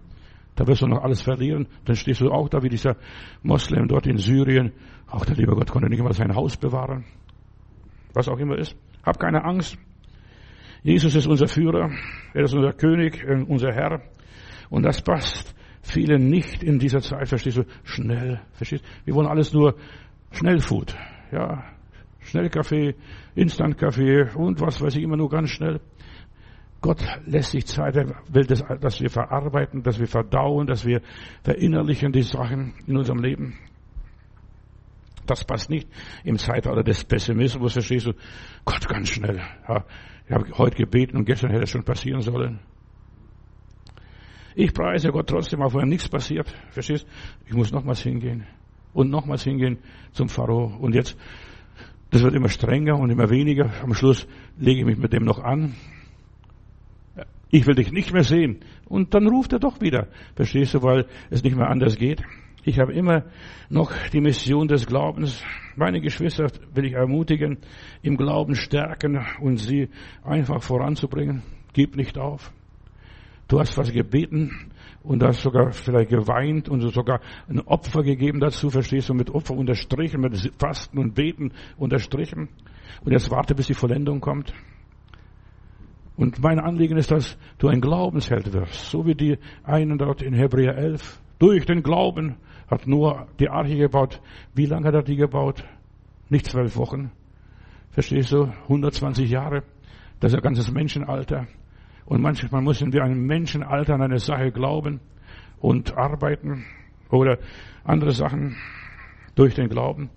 da 0.54 0.66
wirst 0.66 0.82
du 0.82 0.86
noch 0.86 1.02
alles 1.02 1.22
verlieren. 1.22 1.66
Dann 1.84 1.96
stehst 1.96 2.20
du 2.20 2.30
auch 2.30 2.48
da 2.48 2.62
wie 2.62 2.68
dieser 2.68 2.96
Moslem 3.42 3.88
dort 3.88 4.06
in 4.06 4.16
Syrien. 4.16 4.72
Auch 5.08 5.24
der 5.24 5.36
liebe 5.36 5.54
Gott 5.54 5.70
konnte 5.70 5.88
nicht 5.88 6.02
mal 6.02 6.12
sein 6.12 6.34
Haus 6.34 6.56
bewahren. 6.56 7.04
Was 8.14 8.28
auch 8.28 8.38
immer 8.38 8.56
ist. 8.56 8.76
Hab 9.04 9.18
keine 9.18 9.44
Angst. 9.44 9.76
Jesus 10.82 11.14
ist 11.14 11.26
unser 11.26 11.48
Führer. 11.48 11.90
Er 12.34 12.44
ist 12.44 12.54
unser 12.54 12.72
König, 12.72 13.24
äh, 13.24 13.44
unser 13.46 13.72
Herr. 13.72 14.02
Und 14.70 14.84
das 14.84 15.02
passt 15.02 15.54
vielen 15.82 16.28
nicht 16.28 16.62
in 16.62 16.78
dieser 16.78 17.00
Zeit. 17.00 17.28
Verstehst 17.28 17.56
du? 17.56 17.64
Schnell. 17.84 18.40
Verstehst 18.52 18.84
du? 18.84 18.88
Wir 19.06 19.14
wollen 19.14 19.26
alles 19.26 19.52
nur 19.52 19.74
Schnellfood. 20.30 20.96
Ja, 21.32 21.64
Schnellkaffee, 22.28 22.94
Instantkaffee 23.34 24.34
und 24.34 24.60
was 24.60 24.80
weiß 24.80 24.96
ich 24.96 25.02
immer 25.02 25.16
nur 25.16 25.30
ganz 25.30 25.50
schnell. 25.50 25.80
Gott 26.80 27.02
lässt 27.26 27.50
sich 27.50 27.66
Zeit, 27.66 27.96
er 27.96 28.14
will, 28.28 28.44
das, 28.44 28.62
dass 28.80 29.00
wir 29.00 29.10
verarbeiten, 29.10 29.82
dass 29.82 29.98
wir 29.98 30.06
verdauen, 30.06 30.66
dass 30.66 30.84
wir 30.84 31.00
verinnerlichen 31.42 32.12
die 32.12 32.22
Sachen 32.22 32.74
in 32.86 32.96
unserem 32.96 33.20
Leben. 33.20 33.58
Das 35.26 35.44
passt 35.44 35.70
nicht 35.70 35.88
im 36.24 36.38
Zeitalter 36.38 36.82
des 36.82 37.04
Pessimismus, 37.04 37.72
verstehst 37.72 38.06
du? 38.06 38.12
Gott, 38.64 38.88
ganz 38.88 39.08
schnell. 39.08 39.40
Ja, 39.68 39.84
ich 40.26 40.32
habe 40.32 40.46
heute 40.56 40.76
gebeten 40.76 41.16
und 41.16 41.24
gestern 41.24 41.50
hätte 41.50 41.64
es 41.64 41.70
schon 41.70 41.84
passieren 41.84 42.20
sollen. 42.20 42.60
Ich 44.54 44.72
preise 44.72 45.10
Gott 45.10 45.28
trotzdem, 45.28 45.62
auch 45.62 45.74
wenn 45.74 45.88
nichts 45.88 46.08
passiert. 46.08 46.48
Verstehst? 46.70 47.06
Ich 47.46 47.54
muss 47.54 47.72
nochmals 47.72 48.02
hingehen. 48.02 48.46
Und 48.92 49.10
nochmals 49.10 49.44
hingehen 49.44 49.78
zum 50.12 50.28
Pharao. 50.28 50.76
Und 50.80 50.94
jetzt 50.94 51.16
das 52.10 52.22
wird 52.22 52.34
immer 52.34 52.48
strenger 52.48 52.98
und 52.98 53.10
immer 53.10 53.30
weniger. 53.30 53.70
Am 53.82 53.94
Schluss 53.94 54.26
lege 54.58 54.80
ich 54.80 54.86
mich 54.86 54.98
mit 54.98 55.12
dem 55.12 55.24
noch 55.24 55.38
an. 55.38 55.74
Ich 57.50 57.66
will 57.66 57.74
dich 57.74 57.92
nicht 57.92 58.12
mehr 58.12 58.24
sehen. 58.24 58.60
Und 58.86 59.14
dann 59.14 59.26
ruft 59.26 59.52
er 59.52 59.58
doch 59.58 59.80
wieder. 59.80 60.08
Verstehst 60.34 60.74
du, 60.74 60.82
weil 60.82 61.06
es 61.30 61.42
nicht 61.42 61.56
mehr 61.56 61.68
anders 61.68 61.96
geht. 61.96 62.22
Ich 62.64 62.78
habe 62.78 62.92
immer 62.92 63.24
noch 63.70 63.92
die 64.12 64.20
Mission 64.20 64.68
des 64.68 64.86
Glaubens. 64.86 65.42
Meine 65.76 66.00
Geschwister 66.00 66.50
will 66.74 66.84
ich 66.84 66.92
ermutigen, 66.92 67.58
im 68.02 68.16
Glauben 68.16 68.54
stärken 68.54 69.24
und 69.40 69.56
sie 69.56 69.88
einfach 70.22 70.62
voranzubringen. 70.62 71.42
Gib 71.72 71.96
nicht 71.96 72.18
auf. 72.18 72.52
Du 73.48 73.58
hast 73.58 73.78
was 73.78 73.92
gebeten 73.92 74.70
und 75.02 75.22
hast 75.22 75.42
sogar 75.42 75.72
vielleicht 75.72 76.10
geweint 76.10 76.68
und 76.68 76.80
sogar 76.92 77.20
ein 77.48 77.60
Opfer 77.60 78.02
gegeben 78.02 78.40
dazu, 78.40 78.70
verstehst 78.70 79.08
du, 79.08 79.14
mit 79.14 79.30
Opfer 79.30 79.54
unterstrichen, 79.54 80.20
mit 80.20 80.36
Fasten 80.58 80.98
und 80.98 81.14
Beten 81.14 81.52
unterstrichen. 81.76 82.48
Und 83.04 83.12
jetzt 83.12 83.30
warte, 83.30 83.54
bis 83.54 83.68
die 83.68 83.74
Vollendung 83.74 84.20
kommt. 84.20 84.52
Und 86.16 86.42
mein 86.42 86.58
Anliegen 86.58 86.96
ist, 86.96 87.12
dass 87.12 87.38
du 87.58 87.68
ein 87.68 87.80
Glaubensheld 87.80 88.52
wirst, 88.52 88.90
so 88.90 89.06
wie 89.06 89.14
die 89.14 89.38
einen 89.62 89.98
dort 89.98 90.20
in 90.20 90.34
Hebräer 90.34 90.76
11. 90.76 91.20
Durch 91.38 91.64
den 91.64 91.84
Glauben 91.84 92.36
hat 92.68 92.88
Noah 92.88 93.28
die 93.38 93.48
Arche 93.48 93.76
gebaut. 93.76 94.20
Wie 94.54 94.66
lange 94.66 94.88
hat 94.88 94.94
er 94.94 95.02
die 95.02 95.14
gebaut? 95.14 95.64
Nicht 96.28 96.46
zwölf 96.46 96.76
Wochen. 96.76 97.12
Verstehst 97.90 98.32
du? 98.32 98.52
120 98.64 99.30
Jahre. 99.30 99.62
Das 100.18 100.32
ist 100.32 100.36
ein 100.36 100.42
ganzes 100.42 100.70
Menschenalter. 100.70 101.46
Und 102.08 102.22
manchmal 102.22 102.62
müssen 102.62 102.94
wir 102.94 103.04
einem 103.04 103.26
Menschenalter 103.26 103.92
an 103.92 104.00
eine 104.00 104.18
Sache 104.18 104.50
glauben 104.50 105.00
und 105.60 105.94
arbeiten 105.98 106.64
oder 107.10 107.36
andere 107.84 108.12
Sachen 108.12 108.56
durch 109.34 109.54
den 109.54 109.68
Glauben. 109.68 110.08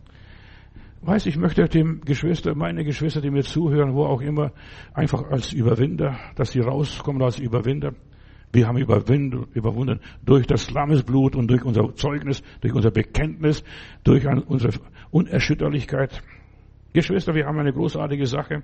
Weiß, 1.01 1.25
ich 1.25 1.36
möchte 1.36 1.67
dem 1.67 1.99
Geschwister, 1.99 2.56
meine 2.56 2.86
Geschwister, 2.86 3.19
die 3.19 3.30
mir 3.30 3.43
zuhören, 3.43 3.93
wo 3.93 4.06
auch 4.06 4.21
immer, 4.21 4.54
einfach 4.93 5.30
als 5.32 5.51
Überwinder, 5.51 6.17
dass 6.36 6.51
sie 6.51 6.62
rauskommen 6.62 7.21
als 7.21 7.39
Überwinder. 7.39 7.93
Wir 8.53 8.70
haben 8.70 8.78
überwunden 8.78 9.99
durch 10.24 10.47
das 10.47 10.72
Lammesblut 10.72 11.36
und 11.36 11.49
durch 11.49 11.66
unser 11.66 11.93
Zeugnis, 11.95 12.41
durch 12.61 12.74
unser 12.74 12.91
Bekenntnis, 12.91 13.66
durch 14.05 14.26
unsere 14.26 14.72
Unerschütterlichkeit. 15.09 16.24
Geschwister, 16.93 17.36
wir 17.36 17.47
haben 17.47 17.59
eine 17.59 17.74
großartige 17.74 18.28
Sache. 18.28 18.63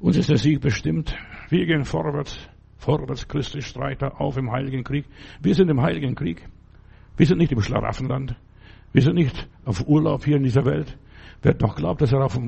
Uns 0.00 0.16
ist 0.16 0.28
der 0.28 0.36
Sieg 0.36 0.60
bestimmt. 0.60 1.16
Wir 1.48 1.64
gehen 1.64 1.84
vorwärts, 1.84 2.38
vorwärts, 2.76 3.26
Christus 3.28 3.64
Streiter, 3.64 4.20
auf 4.20 4.36
im 4.36 4.52
Heiligen 4.52 4.84
Krieg. 4.84 5.06
Wir 5.40 5.54
sind 5.54 5.70
im 5.70 5.80
Heiligen 5.80 6.14
Krieg. 6.14 6.46
Wir 7.16 7.26
sind 7.26 7.38
nicht 7.38 7.52
im 7.52 7.62
Schlaraffenland. 7.62 8.36
Wir 8.92 9.02
sind 9.02 9.14
nicht 9.14 9.48
auf 9.64 9.86
Urlaub 9.88 10.24
hier 10.24 10.36
in 10.36 10.42
dieser 10.42 10.66
Welt. 10.66 10.98
Wer 11.42 11.56
noch 11.60 11.76
glaubt, 11.76 12.02
dass 12.02 12.12
er 12.12 12.22
auf, 12.22 12.38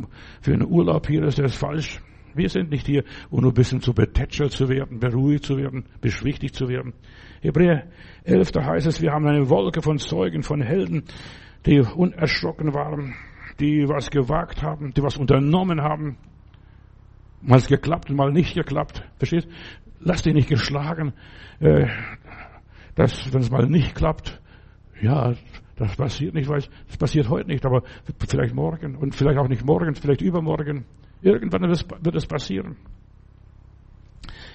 für 0.41 0.53
einen 0.53 0.67
Urlaub 0.67 1.07
hier 1.07 1.23
ist, 1.23 1.39
der 1.39 1.47
ist 1.47 1.57
falsch. 1.57 2.01
Wir 2.35 2.51
sind 2.51 2.71
nicht 2.71 2.87
hier, 2.87 3.05
um 3.31 3.41
nur 3.41 3.53
ein 3.53 3.55
bisschen 3.55 3.81
zu 3.81 3.95
betätschelt 3.95 4.53
zu 4.53 4.69
werden, 4.69 5.01
beruhigt 5.01 5.45
zu 5.45 5.57
werden, 5.57 5.87
beschwichtigt 6.03 6.55
zu 6.55 6.69
werden. 6.69 6.93
Hebräer 7.41 7.87
11, 8.25 8.53
da 8.53 8.65
heißt 8.65 8.87
es, 8.87 9.01
wir 9.01 9.13
haben 9.13 9.27
eine 9.27 9.49
Wolke 9.49 9.81
von 9.81 9.99
Zeugen, 9.99 10.43
von 10.43 10.61
Helden, 10.61 11.05
die 11.65 11.81
unerschrocken 11.81 12.75
waren, 12.75 13.15
die 13.59 13.89
was 13.89 14.11
gewagt 14.11 14.63
haben, 14.63 14.93
die 14.93 15.03
was 15.03 15.17
unternommen 15.17 15.81
haben, 15.81 16.19
Mal 17.41 17.61
geklappt, 17.61 18.11
mal 18.11 18.33
nicht 18.33 18.55
geklappt. 18.55 19.03
Verstehst? 19.17 19.49
Lass 20.01 20.23
dich 20.23 20.35
nicht 20.35 20.49
geschlagen, 20.49 21.13
äh, 21.61 21.87
dass, 22.95 23.33
wenn 23.33 23.41
es 23.41 23.51
mal 23.51 23.67
nicht 23.67 23.95
klappt, 23.95 24.41
ja, 25.01 25.35
das 25.77 25.97
passiert 25.97 26.35
nicht, 26.35 26.49
weil 26.49 26.63
das 26.89 26.97
passiert 26.97 27.29
heute 27.29 27.49
nicht, 27.49 27.65
aber 27.65 27.83
vielleicht 28.29 28.55
morgen 28.55 28.97
und 28.97 29.15
vielleicht 29.15 29.39
auch 29.39 29.49
nicht 29.49 29.65
morgen, 29.65 29.95
vielleicht 29.95 30.23
übermorgen. 30.23 30.85
Irgendwann 31.23 31.63
wird 31.63 32.15
es 32.15 32.27
passieren. 32.27 32.77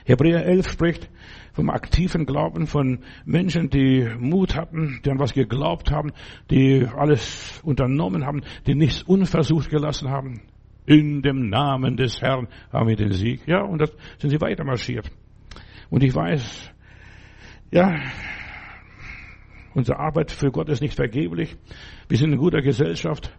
Hebräer 0.05 0.45
11 0.45 0.69
spricht 0.69 1.09
vom 1.53 1.69
aktiven 1.69 2.25
Glauben 2.25 2.67
von 2.67 2.99
Menschen, 3.25 3.69
die 3.69 4.05
Mut 4.19 4.55
hatten, 4.55 4.99
die 5.05 5.09
an 5.09 5.19
was 5.19 5.33
geglaubt 5.33 5.91
haben, 5.91 6.11
die 6.49 6.85
alles 6.85 7.61
unternommen 7.63 8.25
haben, 8.25 8.41
die 8.67 8.75
nichts 8.75 9.03
unversucht 9.03 9.69
gelassen 9.69 10.09
haben. 10.09 10.41
In 10.85 11.21
dem 11.21 11.49
Namen 11.49 11.95
des 11.95 12.21
Herrn 12.21 12.47
haben 12.71 12.89
wir 12.89 12.95
den 12.95 13.11
Sieg. 13.11 13.47
Ja, 13.47 13.61
und 13.63 13.79
das 13.79 13.91
sind 14.17 14.29
sie 14.29 14.41
weiter 14.41 14.63
marschiert. 14.63 15.09
Und 15.89 16.03
ich 16.03 16.13
weiß, 16.13 16.71
ja, 17.71 17.99
unsere 19.73 19.99
Arbeit 19.99 20.31
für 20.31 20.51
Gott 20.51 20.69
ist 20.69 20.81
nicht 20.81 20.95
vergeblich. 20.95 21.55
Wir 22.07 22.17
sind 22.17 22.33
in 22.33 22.37
guter 22.37 22.61
Gesellschaft. 22.61 23.35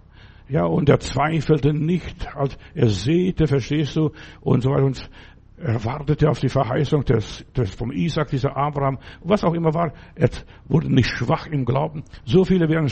Ja, 0.48 0.64
und 0.64 0.88
er 0.88 1.00
zweifelte 1.00 1.72
nicht, 1.72 2.34
als 2.36 2.58
er 2.74 2.88
sehte, 2.88 3.46
verstehst 3.46 3.96
du, 3.96 4.10
und 4.40 4.62
so 4.62 4.70
weiter. 4.70 4.84
Und 4.84 5.10
er 5.56 5.82
wartete 5.84 6.28
auf 6.28 6.40
die 6.40 6.48
Verheißung 6.48 7.04
des, 7.04 7.44
des 7.56 7.74
vom 7.74 7.92
Isaac, 7.92 8.28
dieser 8.28 8.56
Abraham, 8.56 8.98
was 9.22 9.44
auch 9.44 9.54
immer 9.54 9.72
war. 9.72 9.92
Er 10.14 10.28
wurde 10.66 10.92
nicht 10.92 11.08
schwach 11.08 11.46
im 11.46 11.64
Glauben. 11.64 12.04
So 12.24 12.44
viele 12.44 12.68
werden 12.68 12.88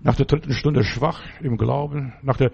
nach 0.00 0.16
der 0.16 0.26
dritten 0.26 0.52
Stunde 0.52 0.84
schwach 0.84 1.22
im 1.40 1.56
Glauben. 1.56 2.12
Nach 2.22 2.36
der 2.36 2.52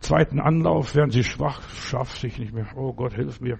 zweiten 0.00 0.40
Anlauf 0.40 0.94
werden 0.94 1.10
sie 1.10 1.24
schwach, 1.24 1.68
schafft 1.70 2.20
sich 2.20 2.38
nicht 2.38 2.52
mehr. 2.52 2.66
Oh 2.76 2.92
Gott, 2.92 3.14
hilf 3.14 3.40
mir. 3.40 3.58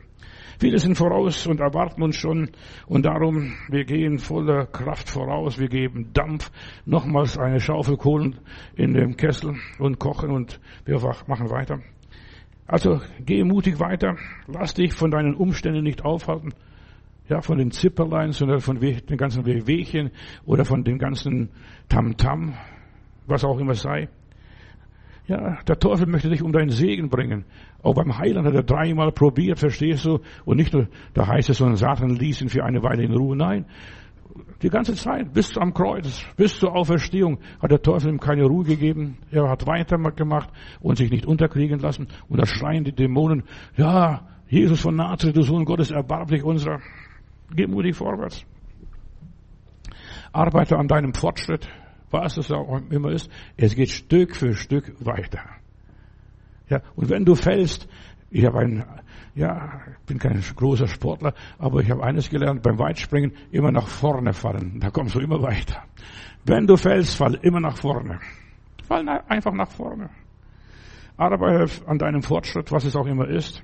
Viele 0.59 0.79
sind 0.79 0.97
voraus 0.97 1.47
und 1.47 1.61
erwarten 1.61 2.03
uns 2.03 2.17
schon. 2.17 2.51
Und 2.87 3.07
darum, 3.07 3.55
wir 3.69 3.85
gehen 3.85 4.19
voller 4.19 4.67
Kraft 4.67 5.09
voraus. 5.09 5.59
Wir 5.59 5.69
geben 5.69 6.13
Dampf, 6.13 6.51
nochmals 6.87 7.37
eine 7.37 7.61
Schaufel 7.61 7.97
Kohlen 7.97 8.39
in 8.77 8.95
dem 8.95 9.17
Kessel 9.17 9.57
und 9.79 9.99
kochen 9.99 10.31
und 10.31 10.61
wir 10.85 11.01
machen 11.27 11.51
weiter. 11.51 11.81
Also 12.67 13.01
geh 13.21 13.45
mutig 13.45 13.81
weiter. 13.81 14.17
Lass 14.47 14.75
dich 14.75 14.95
von 14.95 15.11
deinen 15.11 15.35
Umständen 15.35 15.83
nicht 15.83 16.05
aufhalten. 16.05 16.55
Ja, 17.29 17.41
von 17.41 17.57
den 17.57 17.71
Zipperlein, 17.71 18.33
sondern 18.33 18.61
von 18.61 18.79
den 18.79 19.17
ganzen 19.17 19.47
Wehwehchen 19.47 20.11
oder 20.45 20.67
von 20.67 20.85
dem 20.85 20.99
ganzen 20.99 21.51
Tamtam, 21.89 22.51
-Tam, 22.51 22.55
was 23.27 23.45
auch 23.45 23.59
immer 23.59 23.75
sei. 23.75 24.09
Ja, 25.27 25.59
der 25.67 25.79
Teufel 25.79 26.07
möchte 26.07 26.29
dich 26.29 26.43
um 26.43 26.53
deinen 26.53 26.69
Segen 26.69 27.09
bringen. 27.09 27.47
Auch 27.83 27.95
beim 27.95 28.19
Heiland 28.19 28.47
hat 28.47 28.55
er 28.55 28.63
dreimal 28.63 29.11
probiert, 29.11 29.59
verstehst 29.59 30.05
du? 30.05 30.21
Und 30.45 30.59
nicht 30.59 30.75
nur, 30.75 30.89
da 31.15 31.27
heißt 31.27 31.49
es, 31.49 31.59
sondern 31.59 31.77
Satan 31.77 32.11
ließ 32.11 32.43
ihn 32.43 32.49
für 32.51 32.63
eine 32.63 32.83
Weile 32.83 33.05
in 33.05 33.15
Ruhe. 33.15 33.35
Nein, 33.35 33.65
die 34.63 34.69
ganze 34.69 34.95
Zeit, 34.95 35.33
bis 35.33 35.57
am 35.57 35.73
Kreuz, 35.73 36.25
bis 36.37 36.59
zur 36.59 36.75
Auferstehung, 36.75 37.39
hat 37.61 37.71
der 37.71 37.81
Teufel 37.81 38.11
ihm 38.11 38.21
keine 38.21 38.45
Ruhe 38.45 38.65
gegeben. 38.65 39.19
Er 39.31 39.49
hat 39.49 39.67
weitergemacht 39.67 40.51
und 40.81 40.97
sich 40.97 41.11
nicht 41.11 41.27
unterkriegen 41.27 41.79
lassen. 41.79 42.09
Und 42.29 42.41
da 42.41 42.47
schreien 42.47 42.85
die 42.85 42.93
Dämonen, 42.93 43.45
ja, 43.77 44.27
Jesus 44.49 44.81
von 44.81 44.97
Nazareth, 44.97 45.37
du 45.37 45.43
Sohn 45.43 45.65
Gottes, 45.65 45.91
erbarm 45.91 46.29
unserer. 46.43 46.81
Geh 47.55 47.67
mutig 47.67 47.97
vorwärts. 47.97 48.45
Arbeite 50.33 50.77
an 50.77 50.89
deinem 50.89 51.15
Fortschritt 51.15 51.69
was 52.15 52.37
es 52.37 52.51
auch 52.53 52.81
immer 52.91 53.11
ist, 53.11 53.29
es 53.57 53.75
geht 53.75 53.91
Stück 53.91 54.37
für 54.37 54.55
Stück 54.55 54.95
weiter. 55.05 55.41
Ja, 56.71 56.81
und 56.95 57.11
wenn 57.11 57.25
du 57.25 57.35
fällst, 57.35 57.89
ich 58.31 58.45
habe 58.47 58.61
ein, 58.61 58.85
ja, 59.35 59.81
bin 60.07 60.19
kein 60.19 60.41
großer 60.41 60.87
Sportler, 60.87 61.35
aber 61.59 61.81
ich 61.81 61.91
habe 61.91 62.05
eines 62.05 62.31
gelernt, 62.31 62.63
beim 62.63 62.79
Weitspringen 62.79 63.33
immer 63.51 63.73
nach 63.73 63.89
vorne 63.89 64.33
fallen. 64.33 64.79
Da 64.79 64.91
kommst 64.91 65.17
du 65.17 65.21
immer 65.21 65.43
weiter. 65.43 65.83
Wenn 66.45 66.67
du 66.67 66.77
fällst, 66.77 67.17
fall 67.17 67.35
immer 67.43 67.61
nach 67.61 67.77
vorne. 67.77 68.21
Fall 68.85 69.09
einfach 69.29 69.53
nach 69.53 69.71
vorne. 69.71 70.09
Arbeite 71.17 71.67
an 71.87 71.99
deinem 71.99 72.23
Fortschritt, 72.23 72.71
was 72.71 72.85
es 72.85 72.95
auch 72.95 73.07
immer 73.07 73.29
ist. 73.29 73.63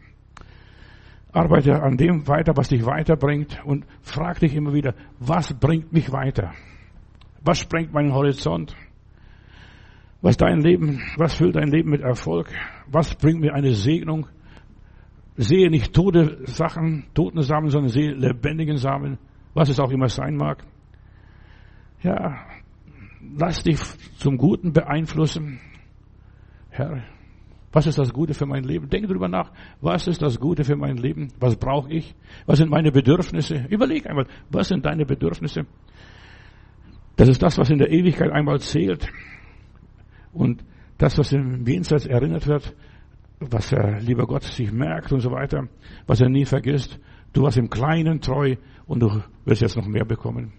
Arbeite 1.32 1.80
an 1.82 1.96
dem 1.96 2.26
weiter, 2.26 2.56
was 2.56 2.68
dich 2.68 2.84
weiterbringt 2.84 3.64
und 3.64 3.86
frag 4.02 4.40
dich 4.40 4.56
immer 4.56 4.72
wieder, 4.74 4.94
was 5.20 5.54
bringt 5.54 5.92
mich 5.92 6.10
weiter? 6.10 6.52
Was 7.42 7.58
sprengt 7.58 7.92
meinen 7.92 8.12
Horizont? 8.12 8.74
Was 10.22 10.36
dein 10.36 10.60
Leben, 10.60 11.00
was 11.16 11.34
füllt 11.34 11.56
dein 11.56 11.68
Leben 11.68 11.90
mit 11.90 12.02
Erfolg? 12.02 12.52
Was 12.86 13.14
bringt 13.14 13.40
mir 13.40 13.54
eine 13.54 13.72
Segnung? 13.74 14.26
Sehe 15.36 15.70
nicht 15.70 15.94
tote 15.94 16.38
Sachen, 16.44 17.06
toten 17.14 17.40
Samen, 17.40 17.70
sondern 17.70 17.90
sehe 17.90 18.12
lebendigen 18.12 18.76
Samen, 18.76 19.18
was 19.54 19.70
es 19.70 19.80
auch 19.80 19.90
immer 19.90 20.08
sein 20.08 20.36
mag. 20.36 20.62
Ja, 22.02 22.44
lass 23.38 23.62
dich 23.62 23.78
zum 24.18 24.36
Guten 24.36 24.74
beeinflussen. 24.74 25.60
Herr, 26.68 27.02
was 27.72 27.86
ist 27.86 27.98
das 27.98 28.12
Gute 28.12 28.34
für 28.34 28.46
mein 28.46 28.64
Leben? 28.64 28.90
Denke 28.90 29.08
darüber 29.08 29.28
nach. 29.28 29.52
Was 29.80 30.06
ist 30.08 30.20
das 30.20 30.38
Gute 30.40 30.64
für 30.64 30.76
mein 30.76 30.96
Leben? 30.96 31.28
Was 31.38 31.56
brauche 31.56 31.90
ich? 31.90 32.14
Was 32.44 32.58
sind 32.58 32.70
meine 32.70 32.90
Bedürfnisse? 32.90 33.66
Überleg 33.68 34.08
einmal, 34.08 34.26
was 34.50 34.68
sind 34.68 34.84
deine 34.84 35.06
Bedürfnisse? 35.06 35.66
Das 37.20 37.28
ist 37.28 37.42
das, 37.42 37.58
was 37.58 37.68
in 37.68 37.76
der 37.76 37.90
Ewigkeit 37.90 38.30
einmal 38.30 38.60
zählt. 38.60 39.06
Und 40.32 40.64
das, 40.96 41.18
was 41.18 41.34
im 41.34 41.66
Jenseits 41.66 42.06
erinnert 42.06 42.46
wird, 42.46 42.74
was 43.40 43.68
der 43.68 44.00
lieber 44.00 44.26
Gott 44.26 44.44
sich 44.44 44.72
merkt 44.72 45.12
und 45.12 45.20
so 45.20 45.30
weiter, 45.30 45.68
was 46.06 46.22
er 46.22 46.30
nie 46.30 46.46
vergisst. 46.46 46.98
Du 47.34 47.42
warst 47.42 47.58
im 47.58 47.68
Kleinen 47.68 48.22
treu 48.22 48.56
und 48.86 49.00
du 49.00 49.22
wirst 49.44 49.60
jetzt 49.60 49.76
noch 49.76 49.86
mehr 49.86 50.06
bekommen. 50.06 50.54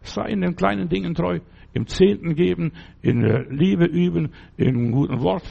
Sei 0.00 0.30
in 0.30 0.40
den 0.40 0.56
kleinen 0.56 0.88
Dingen 0.88 1.12
treu, 1.12 1.40
im 1.74 1.86
Zehnten 1.86 2.34
geben, 2.34 2.72
in 3.02 3.20
Liebe 3.50 3.84
üben, 3.84 4.30
in 4.56 4.90
guten 4.92 5.20
Wort 5.20 5.44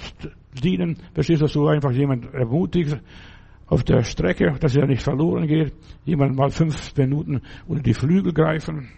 dienen. 0.63 0.97
Verstehst 1.13 1.41
du, 1.41 1.45
dass 1.45 1.53
du 1.53 1.67
einfach 1.67 1.91
jemand 1.91 2.33
ermutigst 2.33 2.99
auf 3.67 3.83
der 3.83 4.01
Strecke, 4.01 4.55
dass 4.59 4.75
er 4.75 4.87
nicht 4.87 5.03
verloren 5.03 5.45
geht, 5.45 5.75
jemand 6.03 6.35
mal 6.35 6.49
fünf 6.49 6.97
Minuten 6.97 7.41
unter 7.67 7.83
die 7.83 7.93
Flügel 7.93 8.33
greifen. 8.33 8.89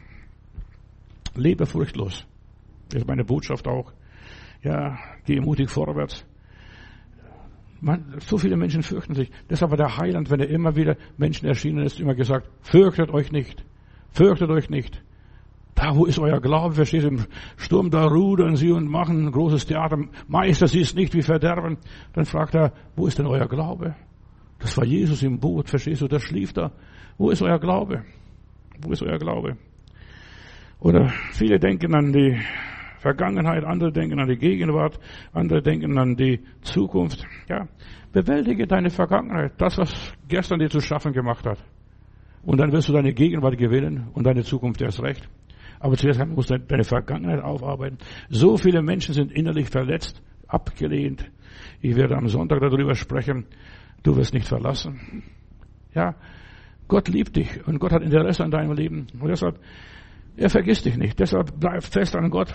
Lebe 1.36 1.66
furchtlos. 1.66 2.26
Das 2.90 3.02
ist 3.02 3.08
meine 3.08 3.24
Botschaft 3.24 3.68
auch. 3.68 3.92
Ja, 4.64 4.98
geh 5.26 5.40
mutig 5.40 5.70
vorwärts. 5.70 6.26
Man, 7.82 8.16
so 8.20 8.38
viele 8.38 8.58
Menschen 8.58 8.84
fürchten 8.84 9.14
sich. 9.14 9.32
Deshalb 9.50 9.72
war 9.72 9.78
der 9.78 9.98
Heiland, 9.98 10.30
wenn 10.30 10.42
er 10.42 10.50
immer 10.50 10.76
wieder 10.76 10.98
Menschen 11.18 11.48
erschienen 11.48 11.86
ist, 11.86 12.00
immer 12.00 12.16
gesagt, 12.16 12.50
fürchtet 12.62 13.10
euch 13.12 13.32
nicht. 13.32 13.64
Fürchtet 14.10 14.50
euch 14.50 14.70
nicht. 14.70 15.02
Da, 15.76 15.96
wo 15.96 16.06
ist 16.06 16.20
euer 16.20 16.42
Glaube? 16.42 16.76
Versteht? 16.76 17.06
Im 17.06 17.26
Sturm, 17.56 17.90
da 17.90 18.06
rudern 18.06 18.58
sie 18.58 18.72
und 18.72 18.90
machen 18.90 19.28
ein 19.28 19.32
großes 19.32 19.66
Theater. 19.66 19.98
Meister, 20.28 20.68
sie 20.68 20.82
ist 20.82 20.96
nicht 20.96 21.14
wie 21.14 21.22
Verderben. 21.22 21.78
Dann 22.12 22.26
fragt 22.26 22.54
er, 22.54 22.74
wo 22.98 23.08
ist 23.08 23.18
denn 23.18 23.28
euer 23.28 23.48
Glaube? 23.48 23.96
Das 24.60 24.76
war 24.76 24.84
Jesus 24.84 25.24
im 25.24 25.40
Boot, 25.40 25.70
verstehst 25.70 26.02
du? 26.02 26.08
Der 26.10 26.20
schlief 26.20 26.52
da. 26.52 26.74
Wo 27.18 27.30
ist 27.30 27.42
euer 27.42 27.60
Glaube? 27.60 28.04
Wo 28.82 28.92
ist 28.92 29.02
euer 29.02 29.18
Glaube? 29.18 29.56
Oder 30.80 31.10
viele 31.32 31.60
denken 31.60 31.94
an 31.94 32.14
die 32.14 32.40
Vergangenheit, 33.00 33.64
andere 33.64 33.92
denken 33.92 34.20
an 34.20 34.28
die 34.28 34.38
Gegenwart, 34.38 35.00
andere 35.34 35.62
denken 35.62 35.98
an 35.98 36.16
die 36.16 36.42
Zukunft. 36.62 37.26
Ja, 37.50 37.68
bewältige 38.12 38.68
deine 38.68 38.90
Vergangenheit, 38.90 39.54
das, 39.58 39.78
was 39.78 40.14
gestern 40.28 40.60
dir 40.60 40.70
zu 40.70 40.80
schaffen 40.80 41.14
gemacht 41.14 41.46
hat. 41.46 41.60
Und 42.44 42.60
dann 42.60 42.72
wirst 42.72 42.90
du 42.90 42.94
deine 42.94 43.14
Gegenwart 43.14 43.58
gewinnen 43.58 44.10
und 44.14 44.26
deine 44.26 44.44
Zukunft 44.44 44.82
erst 44.82 45.02
recht. 45.02 45.30
Aber 45.80 45.96
zuerst 45.96 46.26
musst 46.28 46.50
du 46.50 46.60
deine 46.60 46.84
Vergangenheit 46.84 47.42
aufarbeiten. 47.42 47.98
So 48.30 48.58
viele 48.58 48.82
Menschen 48.82 49.14
sind 49.14 49.32
innerlich 49.32 49.70
verletzt, 49.70 50.22
abgelehnt. 50.48 51.30
Ich 51.82 51.96
werde 51.96 52.16
am 52.16 52.28
Sonntag 52.28 52.60
darüber 52.60 52.96
sprechen. 52.96 53.46
Du 54.04 54.16
wirst 54.16 54.34
nicht 54.34 54.48
verlassen. 54.48 55.24
Ja, 55.94 56.16
Gott 56.88 57.08
liebt 57.08 57.36
dich 57.36 57.66
und 57.68 57.80
Gott 57.80 57.92
hat 57.92 58.02
Interesse 58.02 58.44
an 58.44 58.52
deinem 58.52 58.74
Leben. 58.74 59.08
Und 59.20 59.30
deshalb 59.30 59.60
er 60.38 60.50
vergisst 60.50 60.86
dich 60.86 60.98
nicht. 60.98 61.20
Deshalb 61.20 61.60
bleib 61.60 61.84
fest 61.84 62.16
an 62.16 62.30
Gott. 62.30 62.54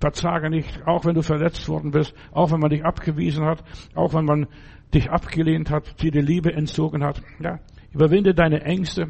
Verzage 0.00 0.48
nicht, 0.48 0.86
auch 0.86 1.04
wenn 1.04 1.14
du 1.14 1.22
verletzt 1.22 1.68
worden 1.68 1.90
bist, 1.90 2.14
auch 2.32 2.50
wenn 2.50 2.60
man 2.60 2.70
dich 2.70 2.84
abgewiesen 2.84 3.44
hat, 3.44 3.62
auch 3.94 4.14
wenn 4.14 4.24
man 4.24 4.46
dich 4.94 5.10
abgelehnt 5.10 5.70
hat, 5.70 6.02
dir 6.02 6.10
die 6.10 6.20
Liebe 6.20 6.52
entzogen 6.52 7.04
hat. 7.04 7.22
Ja, 7.38 7.58
überwinde 7.92 8.34
deine 8.34 8.62
Ängste, 8.62 9.08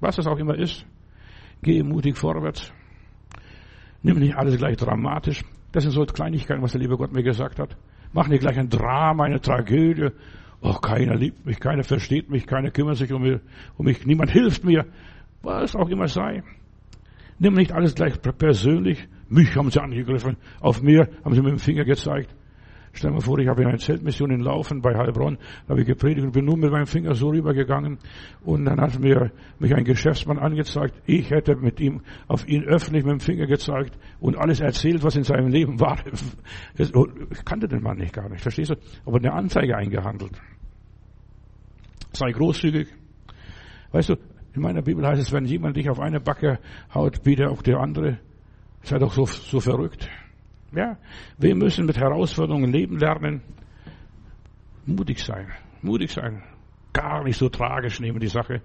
was 0.00 0.18
es 0.18 0.26
auch 0.26 0.38
immer 0.38 0.56
ist. 0.56 0.84
Geh 1.62 1.82
mutig 1.82 2.16
vorwärts. 2.16 2.72
Nimm 4.02 4.18
nicht 4.18 4.36
alles 4.36 4.58
gleich 4.58 4.76
dramatisch. 4.76 5.42
Das 5.72 5.84
sind 5.84 5.92
so 5.92 6.04
Kleinigkeiten, 6.04 6.62
was 6.62 6.72
der 6.72 6.80
liebe 6.80 6.96
Gott 6.96 7.12
mir 7.12 7.22
gesagt 7.22 7.58
hat. 7.58 7.76
Mach 8.12 8.28
nicht 8.28 8.40
gleich 8.40 8.58
ein 8.58 8.68
Drama, 8.68 9.24
eine 9.24 9.40
Tragödie. 9.40 10.10
Oh, 10.60 10.74
keiner 10.74 11.14
liebt 11.14 11.46
mich, 11.46 11.60
keiner 11.60 11.84
versteht 11.84 12.28
mich, 12.28 12.46
keiner 12.46 12.70
kümmert 12.70 12.96
sich 12.96 13.12
um 13.12 13.22
mich, 13.22 13.40
um 13.76 13.86
mich 13.86 14.04
niemand 14.04 14.30
hilft 14.30 14.64
mir. 14.64 14.86
Was 15.42 15.76
auch 15.76 15.88
immer 15.88 16.08
sei. 16.08 16.42
Nimm 17.38 17.54
nicht 17.54 17.72
alles 17.72 17.94
gleich 17.94 18.20
persönlich. 18.20 19.08
Mich 19.28 19.56
haben 19.56 19.70
sie 19.70 19.82
angegriffen. 19.82 20.36
Auf 20.60 20.82
mir 20.82 21.08
haben 21.24 21.34
sie 21.34 21.42
mit 21.42 21.50
dem 21.50 21.58
Finger 21.58 21.84
gezeigt. 21.84 22.34
Stell 22.94 23.10
mal 23.10 23.20
vor, 23.20 23.38
ich 23.40 23.48
habe 23.48 23.66
eine 23.66 23.78
Zeltmission 23.78 24.30
in 24.30 24.40
Laufen 24.40 24.80
bei 24.80 24.94
Heilbronn, 24.94 25.36
da 25.66 25.70
habe 25.70 25.80
ich 25.80 25.86
gepredigt 25.86 26.24
und 26.24 26.32
bin 26.32 26.44
nur 26.44 26.56
mit 26.56 26.70
meinem 26.70 26.86
Finger 26.86 27.14
so 27.14 27.30
rübergegangen 27.30 27.98
und 28.44 28.64
dann 28.66 28.80
hat 28.80 29.00
mir 29.00 29.32
mich 29.58 29.74
ein 29.74 29.82
Geschäftsmann 29.82 30.38
angezeigt, 30.38 30.94
ich 31.04 31.28
hätte 31.30 31.56
mit 31.56 31.80
ihm 31.80 32.02
auf 32.28 32.46
ihn 32.46 32.62
öffentlich 32.62 33.04
mit 33.04 33.10
dem 33.14 33.20
Finger 33.20 33.46
gezeigt 33.46 33.98
und 34.20 34.38
alles 34.38 34.60
erzählt, 34.60 35.02
was 35.02 35.16
in 35.16 35.24
seinem 35.24 35.48
Leben 35.48 35.80
war. 35.80 35.98
Ich 36.78 37.44
kannte 37.44 37.66
den 37.66 37.82
Mann 37.82 37.98
nicht 37.98 38.12
gar 38.12 38.28
nicht, 38.28 38.42
verstehst 38.42 38.70
du? 38.70 38.76
Aber 39.04 39.18
eine 39.18 39.32
Anzeige 39.32 39.76
eingehandelt. 39.76 40.40
Sei 42.12 42.30
großzügig. 42.30 42.88
Weißt 43.90 44.10
du, 44.10 44.16
in 44.54 44.62
meiner 44.62 44.82
Bibel 44.82 45.04
heißt 45.04 45.20
es, 45.20 45.32
wenn 45.32 45.46
jemand 45.46 45.76
dich 45.76 45.90
auf 45.90 45.98
eine 45.98 46.20
Backe 46.20 46.60
haut, 46.94 47.22
biete 47.24 47.50
auch 47.50 47.60
die 47.60 47.74
andere. 47.74 48.18
Sei 48.82 48.98
doch 48.98 49.12
so, 49.12 49.26
so 49.26 49.58
verrückt. 49.58 50.08
Ja, 50.72 50.96
wir 51.38 51.54
müssen 51.56 51.86
mit 51.86 51.96
Herausforderungen 51.96 52.72
leben 52.72 52.98
lernen. 52.98 53.42
Mutig 54.86 55.18
sein, 55.24 55.48
mutig 55.82 56.12
sein. 56.12 56.42
Gar 56.92 57.24
nicht 57.24 57.36
so 57.36 57.48
tragisch 57.48 57.98
nehmen 57.98 58.20
die 58.20 58.28
Sache. 58.28 58.62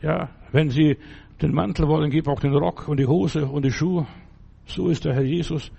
Ja, 0.00 0.30
wenn 0.52 0.70
Sie 0.70 0.96
den 1.42 1.52
Mantel 1.52 1.86
wollen, 1.88 2.10
gib 2.10 2.28
auch 2.28 2.40
den 2.40 2.54
Rock 2.54 2.88
und 2.88 2.98
die 2.98 3.06
Hose 3.06 3.46
und 3.46 3.64
die 3.64 3.70
Schuhe. 3.70 4.06
So 4.66 4.88
ist 4.88 5.04
der 5.04 5.14
Herr 5.14 5.24
Jesus. 5.24 5.70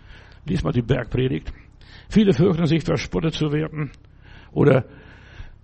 Lies 0.46 0.64
mal 0.64 0.74
die 0.74 0.84
Bergpredigt. 0.84 1.52
Viele 2.10 2.34
fürchten 2.34 2.68
sich, 2.68 2.84
verspottet 2.84 3.34
zu 3.34 3.52
werden 3.52 3.92
oder 4.52 4.86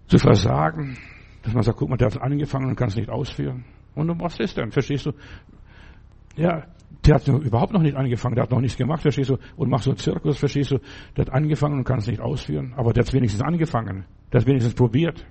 zu 0.08 0.18
versagen. 0.18 0.98
Dass 1.44 1.54
man 1.54 1.64
sagt, 1.64 1.78
guck 1.78 1.90
mal, 1.90 1.98
der 1.98 2.08
hat 2.08 2.22
angefangen 2.22 2.70
und 2.70 2.76
kann 2.76 2.90
es 2.90 2.96
nicht 2.96 3.10
ausführen. 3.10 3.66
Und 3.96 4.22
was 4.22 4.40
ist 4.40 4.58
denn? 4.58 4.72
Verstehst 4.72 5.06
du? 5.06 5.12
Ja, 6.36 6.66
der 7.06 7.16
hat 7.16 7.28
überhaupt 7.28 7.74
noch 7.74 7.82
nicht 7.82 7.96
angefangen, 7.96 8.36
der 8.36 8.44
hat 8.44 8.52
noch 8.52 8.62
nichts 8.62 8.78
gemacht, 8.78 9.02
verstehst 9.02 9.30
du, 9.30 9.38
und 9.56 9.70
macht 9.70 9.84
so 9.84 9.92
einen 9.92 9.98
Zirkus, 9.98 10.38
verstehst 10.38 10.72
du, 10.72 10.80
der 11.18 11.26
hat 11.26 11.34
angefangen 11.34 11.80
und 11.80 11.84
kann 11.84 11.98
es 11.98 12.08
nicht 12.08 12.22
ausführen, 12.22 12.74
aber 12.78 12.94
der 12.94 13.04
hat 13.04 13.14
wenigstens 13.14 13.42
angefangen, 13.42 14.06
der 14.32 14.42
hat 14.42 14.48
wenigstens 14.48 14.76
probiert. 14.76 15.26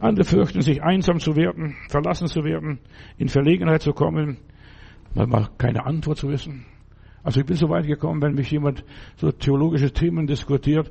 Andere 0.00 0.24
fürchten 0.24 0.60
sich 0.62 0.82
einsam 0.82 1.20
zu 1.20 1.36
werden, 1.36 1.76
verlassen 1.88 2.26
zu 2.26 2.42
werden, 2.42 2.80
in 3.18 3.28
Verlegenheit 3.28 3.82
zu 3.82 3.92
kommen, 3.92 4.38
mal, 5.14 5.28
mal 5.28 5.48
keine 5.58 5.86
Antwort 5.86 6.18
zu 6.18 6.28
wissen. 6.28 6.66
Also 7.22 7.40
ich 7.40 7.46
bin 7.46 7.54
so 7.54 7.68
weit 7.68 7.86
gekommen, 7.86 8.20
wenn 8.20 8.34
mich 8.34 8.50
jemand 8.50 8.84
so 9.16 9.30
theologische 9.30 9.92
Themen 9.92 10.26
diskutiert, 10.26 10.90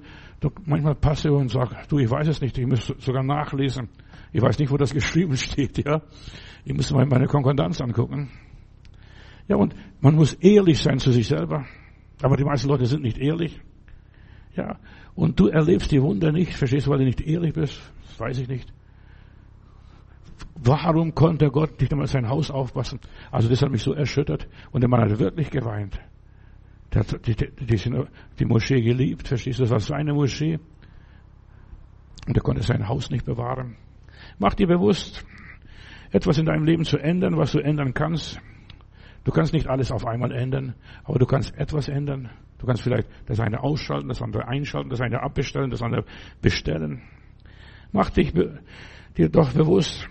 manchmal 0.65 0.95
passe 0.95 1.31
und 1.31 1.49
sage, 1.49 1.75
du, 1.87 1.99
ich 1.99 2.09
weiß 2.09 2.27
es 2.27 2.41
nicht, 2.41 2.57
ich 2.57 2.65
muss 2.65 2.87
sogar 2.97 3.23
nachlesen. 3.23 3.89
Ich 4.31 4.41
weiß 4.41 4.57
nicht, 4.59 4.71
wo 4.71 4.77
das 4.77 4.93
geschrieben 4.93 5.35
steht, 5.37 5.85
ja. 5.85 6.01
Ich 6.63 6.73
muss 6.73 6.91
mal 6.91 7.05
meine 7.05 7.27
Konkordanz 7.27 7.81
angucken. 7.81 8.29
Ja, 9.47 9.57
und 9.57 9.75
man 9.99 10.15
muss 10.15 10.33
ehrlich 10.35 10.81
sein 10.81 10.99
zu 10.99 11.11
sich 11.11 11.27
selber. 11.27 11.65
Aber 12.21 12.37
die 12.37 12.43
meisten 12.43 12.69
Leute 12.69 12.85
sind 12.85 13.03
nicht 13.03 13.17
ehrlich. 13.17 13.59
Ja, 14.55 14.77
und 15.15 15.39
du 15.39 15.47
erlebst 15.47 15.91
die 15.91 16.01
Wunder 16.01 16.31
nicht, 16.31 16.53
verstehst 16.53 16.87
du, 16.87 16.91
weil 16.91 16.99
du 16.99 17.05
nicht 17.05 17.21
ehrlich 17.21 17.53
bist? 17.53 17.81
Das 18.07 18.19
weiß 18.19 18.39
ich 18.39 18.47
nicht. 18.47 18.71
Warum 20.55 21.15
konnte 21.15 21.49
Gott 21.49 21.79
nicht 21.79 21.91
einmal 21.91 22.07
sein 22.07 22.29
Haus 22.29 22.51
aufpassen? 22.51 22.99
Also 23.31 23.49
das 23.49 23.61
hat 23.61 23.71
mich 23.71 23.81
so 23.81 23.93
erschüttert. 23.93 24.47
Und 24.71 24.81
der 24.81 24.89
Mann 24.89 25.01
hat 25.01 25.19
wirklich 25.19 25.49
geweint. 25.49 25.99
Der 26.93 27.01
hat 27.01 27.25
die, 27.25 27.35
die, 27.35 27.95
die, 28.39 28.45
Moschee 28.45 28.81
geliebt, 28.81 29.27
verstehst 29.27 29.59
du? 29.59 29.63
Das 29.63 29.71
war 29.71 29.79
seine 29.79 30.13
Moschee. 30.13 30.59
Und 32.27 32.37
er 32.37 32.43
konnte 32.43 32.63
sein 32.63 32.87
Haus 32.87 33.09
nicht 33.09 33.25
bewahren. 33.25 33.77
Mach 34.39 34.53
dir 34.53 34.67
bewusst, 34.67 35.25
etwas 36.11 36.37
in 36.37 36.45
deinem 36.45 36.65
Leben 36.65 36.83
zu 36.83 36.97
ändern, 36.97 37.37
was 37.37 37.53
du 37.53 37.59
ändern 37.59 37.93
kannst. 37.93 38.39
Du 39.23 39.31
kannst 39.31 39.53
nicht 39.53 39.67
alles 39.67 39.91
auf 39.91 40.05
einmal 40.05 40.31
ändern, 40.31 40.75
aber 41.03 41.19
du 41.19 41.25
kannst 41.25 41.55
etwas 41.57 41.87
ändern. 41.87 42.29
Du 42.57 42.67
kannst 42.67 42.83
vielleicht 42.83 43.07
das 43.25 43.39
eine 43.39 43.63
ausschalten, 43.63 44.09
das 44.09 44.21
andere 44.21 44.47
einschalten, 44.47 44.89
das 44.89 45.01
eine 45.01 45.21
abbestellen, 45.21 45.71
das 45.71 45.81
andere 45.81 46.05
bestellen. 46.41 47.01
Mach 47.91 48.09
dich 48.09 48.33
dir 48.33 49.29
doch 49.29 49.53
bewusst, 49.53 50.07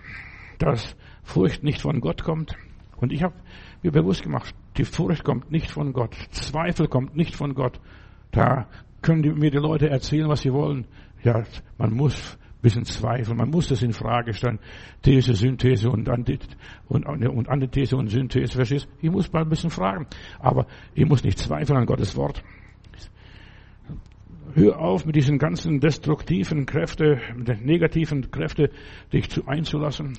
dass 0.57 0.95
Furcht 1.23 1.63
nicht 1.63 1.81
von 1.81 2.01
Gott 2.01 2.23
kommt. 2.23 2.55
Und 2.97 3.11
ich 3.11 3.23
habe 3.23 3.35
mir 3.83 3.91
bewusst 3.91 4.23
gemacht, 4.23 4.53
die 4.77 4.85
Furcht 4.85 5.23
kommt 5.23 5.51
nicht 5.51 5.71
von 5.71 5.93
Gott. 5.93 6.15
Zweifel 6.31 6.87
kommt 6.87 7.15
nicht 7.15 7.35
von 7.35 7.53
Gott. 7.53 7.79
Da 8.31 8.67
können 9.01 9.23
die, 9.23 9.31
mir 9.31 9.51
die 9.51 9.57
Leute 9.57 9.89
erzählen, 9.89 10.29
was 10.29 10.41
sie 10.41 10.53
wollen. 10.53 10.85
Ja, 11.23 11.43
man 11.77 11.93
muss 11.93 12.37
bisschen 12.61 12.85
zweifeln. 12.85 13.37
Man 13.37 13.49
muss 13.49 13.67
das 13.67 13.81
in 13.81 13.93
Frage 13.93 14.33
stellen. 14.33 14.59
These, 15.01 15.33
Synthese 15.33 15.89
und, 15.89 16.07
Antith 16.09 16.47
und, 16.87 17.05
und 17.05 17.49
Antithese 17.49 17.97
und 17.97 18.07
Synthese. 18.07 18.53
Verstehst? 18.53 18.87
Ich 19.01 19.09
muss 19.09 19.31
mal 19.31 19.41
ein 19.41 19.49
bisschen 19.49 19.71
fragen. 19.71 20.07
Aber 20.39 20.67
ich 20.93 21.05
muss 21.05 21.23
nicht 21.23 21.39
zweifeln 21.39 21.79
an 21.79 21.85
Gottes 21.85 22.15
Wort. 22.15 22.43
Hör 24.53 24.79
auf 24.79 25.05
mit 25.05 25.15
diesen 25.15 25.37
ganzen 25.37 25.79
destruktiven 25.79 26.65
Kräfte, 26.65 27.19
mit 27.35 27.47
den 27.47 27.63
negativen 27.63 28.29
Kräfte, 28.31 28.69
dich 29.13 29.29
zu 29.29 29.47
einzulassen. 29.47 30.17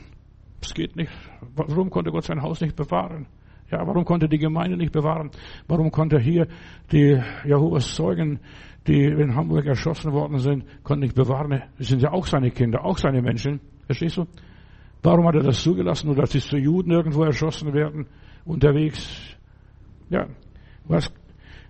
Es 0.63 0.75
geht 0.75 0.97
nicht. 0.97 1.13
Warum 1.55 1.91
konnte 1.91 2.11
Gott 2.11 2.25
sein 2.25 2.41
Haus 2.41 2.61
nicht 2.61 2.75
bewahren? 2.75 3.27
Ja, 3.73 3.87
warum 3.87 4.05
konnte 4.05 4.29
die 4.29 4.39
Gemeinde 4.39 4.77
nicht 4.77 4.93
bewahren? 4.93 5.31
Warum 5.67 5.91
konnte 5.91 6.21
hier 6.21 6.47
die 6.93 7.21
Jehovas 7.45 7.95
Zeugen 7.95 8.39
die 8.87 9.05
in 9.05 9.35
Hamburg 9.35 9.67
erschossen 9.67 10.13
worden 10.13 10.39
sind, 10.39 10.65
konnten 10.83 11.05
nicht 11.05 11.15
bewahren. 11.15 11.63
Das 11.79 11.89
sind 11.89 12.03
ja 12.03 12.11
auch 12.13 12.27
seine 12.27 12.51
Kinder, 12.51 12.85
auch 12.85 12.99
seine 12.99 13.23
Menschen. 13.23 13.61
Verstehst 13.87 14.17
du? 14.17 14.27
Warum 15.03 15.27
hat 15.27 15.35
er 15.35 15.43
das 15.43 15.63
zugelassen, 15.63 16.09
nur 16.09 16.17
dass 16.17 16.31
die 16.31 16.41
zu 16.41 16.57
Juden 16.57 16.91
irgendwo 16.91 17.25
erschossen 17.25 17.73
werden, 17.73 18.07
unterwegs? 18.45 19.37
Ja, 20.11 20.27
was, 20.85 21.13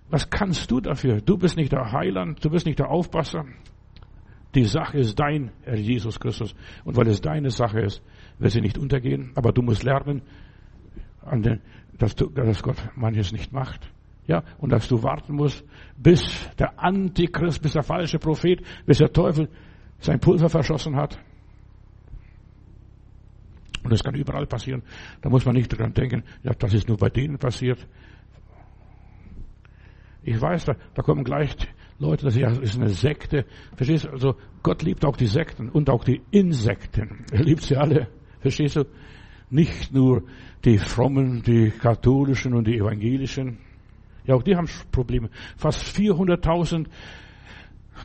was 0.09 0.29
kannst 0.29 0.69
du 0.69 0.79
dafür? 0.79 1.21
Du 1.21 1.37
bist 1.37 1.57
nicht 1.57 1.71
der 1.71 1.91
Heiland, 1.91 2.43
du 2.43 2.49
bist 2.49 2.65
nicht 2.65 2.79
der 2.79 2.89
Aufpasser. 2.89 3.45
Die 4.55 4.65
Sache 4.65 4.99
ist 4.99 5.19
dein, 5.19 5.51
Herr 5.63 5.77
Jesus 5.77 6.19
Christus. 6.19 6.53
Und 6.83 6.95
weil 6.95 7.07
es 7.07 7.21
deine 7.21 7.49
Sache 7.49 7.79
ist, 7.79 8.03
wird 8.37 8.51
sie 8.51 8.61
nicht 8.61 8.77
untergehen. 8.77 9.31
Aber 9.33 9.51
du 9.51 9.63
musst 9.63 9.83
lernen, 9.83 10.21
dass, 12.03 12.15
du, 12.15 12.29
dass 12.29 12.61
Gott 12.61 12.75
manches 12.95 13.31
nicht 13.31 13.53
macht. 13.53 13.89
Ja, 14.27 14.43
und 14.57 14.71
dass 14.71 14.87
du 14.87 15.01
warten 15.03 15.35
musst, 15.35 15.63
bis 15.97 16.21
der 16.57 16.79
Antichrist, 16.81 17.61
bis 17.61 17.73
der 17.73 17.83
falsche 17.83 18.19
Prophet, 18.19 18.61
bis 18.85 18.97
der 18.97 19.11
Teufel 19.11 19.49
sein 19.99 20.19
Pulver 20.19 20.49
verschossen 20.49 20.95
hat. 20.95 21.17
Und 23.83 23.91
das 23.91 24.03
kann 24.03 24.15
überall 24.15 24.45
passieren. 24.47 24.81
Da 25.21 25.29
muss 25.29 25.45
man 25.45 25.55
nicht 25.55 25.69
dran 25.69 25.93
denken, 25.93 26.23
ja, 26.41 26.53
das 26.53 26.73
ist 26.73 26.87
nur 26.87 26.97
bei 26.97 27.09
denen 27.09 27.37
passiert. 27.37 27.85
Ich 30.23 30.39
weiß, 30.39 30.65
da, 30.65 30.75
da 30.93 31.01
kommen 31.01 31.23
gleich 31.25 31.55
Leute, 31.99 32.25
das 32.25 32.35
ist 32.35 32.77
eine 32.77 32.89
Sekte. 32.89 33.45
Verstehst 33.75 34.05
du? 34.05 34.09
Also 34.09 34.35
Gott 34.61 34.83
liebt 34.83 35.05
auch 35.05 35.17
die 35.17 35.27
Sekten 35.27 35.69
und 35.69 35.89
auch 35.89 36.03
die 36.03 36.21
Insekten. 36.31 37.25
Er 37.31 37.43
liebt 37.43 37.63
sie 37.63 37.75
alle. 37.75 38.07
Verstehst 38.39 38.77
du? 38.77 38.85
Nicht 39.53 39.93
nur 39.93 40.23
die 40.65 40.79
frommen, 40.79 41.43
die 41.43 41.69
katholischen 41.69 42.55
und 42.55 42.65
die 42.65 42.77
evangelischen. 42.77 43.59
Ja, 44.25 44.33
auch 44.33 44.41
die 44.41 44.55
haben 44.55 44.67
Probleme. 44.91 45.29
Fast 45.57 45.95
400.000 45.95 46.87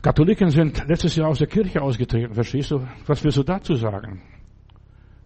Katholiken 0.03 0.51
sind 0.51 0.87
letztes 0.87 1.15
Jahr 1.15 1.29
aus 1.29 1.39
der 1.39 1.47
Kirche 1.47 1.81
ausgetreten. 1.81 2.35
Verstehst 2.35 2.69
du? 2.69 2.87
Was 3.07 3.23
willst 3.23 3.37
du 3.37 3.43
dazu 3.43 3.73
sagen? 3.73 4.21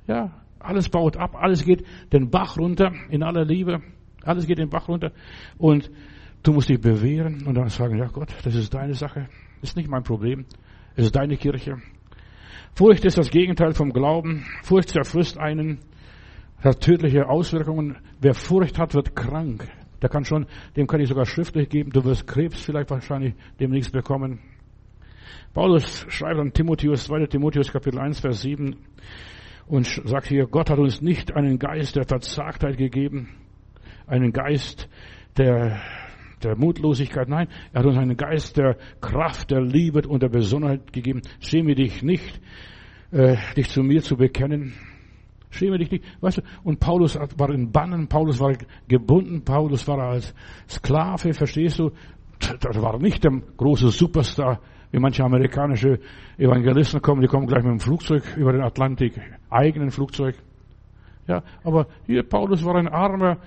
Ja, 0.07 0.31
alles 0.59 0.87
baut 0.87 1.17
ab, 1.17 1.35
alles 1.35 1.65
geht 1.65 1.85
den 2.13 2.29
Bach 2.29 2.57
runter 2.57 2.93
in 3.09 3.21
aller 3.21 3.43
Liebe. 3.43 3.81
Alles 4.23 4.47
geht 4.47 4.59
den 4.59 4.69
Bach 4.69 4.87
runter. 4.87 5.11
Und 5.57 5.91
du 6.41 6.53
musst 6.53 6.69
dich 6.69 6.79
bewähren 6.79 7.45
und 7.45 7.55
dann 7.55 7.67
sagen, 7.67 7.97
ja 7.97 8.07
Gott, 8.07 8.33
das 8.45 8.55
ist 8.55 8.73
deine 8.73 8.93
Sache. 8.93 9.27
Das 9.59 9.71
ist 9.71 9.75
nicht 9.75 9.89
mein 9.89 10.03
Problem. 10.03 10.45
Es 10.95 11.03
ist 11.03 11.17
deine 11.17 11.35
Kirche. 11.35 11.79
Furcht 12.75 13.03
ist 13.03 13.17
das 13.17 13.29
Gegenteil 13.29 13.73
vom 13.73 13.91
Glauben. 13.91 14.45
Furcht 14.63 14.87
zerfrisst 14.87 15.37
einen, 15.37 15.79
hat 16.63 16.81
tödliche 16.81 17.27
Auswirkungen. 17.27 17.97
Wer 18.21 18.33
Furcht 18.33 18.79
hat, 18.79 18.93
wird 18.93 19.15
krank. 19.15 19.67
Der 20.01 20.09
kann 20.09 20.25
schon, 20.25 20.47
dem 20.75 20.87
kann 20.87 20.99
ich 20.99 21.07
sogar 21.07 21.25
schriftlich 21.25 21.69
geben, 21.69 21.91
du 21.91 22.03
wirst 22.03 22.27
Krebs 22.27 22.61
vielleicht 22.61 22.89
wahrscheinlich 22.89 23.35
demnächst 23.59 23.93
bekommen. 23.93 24.39
Paulus 25.53 26.05
schreibt 26.09 26.39
an 26.39 26.51
Timotheus, 26.51 27.05
2. 27.05 27.27
Timotheus 27.27 27.71
Kapitel 27.71 27.99
1, 27.99 28.19
Vers 28.19 28.41
7 28.41 28.75
und 29.67 29.85
sagt 29.85 30.27
hier, 30.27 30.47
Gott 30.47 30.69
hat 30.69 30.79
uns 30.79 31.01
nicht 31.01 31.33
einen 31.35 31.57
Geist 31.57 31.95
der 31.95 32.05
Verzagtheit 32.05 32.77
gegeben, 32.77 33.29
einen 34.07 34.33
Geist 34.33 34.89
der, 35.37 35.79
der 36.43 36.57
Mutlosigkeit. 36.57 37.29
Nein, 37.29 37.47
er 37.71 37.79
hat 37.79 37.85
uns 37.85 37.97
einen 37.97 38.17
Geist 38.17 38.57
der 38.57 38.77
Kraft, 38.99 39.51
der 39.51 39.61
Liebe 39.61 40.07
und 40.07 40.21
der 40.21 40.29
Besonnenheit 40.29 40.91
gegeben. 40.91 41.21
Schäme 41.39 41.75
dich 41.75 42.03
nicht, 42.03 42.41
äh, 43.11 43.37
dich 43.55 43.69
zu 43.69 43.83
mir 43.83 44.01
zu 44.01 44.17
bekennen. 44.17 44.73
Schäme 45.53 45.77
dich 45.77 45.91
nicht. 45.91 46.03
Weißt 46.21 46.39
du, 46.39 46.41
und 46.63 46.79
Paulus 46.79 47.17
war 47.37 47.49
in 47.51 47.71
Bannen, 47.71 48.07
Paulus 48.07 48.39
war 48.39 48.53
gebunden, 48.87 49.43
Paulus 49.43 49.87
war 49.87 49.99
als 49.99 50.33
Sklave, 50.67 51.33
verstehst 51.33 51.79
du? 51.79 51.91
Das 52.59 52.81
war 52.81 52.99
nicht 52.99 53.23
der 53.23 53.31
große 53.57 53.89
Superstar, 53.89 54.59
wie 54.91 54.99
manche 54.99 55.23
amerikanische 55.23 55.99
Evangelisten 56.37 57.01
kommen, 57.01 57.21
die 57.21 57.27
kommen 57.27 57.47
gleich 57.47 57.63
mit 57.63 57.71
dem 57.71 57.79
Flugzeug 57.79 58.23
über 58.35 58.51
den 58.51 58.61
Atlantik, 58.61 59.13
eigenen 59.49 59.91
Flugzeug. 59.91 60.35
Ja, 61.27 61.41
aber 61.63 61.87
hier 62.05 62.23
Paulus 62.23 62.65
war 62.65 62.75
ein 62.75 62.89
armer 62.89 63.37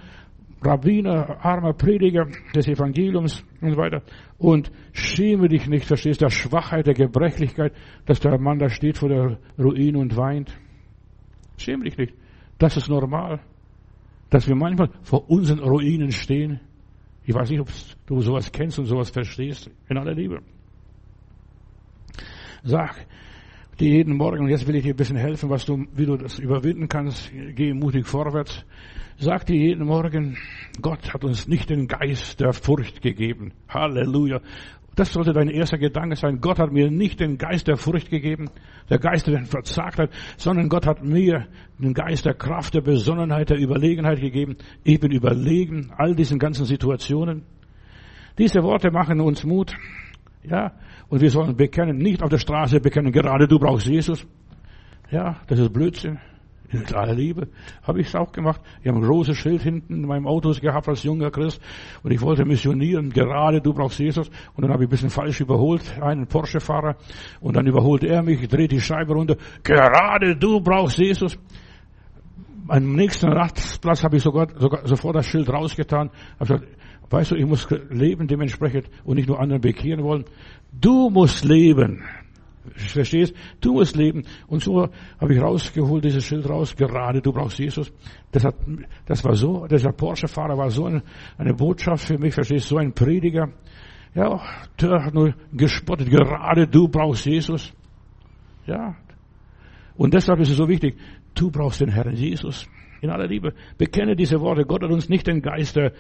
Rabbiner, 0.63 1.45
armer 1.45 1.75
Prediger 1.75 2.27
des 2.55 2.67
Evangeliums 2.67 3.45
und 3.61 3.73
so 3.73 3.77
weiter. 3.77 4.03
Und 4.39 4.71
schäme 4.93 5.49
dich 5.49 5.67
nicht, 5.69 5.87
verstehst, 5.87 6.23
der 6.23 6.31
Schwachheit, 6.31 6.87
der 6.87 6.95
Gebrechlichkeit, 6.95 7.73
dass 8.07 8.21
der 8.21 8.39
Mann 8.39 8.59
da 8.59 8.69
steht 8.69 8.97
vor 8.97 9.09
der 9.09 9.39
Ruine 9.59 9.99
und 9.99 10.17
weint. 10.17 10.57
Schäme 11.57 11.85
dich 11.85 11.97
nicht. 11.97 12.15
Das 12.59 12.77
ist 12.77 12.89
normal. 12.89 13.41
Dass 14.31 14.47
wir 14.49 14.55
manchmal 14.55 14.91
vor 15.03 15.29
unseren 15.31 15.61
Ruinen 15.61 16.11
stehen. 16.11 16.61
Ich 17.25 17.35
weiß 17.35 17.51
nicht, 17.51 17.61
ob 17.61 17.69
du 18.07 18.21
sowas 18.21 18.51
kennst 18.53 18.79
und 18.79 18.87
sowas 18.87 19.11
verstehst. 19.11 19.71
In 19.89 19.99
aller 19.99 20.15
Liebe. 20.15 20.41
Sag 22.63 23.07
dir 23.79 23.91
jeden 23.91 24.17
Morgen, 24.17 24.45
und 24.45 24.49
jetzt 24.49 24.67
will 24.67 24.77
ich 24.77 24.85
dir 24.85 24.95
ein 24.95 24.97
bisschen 24.97 25.17
helfen, 25.17 25.51
was 25.51 25.65
du, 25.65 25.87
wie 25.95 26.07
du 26.07 26.17
das 26.17 26.39
überwinden 26.39 26.89
kannst. 26.89 27.31
Geh 27.55 27.75
mutig 27.75 28.07
vorwärts. 28.07 28.65
Sag 29.19 29.47
dir 29.47 29.57
jeden 29.57 29.87
Morgen, 29.87 30.37
Gott 30.81 31.13
hat 31.13 31.25
uns 31.25 31.47
nicht 31.47 31.71
den 31.71 31.87
Geist 31.87 32.41
der 32.41 32.53
Furcht 32.53 33.03
gegeben. 33.03 33.53
Halleluja. 33.69 34.41
Das 34.97 35.13
sollte 35.13 35.35
dein 35.35 35.51
erster 35.51 35.77
Gedanke 35.77 36.17
sein. 36.17 36.41
Gott 36.41 36.59
hat 36.59 36.73
mir 36.73 36.91
nicht 36.91 37.21
den 37.21 37.37
Geist 37.37 37.69
der 37.69 37.77
Furcht 37.77 38.09
gegeben, 38.09 38.49
der 38.89 38.99
Geist 38.99 39.27
der 39.27 39.45
Verzagtheit, 39.45 40.11
sondern 40.39 40.71
Gott 40.71 40.87
hat 40.87 41.05
mir 41.05 41.47
den 41.79 41.93
Geist 41.93 42.25
der 42.25 42.33
Kraft, 42.33 42.73
der 42.73 42.81
Besonnenheit, 42.81 43.51
der 43.51 43.59
Überlegenheit 43.59 44.21
gegeben. 44.21 44.57
Ich 44.85 44.99
bin 44.99 45.13
überlegen 45.13 45.93
all 45.99 46.15
diesen 46.15 46.39
ganzen 46.39 46.65
Situationen. 46.65 47.43
Diese 48.39 48.63
Worte 48.63 48.91
machen 48.91 49.21
uns 49.21 49.45
Mut. 49.45 49.77
Ja, 50.43 50.73
und 51.09 51.21
wir 51.21 51.31
sollen 51.31 51.57
bekennen, 51.57 51.99
nicht 51.99 52.23
auf 52.23 52.31
der 52.31 52.39
Straße 52.39 52.81
bekennen, 52.81 53.13
gerade 53.13 53.47
du 53.47 53.59
brauchst 53.59 53.87
Jesus. 53.87 54.27
Ja, 55.11 55.37
das 55.47 55.59
ist 55.59 55.73
Blödsinn. 55.75 56.19
In 56.71 56.85
aller 56.95 57.15
Liebe 57.15 57.49
habe 57.83 58.01
ich 58.01 58.09
es 58.09 58.15
auch 58.15 58.33
gemacht. 58.33 58.61
Ich 58.81 58.89
habe 58.89 58.99
ein 58.99 59.05
großes 59.05 59.37
Schild 59.37 59.63
hinten 59.63 59.95
in 59.95 60.07
meinem 60.07 60.27
Auto 60.27 60.53
gehabt 60.53 60.89
als 60.89 61.03
junger 61.03 61.31
Christ 61.31 61.61
und 62.03 62.11
ich 62.11 62.21
wollte 62.21 62.45
missionieren. 62.45 63.11
Gerade 63.11 63.61
du 63.61 63.73
brauchst 63.73 63.99
Jesus. 63.99 64.29
Und 64.55 64.63
dann 64.63 64.73
habe 64.73 64.85
ich 64.85 64.89
ein 64.89 64.91
bisschen 64.91 65.11
falsch 65.11 65.41
überholt, 65.41 66.01
einen 66.01 66.27
Porsche-Fahrer. 66.27 66.97
Und 67.41 67.57
dann 67.57 67.67
überholt 67.67 68.05
er 68.05 68.23
mich, 68.23 68.47
dreht 68.49 68.73
die 68.73 68.81
Scheibe 68.81 69.15
runter. 69.15 69.37
Gerade 69.63 70.37
du 70.37 70.61
brauchst 70.61 70.99
Jesus. 70.99 71.39
Am 72.69 72.97
nächsten 72.97 73.29
Rastplatz 73.29 74.03
habe 74.03 74.17
ich 74.17 74.23
sogar, 74.23 74.49
sogar 74.59 74.87
sofort 74.89 75.15
das 75.15 75.27
Schild 75.27 75.49
rausgetan. 75.49 76.11
Habe 76.41 76.59
gesagt, 76.59 76.77
weißt 77.11 77.31
du, 77.31 77.37
ich 77.37 77.47
muss 77.47 77.69
leben 77.91 78.27
dementsprechend 78.27 78.91
und 79.05 79.17
nicht 79.17 79.29
nur 79.29 79.39
anderen 79.39 79.61
bekehren 79.61 80.03
wollen. 80.03 80.25
Du 80.73 81.11
musst 81.11 81.45
leben. 81.45 82.03
Verstehst? 82.75 83.35
Du 83.61 83.75
musst 83.75 83.97
leben. 83.97 84.25
Und 84.47 84.63
so 84.63 84.89
habe 85.21 85.35
ich 85.35 85.41
rausgeholt, 85.41 86.05
dieses 86.05 86.25
Schild 86.25 86.49
raus, 86.49 86.75
gerade 86.77 87.21
du 87.21 87.33
brauchst 87.33 87.59
Jesus. 87.59 87.93
Das 88.33 88.45
hat, 88.45 88.55
das 89.07 89.25
war 89.25 89.35
so, 89.35 89.67
dieser 89.67 89.93
Porsche-Fahrer 89.93 90.57
war 90.57 90.71
so 90.71 90.87
eine, 90.87 91.03
eine 91.39 91.55
Botschaft 91.55 92.07
für 92.07 92.19
mich, 92.19 92.35
verstehst? 92.35 92.69
So 92.69 92.77
ein 92.77 92.93
Prediger. 92.93 93.49
Ja, 94.15 94.41
der 94.81 95.05
hat 95.05 95.15
nur 95.15 95.35
gespottet, 95.53 96.11
gerade 96.11 96.67
du 96.67 96.89
brauchst 96.89 97.27
Jesus. 97.27 97.73
Ja. 98.67 98.97
Und 99.97 100.15
deshalb 100.15 100.41
ist 100.41 100.51
es 100.51 100.57
so 100.57 100.69
wichtig, 100.69 100.97
du 101.35 101.51
brauchst 101.51 101.81
den 101.81 101.91
Herrn 101.91 102.15
Jesus. 102.15 102.67
In 103.03 103.11
aller 103.11 103.27
Liebe. 103.27 103.53
Bekenne 103.77 104.17
diese 104.17 104.41
Worte. 104.41 104.65
Gott 104.65 104.83
hat 104.83 104.91
uns 104.91 105.09
nicht 105.09 105.27
den 105.27 105.43
Geist 105.43 105.77
der 105.77 105.93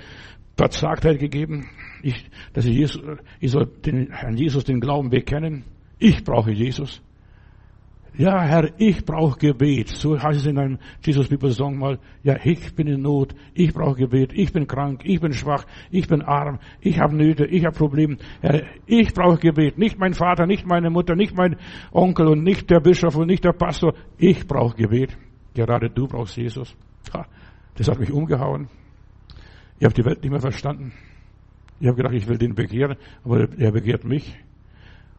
Verzagtheit 0.57 1.19
gegeben. 1.19 1.69
Ich, 2.03 2.25
dass 2.55 2.65
ich, 2.65 2.75
Jesus, 2.75 3.03
ich 3.41 3.51
soll 3.51 3.67
den 3.67 4.11
Herrn 4.11 4.37
Jesus 4.37 4.65
den 4.65 4.81
Glauben 4.81 5.11
bekennen. 5.11 5.65
Ich 5.99 6.25
brauche 6.25 6.53
Jesus. 6.53 7.03
Ja, 8.19 8.41
Herr, 8.43 8.71
ich 8.79 9.05
brauche 9.05 9.39
Gebet. 9.39 9.89
So 9.89 10.19
heißt 10.19 10.41
es 10.41 10.47
in 10.47 10.59
einem 10.59 10.79
Jesus 11.05 11.29
People 11.29 11.51
Song 11.51 11.79
mal. 11.79 11.99
Ja, 12.23 12.37
ich 12.43 12.75
bin 12.75 12.87
in 12.87 13.03
Not. 13.03 13.35
Ich 13.53 13.75
brauche 13.75 13.97
Gebet. 13.97 14.33
Ich 14.33 14.53
bin 14.55 14.67
krank. 14.67 15.03
Ich 15.05 15.21
bin 15.21 15.35
schwach. 15.35 15.67
Ich 15.91 16.09
bin 16.09 16.23
arm. 16.23 16.59
Ich 16.81 16.99
habe 16.99 17.15
Nöte. 17.15 17.45
Ich 17.45 17.67
habe 17.67 17.77
Probleme. 17.77 18.17
Herr, 18.41 18.63
ich 18.87 19.13
brauche 19.13 19.37
Gebet. 19.39 19.77
Nicht 19.77 19.99
mein 19.99 20.15
Vater, 20.15 20.47
nicht 20.47 20.67
meine 20.67 20.89
Mutter, 20.89 21.15
nicht 21.15 21.37
mein 21.37 21.57
Onkel 21.93 22.29
und 22.29 22.43
nicht 22.43 22.71
der 22.71 22.81
Bischof 22.81 23.17
und 23.17 23.27
nicht 23.27 23.45
der 23.45 23.53
Pastor. 23.53 23.93
Ich 24.17 24.47
brauche 24.47 24.77
Gebet. 24.77 25.17
Gerade 25.53 25.91
du 25.91 26.07
brauchst 26.07 26.37
Jesus. 26.39 26.75
Ha, 27.13 27.27
das 27.75 27.89
hat 27.89 27.99
mich 27.99 28.11
umgehauen. 28.11 28.69
Ich 29.79 29.85
habe 29.85 29.95
die 29.95 30.05
Welt 30.07 30.23
nicht 30.23 30.31
mehr 30.31 30.41
verstanden. 30.41 30.93
Ich 31.81 31.87
habe 31.87 31.97
gedacht, 31.97 32.15
ich 32.15 32.27
will 32.27 32.39
den 32.39 32.55
begehren, 32.55 32.97
aber 33.25 33.47
er 33.59 33.73
begehrt 33.73 34.05
mich. 34.05 34.35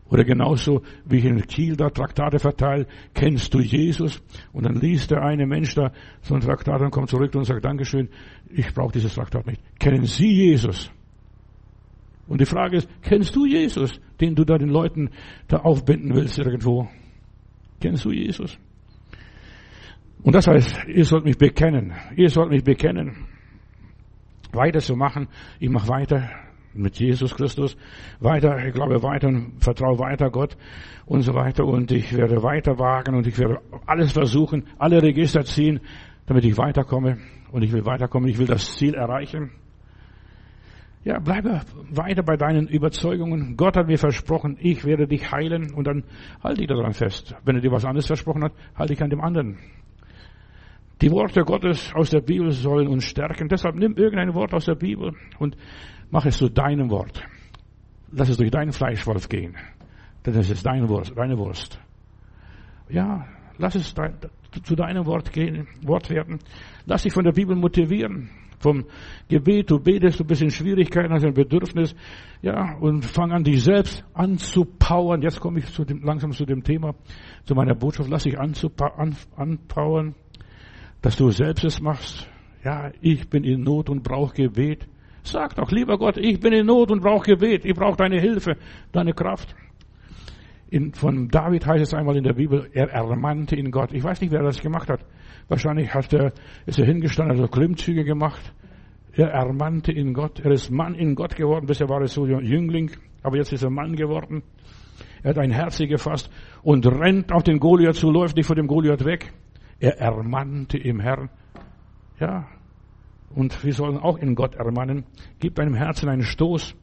Oder 0.10 0.24
genauso, 0.24 0.84
wie 1.06 1.18
ich 1.18 1.26
in 1.26 1.42
Kiel 1.48 1.76
da 1.76 1.90
Traktate 1.90 2.40
verteile, 2.40 2.88
kennst 3.14 3.54
du 3.54 3.60
Jesus? 3.60 4.22
Und 4.54 4.66
dann 4.66 4.76
liest 4.76 5.12
der 5.12 5.22
eine 5.22 5.46
Mensch 5.46 5.76
da 5.76 5.92
so 6.22 6.36
ein 6.36 6.42
Traktat 6.42 6.82
und 6.82 6.92
kommt 6.92 7.10
zurück 7.10 7.36
und 7.36 7.44
sagt, 7.44 7.66
Dankeschön, 7.66 8.10
ich 8.50 8.74
brauche 8.74 8.94
dieses 8.94 9.14
Traktat 9.16 9.46
nicht. 9.46 9.62
Kennen 9.80 10.06
Sie 10.06 10.32
Jesus? 10.32 10.90
Und 12.28 12.42
die 12.42 12.46
Frage 12.46 12.78
ist, 12.78 12.90
kennst 13.02 13.36
du 13.36 13.46
Jesus, 13.46 14.00
den 14.20 14.36
du 14.36 14.46
da 14.46 14.58
den 14.58 14.70
Leuten 14.70 15.10
da 15.48 15.58
aufbinden 15.58 16.14
willst 16.16 16.38
irgendwo? 16.38 16.88
Kennst 17.80 18.06
du 18.06 18.12
Jesus? 18.12 18.58
Und 20.24 20.36
das 20.36 20.48
heißt, 20.48 20.88
ihr 20.88 21.06
sollt 21.06 21.26
mich 21.26 21.38
bekennen. 21.38 21.94
Ihr 22.16 22.30
sollt 22.30 22.50
mich 22.50 22.64
bekennen. 22.64 23.28
Weiter 24.52 24.80
zu 24.80 24.96
machen. 24.96 25.28
Ich 25.60 25.70
mache 25.70 25.88
weiter 25.88 26.30
mit 26.78 27.00
Jesus 27.00 27.36
Christus 27.36 27.78
weiter, 28.20 28.58
ich 28.66 28.74
glaube 28.74 29.02
weiter 29.04 29.28
und 29.28 29.64
vertraue 29.64 30.00
weiter 30.00 30.30
Gott 30.30 30.58
und 31.06 31.22
so 31.22 31.34
weiter 31.34 31.66
und 31.66 31.92
ich 31.92 32.16
werde 32.16 32.44
weiter 32.44 32.78
wagen 32.80 33.16
und 33.16 33.28
ich 33.28 33.38
werde 33.38 33.60
alles 33.86 34.12
versuchen, 34.12 34.66
alle 34.78 35.02
Register 35.02 35.44
ziehen, 35.44 35.80
damit 36.26 36.46
ich 36.46 36.58
weiterkomme 36.58 37.18
und 37.52 37.64
ich 37.64 37.72
will 37.72 37.86
weiterkommen, 37.86 38.30
ich 38.30 38.38
will 38.38 38.48
das 38.48 38.76
Ziel 38.76 38.94
erreichen. 38.94 39.52
Ja, 41.04 41.20
bleibe 41.20 41.62
weiter 41.90 42.22
bei 42.22 42.36
deinen 42.36 42.68
Überzeugungen. 42.68 43.56
Gott 43.56 43.78
hat 43.78 43.88
mir 43.88 43.98
versprochen, 43.98 44.58
ich 44.60 44.84
werde 44.84 45.08
dich 45.08 45.32
heilen 45.32 45.74
und 45.74 45.88
dann 45.88 46.04
halte 46.44 46.62
ich 46.62 46.68
daran 46.68 46.92
fest. 46.92 47.34
Wenn 47.46 47.56
er 47.56 47.62
dir 47.62 47.72
was 47.72 47.86
anderes 47.86 48.08
versprochen 48.08 48.44
hat, 48.44 48.52
halte 48.76 48.92
ich 48.92 49.02
an 49.02 49.10
dem 49.10 49.22
anderen. 49.22 49.58
Die 51.02 51.12
Worte 51.12 51.44
Gottes 51.44 51.94
aus 51.94 52.10
der 52.10 52.22
Bibel 52.22 52.52
sollen 52.52 52.88
uns 52.88 53.06
stärken. 53.06 53.48
Deshalb 53.48 53.76
nimm 53.76 53.96
irgendein 53.96 54.34
Wort 54.34 54.54
aus 54.54 54.66
der 54.66 54.76
Bibel 54.76 55.14
und 55.38 55.56
Mach 56.10 56.26
es 56.26 56.38
zu 56.38 56.50
deinem 56.50 56.90
Wort. 56.90 57.24
Lass 58.12 58.30
es 58.30 58.38
durch 58.38 58.52
deinen 58.52 58.72
Fleischwolf 58.72 59.28
gehen. 59.28 59.56
Denn 60.26 60.34
das 60.34 60.50
ist 60.50 60.66
deine 60.66 60.88
Wurst. 60.88 61.14
Deine 61.16 61.38
Wurst. 61.38 61.80
Ja, 62.90 63.28
lass 63.58 63.76
es 63.76 63.94
zu 64.64 64.76
deinem 64.76 65.06
Wort 65.06 65.32
gehen, 65.34 65.68
Wort 65.84 66.10
werden. 66.10 66.40
Lass 66.86 67.04
dich 67.04 67.14
von 67.14 67.24
der 67.24 67.34
Bibel 67.34 67.56
motivieren. 67.56 68.30
Vom 68.60 68.86
Gebet, 69.28 69.70
du 69.70 69.80
betest, 69.80 70.20
du 70.20 70.24
bist 70.24 70.42
in 70.42 70.50
Schwierigkeiten, 70.50 71.14
hast 71.14 71.24
ein 71.24 71.34
Bedürfnis, 71.34 71.96
ja, 72.42 72.76
und 72.80 73.06
fang 73.06 73.32
an, 73.32 73.44
dich 73.44 73.64
selbst 73.64 74.04
anzupowern. 74.16 75.22
Jetzt 75.22 75.40
komme 75.40 75.60
ich 75.60 75.68
zu 75.68 75.86
dem, 75.86 76.04
langsam 76.04 76.32
zu 76.32 76.44
dem 76.44 76.64
Thema, 76.64 76.96
zu 77.46 77.54
meiner 77.54 77.76
Botschaft. 77.76 78.10
Lass 78.10 78.24
dich 78.24 78.40
anpowern, 78.40 80.16
dass 81.02 81.16
du 81.18 81.30
selbst 81.30 81.66
es 81.66 81.80
machst. 81.80 82.28
Ja, 82.64 82.92
ich 83.00 83.30
bin 83.30 83.44
in 83.44 83.62
Not 83.62 83.92
und 83.92 84.02
brauche 84.02 84.34
Gebet. 84.34 84.88
Sag 85.28 85.56
doch, 85.56 85.72
lieber 85.72 85.98
Gott, 85.98 86.18
ich 86.18 86.40
bin 86.40 86.54
in 86.54 86.66
Not 86.66 86.90
und 86.90 87.02
brauche 87.02 87.26
Gebet. 87.26 87.66
Ich 87.66 87.74
brauche 87.74 87.98
deine 87.98 88.20
Hilfe, 88.22 88.56
deine 88.94 89.14
Kraft. 89.14 89.54
In, 90.70 90.94
von 90.94 91.28
David 91.28 91.66
heißt 91.66 91.84
es 91.84 91.94
einmal 91.94 92.16
in 92.16 92.24
der 92.24 92.34
Bibel, 92.34 92.70
er 92.74 92.90
ermannte 92.92 93.58
in 93.58 93.70
Gott. 93.70 93.92
Ich 93.92 94.04
weiß 94.04 94.22
nicht, 94.22 94.32
wer 94.32 94.42
das 94.42 94.62
gemacht 94.62 94.90
hat. 94.90 95.02
Wahrscheinlich 95.50 95.94
hat 95.94 96.14
er, 96.14 96.32
ist 96.66 96.80
er 96.80 96.86
hingestanden, 96.86 97.36
also 97.36 97.50
Klimmzüge 97.50 98.06
gemacht. 98.06 98.54
Er 99.12 99.32
ermannte 99.32 99.92
in 99.92 100.14
Gott. 100.14 100.40
Er 100.40 100.52
ist 100.52 100.70
Mann 100.72 100.96
in 100.96 101.14
Gott 101.16 101.36
geworden. 101.36 101.66
Bisher 101.66 101.90
war 101.90 102.00
er 102.00 102.08
so 102.08 102.26
Jüngling, 102.26 102.92
aber 103.22 103.36
jetzt 103.36 103.52
ist 103.52 103.64
er 103.64 103.70
Mann 103.70 103.98
geworden. 103.98 104.44
Er 105.24 105.32
hat 105.32 105.40
ein 105.40 105.52
Herz 105.52 105.78
gefasst 105.78 106.30
und 106.64 106.88
rennt 106.88 107.34
auf 107.34 107.44
den 107.44 107.60
Goliath 107.60 107.96
zu, 107.96 108.12
läuft 108.12 108.38
nicht 108.38 108.46
vor 108.46 108.56
dem 108.56 108.68
Goliath 108.68 109.04
weg. 109.04 109.34
Er 109.80 110.00
ermannte 110.00 110.78
im 110.78 111.02
Herrn. 111.02 111.30
Ja, 112.20 112.48
und 113.30 113.64
wir 113.64 113.74
sollen 113.74 113.98
auch 113.98 114.18
in 114.18 114.36
Gott 114.36 114.56
ermannen. 114.56 115.06
Gib 115.40 115.56
deinem 115.56 115.76
Herzen 115.76 116.10
einen 116.10 116.24
Stoß, 116.24 116.76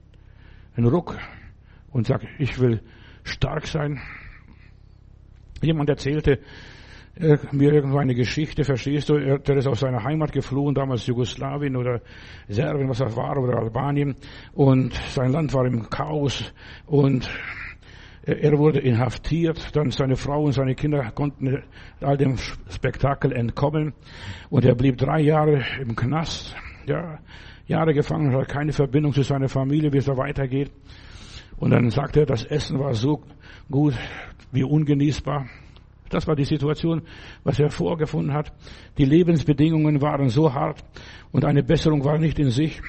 einen 0.76 0.86
Ruck 0.86 1.16
und 1.90 2.06
sag, 2.06 2.26
ich 2.38 2.58
will 2.58 2.80
stark 3.22 3.66
sein. 3.66 4.00
Jemand 5.62 5.88
erzählte 5.88 6.40
äh, 7.16 7.38
mir 7.52 7.72
irgendwo 7.72 7.98
eine 7.98 8.14
Geschichte, 8.14 8.64
verstehst 8.64 9.08
du, 9.08 9.14
er, 9.14 9.38
der 9.38 9.56
ist 9.56 9.68
aus 9.68 9.80
seiner 9.80 10.02
Heimat 10.02 10.32
geflohen, 10.32 10.74
damals 10.74 11.06
Jugoslawien 11.06 11.76
oder 11.76 12.00
Serbien, 12.48 12.88
was 12.88 12.98
das 12.98 13.16
war, 13.16 13.38
oder 13.38 13.58
Albanien, 13.58 14.16
und 14.52 14.94
sein 15.10 15.30
Land 15.30 15.54
war 15.54 15.64
im 15.64 15.88
Chaos 15.88 16.52
und 16.86 17.30
er 18.26 18.58
wurde 18.58 18.80
inhaftiert, 18.80 19.76
dann 19.76 19.90
seine 19.90 20.16
Frau 20.16 20.44
und 20.44 20.52
seine 20.52 20.74
Kinder 20.74 21.10
konnten 21.10 21.62
all 22.00 22.16
dem 22.16 22.36
Spektakel 22.70 23.32
entkommen 23.32 23.92
und 24.48 24.64
er 24.64 24.74
blieb 24.74 24.96
drei 24.96 25.20
Jahre 25.20 25.62
im 25.80 25.94
Knast, 25.94 26.56
ja, 26.86 27.18
Jahre 27.66 27.94
gefangen, 27.94 28.34
hat 28.34 28.48
keine 28.48 28.72
Verbindung 28.72 29.12
zu 29.12 29.22
seiner 29.22 29.48
Familie, 29.48 29.92
wie 29.92 29.98
es 29.98 30.06
da 30.06 30.16
weitergeht. 30.16 30.70
Und 31.56 31.70
dann 31.70 31.90
sagte 31.90 32.20
er, 32.20 32.26
das 32.26 32.44
Essen 32.44 32.78
war 32.78 32.94
so 32.94 33.22
gut 33.70 33.94
wie 34.52 34.64
ungenießbar. 34.64 35.46
Das 36.10 36.26
war 36.26 36.36
die 36.36 36.44
Situation, 36.44 37.02
was 37.42 37.58
er 37.58 37.70
vorgefunden 37.70 38.34
hat. 38.34 38.52
Die 38.98 39.04
Lebensbedingungen 39.04 40.02
waren 40.02 40.28
so 40.28 40.52
hart 40.52 40.84
und 41.32 41.44
eine 41.44 41.62
Besserung 41.62 42.04
war 42.04 42.18
nicht 42.18 42.38
in 42.38 42.50
sich 42.50 42.80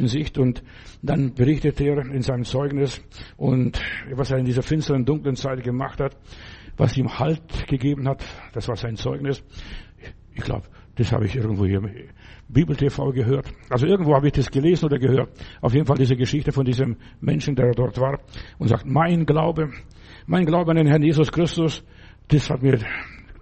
in 0.00 0.08
Sicht 0.08 0.38
und 0.38 0.62
dann 1.02 1.34
berichtet 1.34 1.80
er 1.80 1.98
in 1.98 2.22
seinem 2.22 2.44
Zeugnis 2.44 3.02
und 3.36 3.80
was 4.12 4.30
er 4.30 4.38
in 4.38 4.44
dieser 4.44 4.62
finsteren, 4.62 5.04
dunklen 5.04 5.36
Zeit 5.36 5.62
gemacht 5.62 6.00
hat, 6.00 6.16
was 6.76 6.96
ihm 6.96 7.18
Halt 7.18 7.68
gegeben 7.68 8.08
hat, 8.08 8.24
das 8.52 8.66
war 8.68 8.76
sein 8.76 8.96
Zeugnis. 8.96 9.44
Ich 10.34 10.42
glaube, 10.42 10.66
das 10.96 11.12
habe 11.12 11.26
ich 11.26 11.36
irgendwo 11.36 11.64
hier 11.66 11.80
Bibel 12.48 12.74
TV 12.74 13.12
gehört. 13.12 13.46
Also 13.68 13.86
irgendwo 13.86 14.14
habe 14.14 14.26
ich 14.26 14.32
das 14.32 14.50
gelesen 14.50 14.86
oder 14.86 14.98
gehört. 14.98 15.30
Auf 15.60 15.72
jeden 15.72 15.86
Fall 15.86 15.96
diese 15.96 16.16
Geschichte 16.16 16.52
von 16.52 16.64
diesem 16.64 16.96
Menschen, 17.20 17.54
der 17.54 17.72
dort 17.72 17.98
war 18.00 18.18
und 18.58 18.68
sagt, 18.68 18.86
mein 18.86 19.24
Glaube, 19.24 19.70
mein 20.26 20.46
Glaube 20.46 20.72
an 20.72 20.76
den 20.76 20.86
Herrn 20.86 21.02
Jesus 21.02 21.30
Christus, 21.30 21.84
das 22.28 22.50
hat 22.50 22.62
mir 22.62 22.78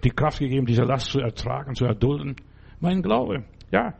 die 0.03 0.09
Kraft 0.09 0.39
gegeben, 0.39 0.65
diese 0.65 0.83
Last 0.83 1.11
zu 1.11 1.19
ertragen, 1.19 1.75
zu 1.75 1.85
erdulden. 1.85 2.35
Mein 2.79 3.01
Glaube, 3.01 3.43
ja. 3.71 3.93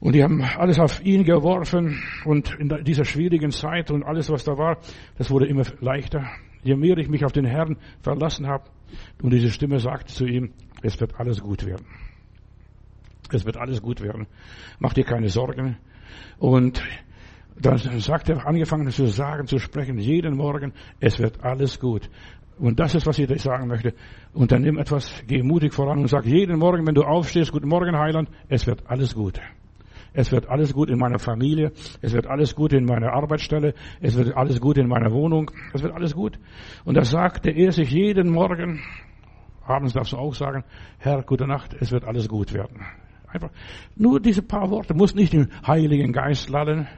Und 0.00 0.14
die 0.14 0.22
haben 0.22 0.42
alles 0.42 0.78
auf 0.78 1.04
ihn 1.04 1.24
geworfen 1.24 2.02
und 2.24 2.54
in 2.58 2.84
dieser 2.84 3.04
schwierigen 3.04 3.50
Zeit 3.50 3.90
und 3.90 4.02
alles, 4.02 4.30
was 4.30 4.44
da 4.44 4.56
war, 4.56 4.78
das 5.16 5.30
wurde 5.30 5.46
immer 5.46 5.64
leichter. 5.80 6.24
Je 6.62 6.76
mehr 6.76 6.98
ich 6.98 7.08
mich 7.08 7.24
auf 7.24 7.32
den 7.32 7.44
Herrn 7.44 7.76
verlassen 8.00 8.46
habe 8.46 8.64
und 9.22 9.32
diese 9.32 9.50
Stimme 9.50 9.78
sagte 9.78 10.12
zu 10.12 10.26
ihm, 10.26 10.52
es 10.82 11.00
wird 11.00 11.18
alles 11.18 11.40
gut 11.40 11.64
werden. 11.64 11.86
Es 13.32 13.44
wird 13.44 13.56
alles 13.56 13.82
gut 13.82 14.00
werden. 14.00 14.26
Mach 14.78 14.92
dir 14.92 15.04
keine 15.04 15.28
Sorgen. 15.28 15.76
Und 16.38 16.82
dann 17.60 17.78
sagt 17.78 18.28
er, 18.28 18.46
angefangen 18.46 18.90
zu 18.90 19.06
sagen, 19.06 19.46
zu 19.46 19.58
sprechen, 19.58 19.98
jeden 19.98 20.36
Morgen, 20.36 20.72
es 21.00 21.18
wird 21.18 21.42
alles 21.42 21.80
gut. 21.80 22.08
Und 22.58 22.78
das 22.80 22.94
ist, 22.94 23.06
was 23.06 23.18
ich 23.18 23.26
dir 23.26 23.38
sagen 23.38 23.68
möchte. 23.68 23.94
Unternimm 24.32 24.78
etwas, 24.78 25.22
geh 25.26 25.42
mutig 25.42 25.74
voran 25.74 25.98
und 25.98 26.08
sag 26.08 26.24
jeden 26.24 26.58
Morgen, 26.58 26.86
wenn 26.86 26.94
du 26.94 27.02
aufstehst, 27.02 27.52
guten 27.52 27.68
Morgen, 27.68 27.96
Heiland, 27.98 28.30
es 28.48 28.66
wird 28.66 28.86
alles 28.86 29.14
gut. 29.14 29.40
Es 30.16 30.32
wird 30.32 30.48
alles 30.48 30.72
gut 30.72 30.88
in 30.88 30.98
meiner 30.98 31.18
Familie. 31.18 31.72
Es 32.00 32.14
wird 32.14 32.26
alles 32.26 32.54
gut 32.54 32.72
in 32.72 32.86
meiner 32.86 33.12
Arbeitsstelle. 33.12 33.74
Es 34.00 34.16
wird 34.16 34.34
alles 34.34 34.62
gut 34.62 34.78
in 34.78 34.88
meiner 34.88 35.12
Wohnung. 35.12 35.50
Es 35.74 35.82
wird 35.82 35.92
alles 35.92 36.14
gut. 36.14 36.38
Und 36.86 36.96
da 36.96 37.04
sagte 37.04 37.50
er 37.50 37.70
sich 37.70 37.90
jeden 37.90 38.30
Morgen, 38.30 38.80
abends 39.62 39.92
darfst 39.92 40.14
du 40.14 40.16
auch 40.16 40.34
sagen, 40.34 40.64
Herr, 40.98 41.22
gute 41.22 41.46
Nacht, 41.46 41.76
es 41.78 41.92
wird 41.92 42.04
alles 42.04 42.28
gut 42.28 42.54
werden. 42.54 42.80
Einfach 43.28 43.50
nur 43.94 44.18
diese 44.18 44.40
paar 44.40 44.70
Worte, 44.70 44.94
muss 44.94 45.14
nicht 45.14 45.34
im 45.34 45.48
Heiligen 45.66 46.14
Geist 46.14 46.48
lallen. 46.48 46.88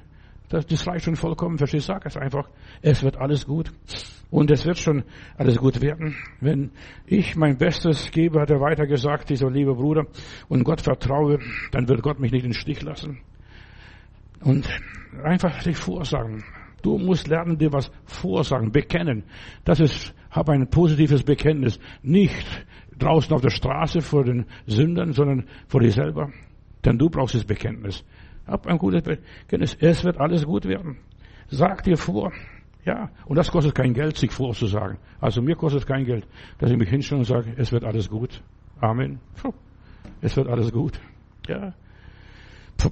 Das, 0.48 0.66
das 0.66 0.86
reicht 0.86 1.04
schon 1.04 1.16
vollkommen. 1.16 1.58
Verstehst 1.58 1.88
du? 1.88 1.92
Sag 1.92 2.06
es 2.06 2.16
einfach. 2.16 2.48
Es 2.82 3.02
wird 3.02 3.16
alles 3.16 3.46
gut. 3.46 3.72
Und 4.30 4.50
es 4.50 4.66
wird 4.66 4.78
schon 4.78 5.04
alles 5.36 5.56
gut 5.56 5.80
werden. 5.80 6.16
Wenn 6.40 6.70
ich 7.06 7.36
mein 7.36 7.56
Bestes 7.56 8.10
gebe, 8.10 8.40
hat 8.40 8.50
er 8.50 8.60
weiter 8.60 8.86
gesagt, 8.86 9.30
dieser 9.30 9.50
liebe 9.50 9.74
Bruder, 9.74 10.06
und 10.48 10.64
Gott 10.64 10.82
vertraue, 10.82 11.38
dann 11.72 11.88
wird 11.88 12.02
Gott 12.02 12.20
mich 12.20 12.32
nicht 12.32 12.44
in 12.44 12.50
den 12.50 12.58
Stich 12.58 12.82
lassen. 12.82 13.20
Und 14.40 14.68
einfach 15.24 15.60
sich 15.62 15.76
vorsagen. 15.76 16.44
Du 16.82 16.98
musst 16.98 17.26
lernen, 17.26 17.58
dir 17.58 17.72
was 17.72 17.90
vorsagen, 18.04 18.70
bekennen. 18.70 19.24
Das 19.64 19.80
ist, 19.80 20.14
hab 20.30 20.48
ein 20.48 20.68
positives 20.68 21.22
Bekenntnis. 21.22 21.80
Nicht 22.02 22.46
draußen 22.98 23.34
auf 23.34 23.40
der 23.40 23.50
Straße 23.50 24.00
vor 24.00 24.24
den 24.24 24.46
Sündern, 24.66 25.12
sondern 25.12 25.46
vor 25.66 25.80
dir 25.80 25.90
selber. 25.90 26.30
Denn 26.84 26.98
du 26.98 27.08
brauchst 27.10 27.34
das 27.34 27.44
Bekenntnis. 27.44 28.04
Hab 28.48 28.66
ein 28.66 28.78
gutes 28.78 29.02
Bekenntnis. 29.02 29.76
Es 29.80 30.02
wird 30.04 30.18
alles 30.18 30.44
gut 30.44 30.66
werden. 30.66 30.96
Sag 31.48 31.84
dir 31.84 31.96
vor, 31.96 32.32
ja, 32.84 33.10
und 33.26 33.36
das 33.36 33.50
kostet 33.50 33.74
kein 33.74 33.92
Geld, 33.92 34.16
sich 34.16 34.30
vorzusagen. 34.30 34.98
Also 35.20 35.42
mir 35.42 35.56
kostet 35.56 35.86
kein 35.86 36.04
Geld, 36.04 36.26
dass 36.58 36.70
ich 36.70 36.76
mich 36.76 36.88
hinstelle 36.88 37.20
und 37.20 37.24
sage, 37.26 37.52
es 37.56 37.70
wird 37.70 37.84
alles 37.84 38.08
gut. 38.08 38.42
Amen. 38.80 39.20
Es 40.20 40.36
wird 40.36 40.48
alles 40.48 40.72
gut. 40.72 40.98
Ja. 41.46 41.74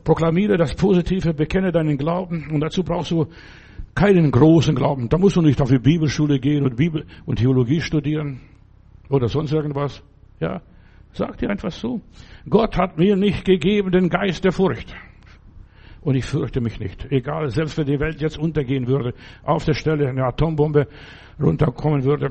Proklamiere 0.04 0.57
das 0.59 0.74
Positive, 0.74 1.32
bekenne 1.32 1.72
deinen 1.72 1.96
Glauben 1.96 2.50
und 2.50 2.61
dazu 2.61 2.82
brauchst 2.82 3.11
du 3.12 3.26
keinen 3.94 4.30
großen 4.30 4.74
Glauben. 4.74 5.09
Da 5.09 5.16
musst 5.16 5.36
du 5.36 5.42
nicht 5.42 5.61
auf 5.61 5.70
die 5.70 5.78
Bibelschule 5.78 6.38
gehen 6.40 6.64
und 6.64 6.76
Bibel 6.76 7.07
und 7.24 7.38
Theologie 7.38 7.80
studieren 7.80 8.40
oder 9.09 9.28
sonst 9.28 9.52
irgendwas. 9.52 10.02
Ja. 10.40 10.61
Sag 11.12 11.38
dir 11.38 11.48
einfach 11.48 11.70
so. 11.70 12.02
Gott 12.48 12.76
hat 12.76 12.98
mir 12.98 13.16
nicht 13.16 13.46
gegeben 13.46 13.90
den 13.90 14.11
Geist 14.11 14.44
der 14.44 14.52
Furcht. 14.52 14.94
Und 16.07 16.14
ich 16.14 16.24
fürchte 16.24 16.61
mich 16.61 16.78
nicht. 16.78 17.04
Egal, 17.11 17.50
selbst 17.50 17.76
wenn 17.76 17.86
die 17.86 17.98
Welt 17.98 18.20
jetzt 18.20 18.38
untergehen 18.38 18.86
würde, 18.86 19.12
auf 19.42 19.64
der 19.64 19.74
Stelle 19.74 20.09
eine 20.09 20.24
Atombombe 20.24 20.86
runterkommen 21.40 22.04
würde. 22.04 22.30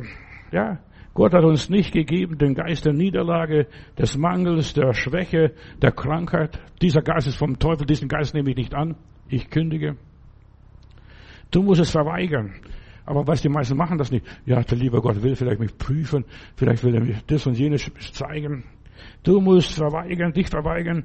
Ja, 0.53 0.79
Gott 1.13 1.33
hat 1.33 1.43
uns 1.43 1.69
nicht 1.69 1.91
gegeben 1.91 2.37
den 2.37 2.53
Geist 2.53 2.85
der 2.85 2.93
Niederlage, 2.93 3.67
des 3.99 4.17
Mangels, 4.17 4.73
der 4.75 4.93
Schwäche, 4.93 5.51
der 5.81 5.91
Krankheit. 5.91 6.57
Dieser 6.81 7.01
Geist 7.01 7.27
ist 7.27 7.35
vom 7.35 7.59
Teufel, 7.59 7.85
diesen 7.85 8.07
Geist 8.07 8.33
nehme 8.33 8.51
ich 8.51 8.55
nicht 8.55 8.73
an. 8.73 8.95
Ich 9.27 9.49
kündige. 9.49 9.97
Du 11.51 11.61
musst 11.61 11.81
es 11.81 11.91
verweigern. 11.91 12.53
Aber 13.05 13.27
was 13.27 13.41
die 13.41 13.49
meisten 13.49 13.75
machen 13.75 13.97
das 13.97 14.09
nicht. 14.09 14.25
Ja, 14.45 14.61
der 14.61 14.77
liebe 14.77 15.01
Gott 15.01 15.21
will 15.21 15.35
vielleicht 15.35 15.59
mich 15.59 15.77
prüfen, 15.77 16.23
vielleicht 16.55 16.81
will 16.85 16.95
er 16.95 17.03
mir 17.03 17.17
das 17.27 17.45
und 17.45 17.57
jenes 17.57 17.91
zeigen. 18.13 18.63
Du 19.21 19.41
musst 19.41 19.73
verweigern, 19.73 20.31
dich 20.31 20.47
verweigern. 20.47 21.03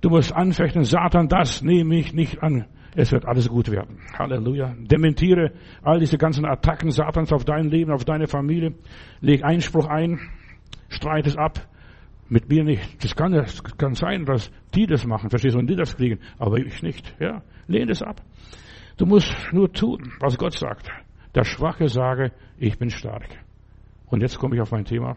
Du 0.00 0.08
musst 0.08 0.32
anfechten, 0.32 0.84
Satan, 0.84 1.28
das 1.28 1.62
nehme 1.62 1.96
ich 1.96 2.14
nicht 2.14 2.42
an. 2.42 2.66
Es 2.96 3.12
wird 3.12 3.26
alles 3.26 3.48
gut 3.48 3.70
werden. 3.70 3.98
Halleluja. 4.18 4.74
Dementiere 4.78 5.52
all 5.82 6.00
diese 6.00 6.18
ganzen 6.18 6.44
Attacken 6.44 6.90
Satans 6.90 7.32
auf 7.32 7.44
dein 7.44 7.68
Leben, 7.68 7.92
auf 7.92 8.04
deine 8.04 8.26
Familie. 8.26 8.74
Leg 9.20 9.44
Einspruch 9.44 9.86
ein. 9.86 10.18
Streit 10.88 11.26
es 11.26 11.36
ab. 11.36 11.68
Mit 12.28 12.48
mir 12.48 12.64
nicht. 12.64 13.04
Das 13.04 13.14
kann, 13.14 13.32
das 13.32 13.62
kann 13.76 13.94
sein, 13.94 14.24
dass 14.24 14.50
die 14.74 14.86
das 14.86 15.06
machen, 15.06 15.30
verstehst 15.30 15.54
du, 15.54 15.58
und 15.58 15.68
die 15.68 15.76
das 15.76 15.96
kriegen. 15.96 16.20
Aber 16.38 16.58
ich 16.58 16.82
nicht. 16.82 17.14
Ja. 17.20 17.42
Lehn 17.68 17.88
es 17.88 18.02
ab. 18.02 18.22
Du 18.96 19.06
musst 19.06 19.34
nur 19.52 19.72
tun, 19.72 20.12
was 20.20 20.36
Gott 20.36 20.54
sagt. 20.54 20.88
Der 21.34 21.44
Schwache 21.44 21.88
sage, 21.88 22.32
ich 22.58 22.78
bin 22.78 22.90
stark. 22.90 23.28
Und 24.06 24.20
jetzt 24.20 24.38
komme 24.38 24.56
ich 24.56 24.60
auf 24.60 24.72
mein 24.72 24.84
Thema. 24.84 25.16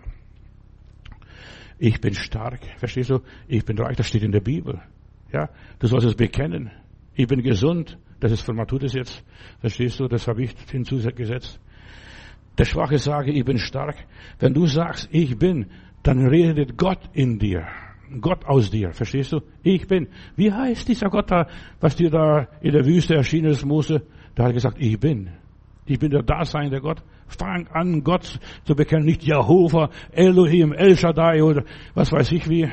Ich 1.80 2.00
bin 2.00 2.14
stark. 2.14 2.62
Verstehst 2.78 3.10
du? 3.10 3.20
Ich 3.48 3.66
bin 3.66 3.78
reich. 3.78 3.98
Das 3.98 4.08
steht 4.08 4.24
in 4.24 4.32
der 4.32 4.42
Bibel. 4.42 4.82
Ja, 5.32 5.50
du 5.80 5.88
sollst 5.88 6.08
es 6.08 6.16
bekennen. 6.16 6.72
Ich 7.16 7.28
bin 7.28 7.42
gesund. 7.42 7.98
Das 8.20 8.32
ist 8.32 8.42
von 8.42 8.56
Matthäus 8.56 8.94
jetzt. 8.94 9.24
Verstehst 9.60 10.00
du? 10.00 10.08
Das 10.08 10.28
habe 10.28 10.44
ich 10.44 10.56
hinzugesetzt. 10.72 11.60
Der 12.58 12.66
Schwache 12.66 12.98
sage, 12.98 13.32
ich 13.32 13.44
bin 13.44 13.58
stark. 13.58 13.96
Wenn 14.40 14.54
du 14.54 14.66
sagst, 14.68 15.10
ich 15.12 15.38
bin, 15.38 15.66
dann 16.04 16.28
redet 16.28 16.78
Gott 16.78 17.00
in 17.14 17.40
dir. 17.40 17.68
Gott 18.22 18.46
aus 18.46 18.70
dir. 18.70 18.94
Verstehst 18.94 19.32
du? 19.32 19.42
Ich 19.64 19.88
bin. 19.88 20.08
Wie 20.36 20.52
heißt 20.52 20.88
dieser 20.88 21.10
Gott 21.10 21.32
da, 21.32 21.48
was 21.80 21.96
dir 21.96 22.10
da 22.10 22.48
in 22.62 22.74
der 22.74 22.86
Wüste 22.86 23.16
erschienen 23.16 23.52
ist, 23.52 23.66
Mose? 23.66 24.04
Da 24.36 24.44
hat 24.44 24.52
er 24.52 24.54
gesagt, 24.54 24.78
ich 24.80 25.00
bin. 25.00 25.32
Ich 25.86 26.00
bin 26.00 26.12
der 26.12 26.22
Daseinende 26.22 26.80
Gott. 26.80 27.04
Fang 27.28 27.68
an, 27.68 28.04
Gott 28.04 28.40
zu 28.66 28.76
bekennen, 28.76 29.06
nicht 29.06 29.24
Jehovah, 29.24 29.90
Elohim, 30.12 30.74
El 30.74 30.96
Shaddai 30.96 31.44
oder 31.44 31.64
was 31.94 32.12
weiß 32.12 32.32
ich 32.32 32.50
wie. 32.50 32.70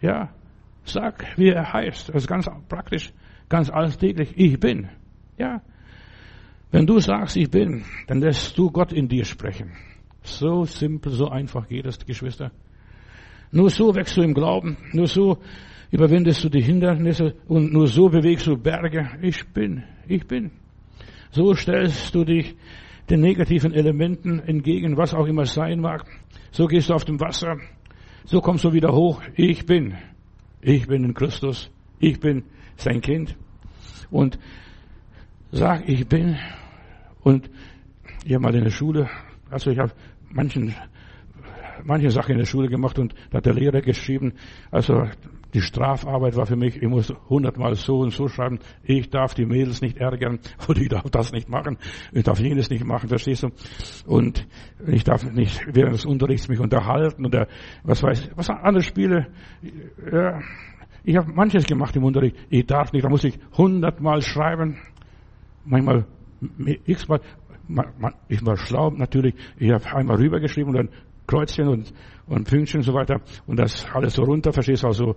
Ja, 0.00 0.30
sag, 0.84 1.24
wie 1.36 1.48
er 1.48 1.72
heißt. 1.72 2.08
Das 2.08 2.16
ist 2.22 2.28
ganz 2.28 2.48
praktisch, 2.68 3.12
ganz 3.48 3.70
alltäglich. 3.70 4.32
Ich 4.36 4.58
bin. 4.58 4.88
Ja. 5.38 5.62
Wenn 6.70 6.86
du 6.86 6.98
sagst, 6.98 7.36
ich 7.36 7.50
bin, 7.50 7.84
dann 8.06 8.20
lässt 8.20 8.56
du 8.58 8.70
Gott 8.70 8.92
in 8.92 9.08
dir 9.08 9.24
sprechen. 9.24 9.72
So 10.22 10.64
simpel, 10.64 11.12
so 11.12 11.28
einfach 11.28 11.68
geht 11.68 11.86
es, 11.86 12.04
Geschwister. 12.04 12.50
Nur 13.52 13.70
so 13.70 13.94
wächst 13.94 14.16
du 14.16 14.22
im 14.22 14.34
Glauben. 14.34 14.76
Nur 14.92 15.06
so 15.06 15.38
überwindest 15.90 16.42
du 16.44 16.48
die 16.48 16.62
Hindernisse 16.62 17.34
und 17.46 17.72
nur 17.72 17.86
so 17.86 18.08
bewegst 18.08 18.46
du 18.46 18.56
Berge. 18.56 19.08
Ich 19.22 19.46
bin, 19.52 19.84
ich 20.08 20.26
bin. 20.26 20.50
So 21.30 21.54
stellst 21.54 22.14
du 22.14 22.24
dich 22.24 22.56
den 23.08 23.20
negativen 23.20 23.72
Elementen 23.72 24.40
entgegen, 24.40 24.96
was 24.96 25.14
auch 25.14 25.26
immer 25.26 25.44
sein 25.46 25.80
mag. 25.80 26.04
So 26.50 26.66
gehst 26.66 26.90
du 26.90 26.94
auf 26.94 27.04
dem 27.04 27.20
Wasser. 27.20 27.56
So 28.24 28.40
kommst 28.40 28.64
du 28.64 28.72
wieder 28.72 28.92
hoch. 28.92 29.22
Ich 29.34 29.66
bin. 29.66 29.94
Ich 30.60 30.86
bin 30.86 31.04
in 31.04 31.14
Christus. 31.14 31.70
Ich 32.00 32.18
bin 32.18 32.44
sein 32.76 33.00
Kind. 33.00 33.36
Und 34.10 34.38
sag, 35.52 35.88
ich 35.88 36.06
bin. 36.08 36.36
Und 37.20 37.50
ich 38.24 38.34
habe 38.34 38.42
mal 38.42 38.54
in 38.54 38.64
der 38.64 38.70
Schule, 38.70 39.08
also 39.50 39.70
ich 39.70 39.78
habe 39.78 39.92
manchen, 40.30 40.74
manche 41.84 42.10
Sachen 42.10 42.32
in 42.32 42.38
der 42.38 42.46
Schule 42.46 42.68
gemacht 42.68 42.98
und 42.98 43.14
da 43.30 43.38
hat 43.38 43.46
der 43.46 43.54
Lehrer 43.54 43.80
geschrieben, 43.80 44.32
also 44.70 45.04
die 45.56 45.62
Strafarbeit 45.62 46.36
war 46.36 46.44
für 46.44 46.54
mich, 46.54 46.82
ich 46.82 46.88
muss 46.88 47.10
hundertmal 47.30 47.76
so 47.76 48.00
und 48.00 48.10
so 48.10 48.28
schreiben, 48.28 48.58
ich 48.82 49.08
darf 49.08 49.32
die 49.32 49.46
Mädels 49.46 49.80
nicht 49.80 49.96
ärgern 49.96 50.38
oder 50.68 50.80
ich 50.82 50.90
darf 50.90 51.08
das 51.10 51.32
nicht 51.32 51.48
machen, 51.48 51.78
ich 52.12 52.24
darf 52.24 52.38
jenes 52.38 52.68
nicht 52.68 52.84
machen, 52.84 53.08
verstehst 53.08 53.42
du? 53.42 53.48
Und 54.04 54.46
ich 54.86 55.02
darf 55.02 55.24
nicht 55.24 55.62
während 55.72 55.94
des 55.94 56.04
Unterrichts 56.04 56.48
mich 56.48 56.60
unterhalten 56.60 57.24
oder 57.24 57.48
was 57.84 58.02
weiß 58.02 58.26
ich, 58.26 58.36
was 58.36 58.50
andere 58.50 58.82
Spiele. 58.82 59.28
Ja, 60.12 60.40
ich 61.04 61.16
habe 61.16 61.32
manches 61.32 61.64
gemacht 61.64 61.96
im 61.96 62.04
Unterricht, 62.04 62.36
ich 62.50 62.66
darf 62.66 62.92
nicht, 62.92 63.06
da 63.06 63.08
muss 63.08 63.24
ich 63.24 63.38
hundertmal 63.56 64.20
schreiben, 64.20 64.76
manchmal 65.64 66.04
x-mal, 66.84 67.22
ich 68.28 68.44
war 68.44 68.58
schlau 68.58 68.90
natürlich, 68.90 69.34
ich 69.56 69.72
habe 69.72 69.86
einmal 69.96 70.16
rübergeschrieben 70.18 70.68
und 70.68 70.76
dann 70.76 70.88
Kreuzchen 71.26 71.68
und, 71.68 71.94
und 72.26 72.48
Pünktchen 72.48 72.80
und 72.80 72.84
so 72.84 72.94
weiter. 72.94 73.20
Und 73.46 73.58
das 73.58 73.86
alles 73.92 74.14
so 74.14 74.22
runter, 74.22 74.52
verstehst 74.52 74.82
du, 74.82 74.88
also 74.88 75.16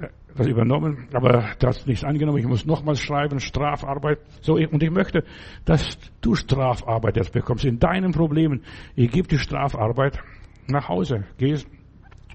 äh, 0.00 0.08
das 0.36 0.46
übernommen, 0.46 1.08
aber 1.12 1.54
das 1.58 1.86
nicht 1.86 2.04
angenommen. 2.04 2.38
Ich 2.38 2.46
muss 2.46 2.66
nochmals 2.66 3.00
schreiben, 3.00 3.40
Strafarbeit. 3.40 4.18
So, 4.40 4.54
und 4.54 4.82
ich 4.82 4.90
möchte, 4.90 5.24
dass 5.64 5.98
du 6.20 6.34
Strafarbeit 6.34 7.16
jetzt 7.16 7.32
bekommst 7.32 7.64
in 7.64 7.78
deinen 7.78 8.12
Problemen. 8.12 8.62
Ich 8.96 9.10
gebe 9.10 9.28
die 9.28 9.38
Strafarbeit 9.38 10.18
nach 10.66 10.88
Hause, 10.88 11.24
gehst 11.38 11.68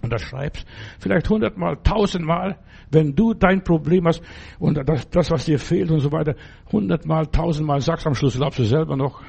und 0.01 0.13
das 0.13 0.21
schreibst, 0.21 0.65
vielleicht 0.99 1.29
hundertmal, 1.29 1.77
tausendmal, 1.83 2.57
wenn 2.91 3.15
du 3.15 3.33
dein 3.33 3.63
Problem 3.63 4.07
hast 4.07 4.21
und 4.57 4.77
das, 4.87 5.09
das, 5.09 5.29
was 5.29 5.45
dir 5.45 5.59
fehlt 5.59 5.91
und 5.91 5.99
so 5.99 6.11
weiter, 6.11 6.35
hundertmal, 6.71 7.27
tausendmal 7.27 7.81
sagst, 7.81 8.07
am 8.07 8.15
Schluss 8.15 8.37
glaubst 8.37 8.59
du 8.59 8.63
selber 8.63 8.95
noch. 8.95 9.21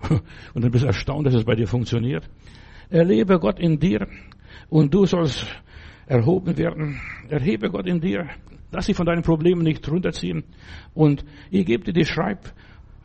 Und 0.54 0.64
dann 0.64 0.70
bist 0.70 0.82
du 0.82 0.86
erstaunt, 0.86 1.26
dass 1.26 1.34
es 1.34 1.44
bei 1.44 1.54
dir 1.54 1.66
funktioniert. 1.66 2.28
Erlebe 2.90 3.38
Gott 3.38 3.58
in 3.60 3.78
dir 3.78 4.06
und 4.68 4.92
du 4.92 5.06
sollst 5.06 5.46
erhoben 6.06 6.58
werden. 6.58 7.00
Erhebe 7.28 7.70
Gott 7.70 7.86
in 7.86 8.00
dir. 8.00 8.28
Lass 8.72 8.86
dich 8.86 8.96
von 8.96 9.06
deinen 9.06 9.22
Problemen 9.22 9.62
nicht 9.62 9.88
runterziehen. 9.88 10.44
Und 10.94 11.24
ich 11.50 11.66
gebe 11.66 11.84
dir 11.84 11.92
die 11.92 12.04
Schreib, 12.04 12.52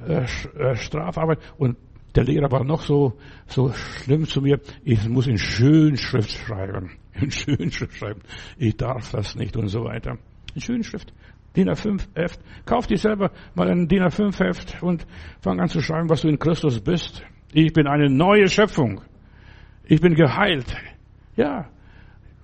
äh, 0.06 0.26
äh 0.58 0.76
Strafarbeit 0.76 1.40
und 1.58 1.78
der 2.16 2.24
Lehrer 2.24 2.50
war 2.52 2.64
noch 2.64 2.82
so, 2.82 3.14
so 3.46 3.72
schlimm 3.74 4.26
zu 4.26 4.42
mir. 4.42 4.60
Ich 4.84 5.08
muss 5.08 5.28
in 5.28 5.38
Schönschrift 5.38 6.32
schreiben. 6.32 6.92
In 7.22 7.32
Schönschrift 7.32 7.96
schreiben. 7.96 8.22
Ich 8.58 8.76
darf 8.76 9.12
das 9.12 9.36
nicht 9.36 9.56
und 9.56 9.68
so 9.68 9.86
weiter. 9.86 10.18
In 10.54 10.62
Schönschrift. 10.62 11.14
DIN 11.56 11.70
A5 11.70 12.08
Heft. 12.14 12.40
Kauf 12.66 12.88
dir 12.88 12.98
selber 12.98 13.32
mal 13.54 13.70
ein 13.70 13.88
DIN 13.88 14.04
A5 14.04 14.38
Heft 14.38 14.84
und 14.84 15.06
fang 15.40 15.60
an 15.62 15.70
zu 15.70 15.82
schreiben, 15.82 16.10
was 16.10 16.22
du 16.22 16.28
in 16.28 16.40
Christus 16.40 16.82
bist. 16.82 17.24
Ich 17.54 17.72
bin 17.72 17.88
eine 17.88 18.10
neue 18.10 18.50
Schöpfung. 18.50 19.02
Ich 19.88 20.02
bin 20.02 20.16
geheilt. 20.16 20.76
Ja. 21.36 21.68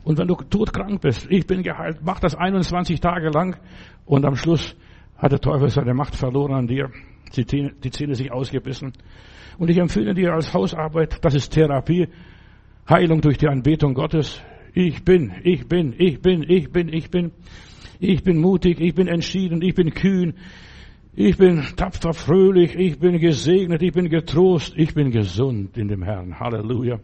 Und 0.03 0.17
wenn 0.17 0.27
du 0.27 0.35
todkrank 0.35 1.01
bist, 1.01 1.27
ich 1.29 1.45
bin 1.47 1.63
geheilt. 1.63 1.99
Mach 2.03 2.19
das 2.19 2.35
21 2.35 2.99
Tage 2.99 3.29
lang 3.29 3.57
und 4.05 4.25
am 4.25 4.35
Schluss 4.35 4.75
hat 5.17 5.31
der 5.31 5.39
Teufel 5.39 5.69
seine 5.69 5.93
Macht 5.93 6.15
verloren 6.15 6.53
an 6.53 6.67
dir. 6.67 6.89
Die 7.35 7.45
Zähne, 7.45 8.15
sich 8.15 8.31
ausgebissen. 8.31 8.93
Und 9.57 9.69
ich 9.69 9.77
empfehle 9.77 10.13
dir 10.13 10.33
als 10.33 10.53
Hausarbeit, 10.53 11.23
das 11.23 11.35
ist 11.35 11.51
Therapie, 11.51 12.09
Heilung 12.89 13.21
durch 13.21 13.37
die 13.37 13.47
Anbetung 13.47 13.93
Gottes. 13.93 14.41
Ich 14.73 15.03
bin, 15.05 15.33
ich 15.43 15.67
bin, 15.67 15.93
ich 15.97 16.21
bin, 16.21 16.43
ich 16.47 16.71
bin, 16.71 16.89
ich 16.89 17.09
bin. 17.09 17.31
Ich 17.99 18.23
bin 18.23 18.39
mutig, 18.39 18.81
ich 18.81 18.95
bin 18.95 19.07
entschieden, 19.07 19.61
ich 19.61 19.75
bin 19.75 19.93
kühn. 19.93 20.33
Ich 21.13 21.37
bin 21.37 21.61
tapfer, 21.75 22.13
fröhlich, 22.13 22.75
ich 22.75 22.97
bin 22.97 23.19
gesegnet, 23.19 23.83
ich 23.83 23.91
bin 23.91 24.09
getrost, 24.09 24.73
ich 24.75 24.93
bin 24.93 25.11
gesund 25.11 25.77
in 25.77 25.87
dem 25.87 26.01
Herrn. 26.01 26.39
Halleluja. 26.39 26.99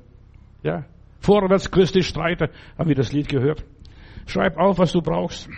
Ja. 0.68 0.84
Vorwärts 1.22 1.72
Christi 1.72 2.04
Streiter, 2.04 2.50
haben 2.78 2.90
wir 2.90 2.96
das 2.96 3.14
Lied 3.14 3.30
gehört. 3.30 3.64
Schreib 4.26 4.58
auf, 4.58 4.78
was 4.78 4.92
du 4.92 5.02
brauchst. 5.02 5.50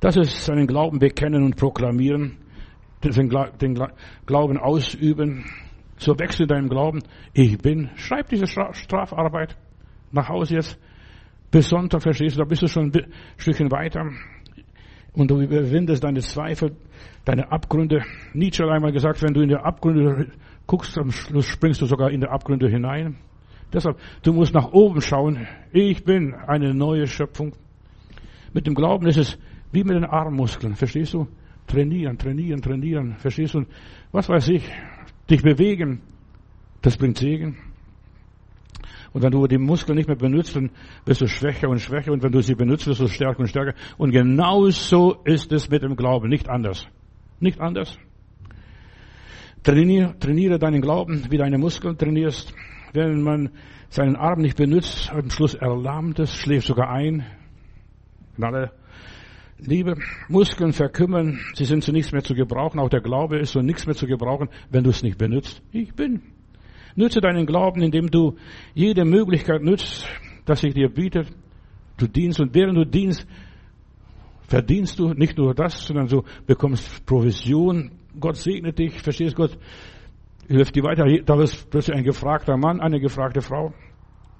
Das 0.00 0.16
ist 0.16 0.46
seinen 0.46 0.66
Glauben 0.66 0.98
bekennen 0.98 1.44
und 1.44 1.56
proklamieren, 1.56 2.38
den 3.04 3.78
Glauben 4.24 4.56
ausüben. 4.56 5.44
So 5.98 6.18
wächst 6.18 6.40
in 6.40 6.48
deinem 6.48 6.70
Glauben. 6.70 7.02
Ich 7.34 7.58
bin. 7.58 7.90
Schreib 7.96 8.30
diese 8.30 8.46
Strafarbeit 8.46 9.58
nach 10.10 10.30
Hause 10.30 10.54
jetzt. 10.54 10.78
Bis 11.50 11.68
Sonntag, 11.68 12.00
verstehst 12.00 12.36
du, 12.36 12.38
da 12.40 12.46
bist 12.46 12.62
du 12.62 12.66
schon 12.66 12.86
ein 12.86 13.12
Stückchen 13.36 13.70
weiter. 13.70 14.08
Und 15.12 15.30
du 15.30 15.38
überwindest 15.38 16.02
deine 16.02 16.20
Zweifel, 16.20 16.76
deine 17.26 17.52
Abgründe. 17.52 18.02
Nietzsche 18.32 18.64
hat 18.64 18.70
einmal 18.70 18.92
gesagt, 18.92 19.22
wenn 19.22 19.34
du 19.34 19.42
in 19.42 19.50
die 19.50 19.56
Abgründe 19.56 20.32
guckst, 20.66 20.96
am 20.98 21.10
Schluss 21.10 21.44
springst 21.44 21.82
du 21.82 21.84
sogar 21.84 22.10
in 22.10 22.22
die 22.22 22.28
Abgründe 22.28 22.70
hinein. 22.70 23.18
Deshalb, 23.72 23.98
du 24.22 24.32
musst 24.32 24.54
nach 24.54 24.72
oben 24.72 25.00
schauen. 25.00 25.46
Ich 25.72 26.04
bin 26.04 26.34
eine 26.34 26.74
neue 26.74 27.06
Schöpfung. 27.06 27.52
Mit 28.52 28.66
dem 28.66 28.74
Glauben 28.74 29.06
ist 29.06 29.16
es 29.16 29.38
wie 29.72 29.84
mit 29.84 29.94
den 29.94 30.04
Armmuskeln, 30.04 30.74
verstehst 30.74 31.14
du? 31.14 31.28
Trainieren, 31.66 32.18
trainieren, 32.18 32.60
trainieren, 32.60 33.16
verstehst 33.18 33.54
du? 33.54 33.64
Was 34.10 34.28
weiß 34.28 34.48
ich, 34.48 34.68
dich 35.30 35.42
bewegen, 35.42 36.02
das 36.82 36.96
bringt 36.96 37.18
Segen. 37.18 37.56
Und 39.12 39.22
wenn 39.22 39.30
du 39.30 39.46
die 39.46 39.58
Muskeln 39.58 39.96
nicht 39.96 40.08
mehr 40.08 40.16
benutzt, 40.16 40.56
dann 40.56 40.70
bist 41.04 41.20
du 41.20 41.26
schwächer 41.26 41.68
und 41.68 41.80
schwächer. 41.80 42.12
Und 42.12 42.22
wenn 42.22 42.32
du 42.32 42.42
sie 42.42 42.54
benutzt, 42.54 42.86
wirst 42.86 43.00
du 43.00 43.08
stärker 43.08 43.40
und 43.40 43.48
stärker. 43.48 43.74
Und 43.98 44.12
genau 44.12 44.68
so 44.70 45.20
ist 45.24 45.52
es 45.52 45.68
mit 45.68 45.82
dem 45.82 45.96
Glauben. 45.96 46.28
Nicht 46.28 46.48
anders. 46.48 46.86
Nicht 47.40 47.60
anders. 47.60 47.98
Trainiere, 49.62 50.16
trainiere 50.18 50.58
deinen 50.58 50.80
Glauben, 50.80 51.26
wie 51.28 51.38
deine 51.38 51.58
Muskeln 51.58 51.98
trainierst. 51.98 52.54
Wenn 52.92 53.22
man 53.22 53.50
seinen 53.88 54.16
Arm 54.16 54.40
nicht 54.40 54.56
benutzt, 54.56 55.10
am 55.12 55.30
Schluss 55.30 55.54
erlahmt 55.54 56.18
es, 56.18 56.34
schläft 56.34 56.66
sogar 56.66 56.90
ein. 56.90 57.24
Alle 58.40 58.72
Liebe, 59.58 59.96
Muskeln 60.28 60.72
verkümmern, 60.72 61.38
sie 61.54 61.66
sind 61.66 61.84
zu 61.84 61.92
nichts 61.92 62.12
mehr 62.12 62.22
zu 62.22 62.34
gebrauchen. 62.34 62.80
Auch 62.80 62.88
der 62.88 63.02
Glaube 63.02 63.38
ist 63.38 63.52
zu 63.52 63.60
nichts 63.60 63.86
mehr 63.86 63.94
zu 63.94 64.06
gebrauchen, 64.06 64.48
wenn 64.70 64.84
du 64.84 64.90
es 64.90 65.02
nicht 65.02 65.18
benutzt. 65.18 65.62
Ich 65.70 65.94
bin. 65.94 66.22
Nütze 66.96 67.20
deinen 67.20 67.46
Glauben, 67.46 67.82
indem 67.82 68.10
du 68.10 68.36
jede 68.74 69.04
Möglichkeit 69.04 69.62
nützt, 69.62 70.08
dass 70.46 70.60
sich 70.60 70.74
dir 70.74 70.88
bietet. 70.88 71.28
Du 71.98 72.06
dienst 72.06 72.40
und 72.40 72.54
während 72.54 72.78
du 72.78 72.84
dienst, 72.84 73.26
verdienst 74.48 74.98
du 74.98 75.12
nicht 75.12 75.36
nur 75.36 75.54
das, 75.54 75.86
sondern 75.86 76.08
du 76.08 76.24
bekommst 76.46 77.04
Provision. 77.06 77.90
Gott 78.18 78.36
segnet 78.36 78.78
dich, 78.78 79.00
verstehst 79.00 79.36
Gott, 79.36 79.56
hilft 80.56 80.74
dir 80.74 80.82
weiter. 80.82 81.06
Da 81.24 81.36
bist 81.36 81.70
plötzlich 81.70 81.96
ein 81.96 82.04
gefragter 82.04 82.56
Mann, 82.56 82.80
eine 82.80 83.00
gefragte 83.00 83.40
Frau. 83.40 83.72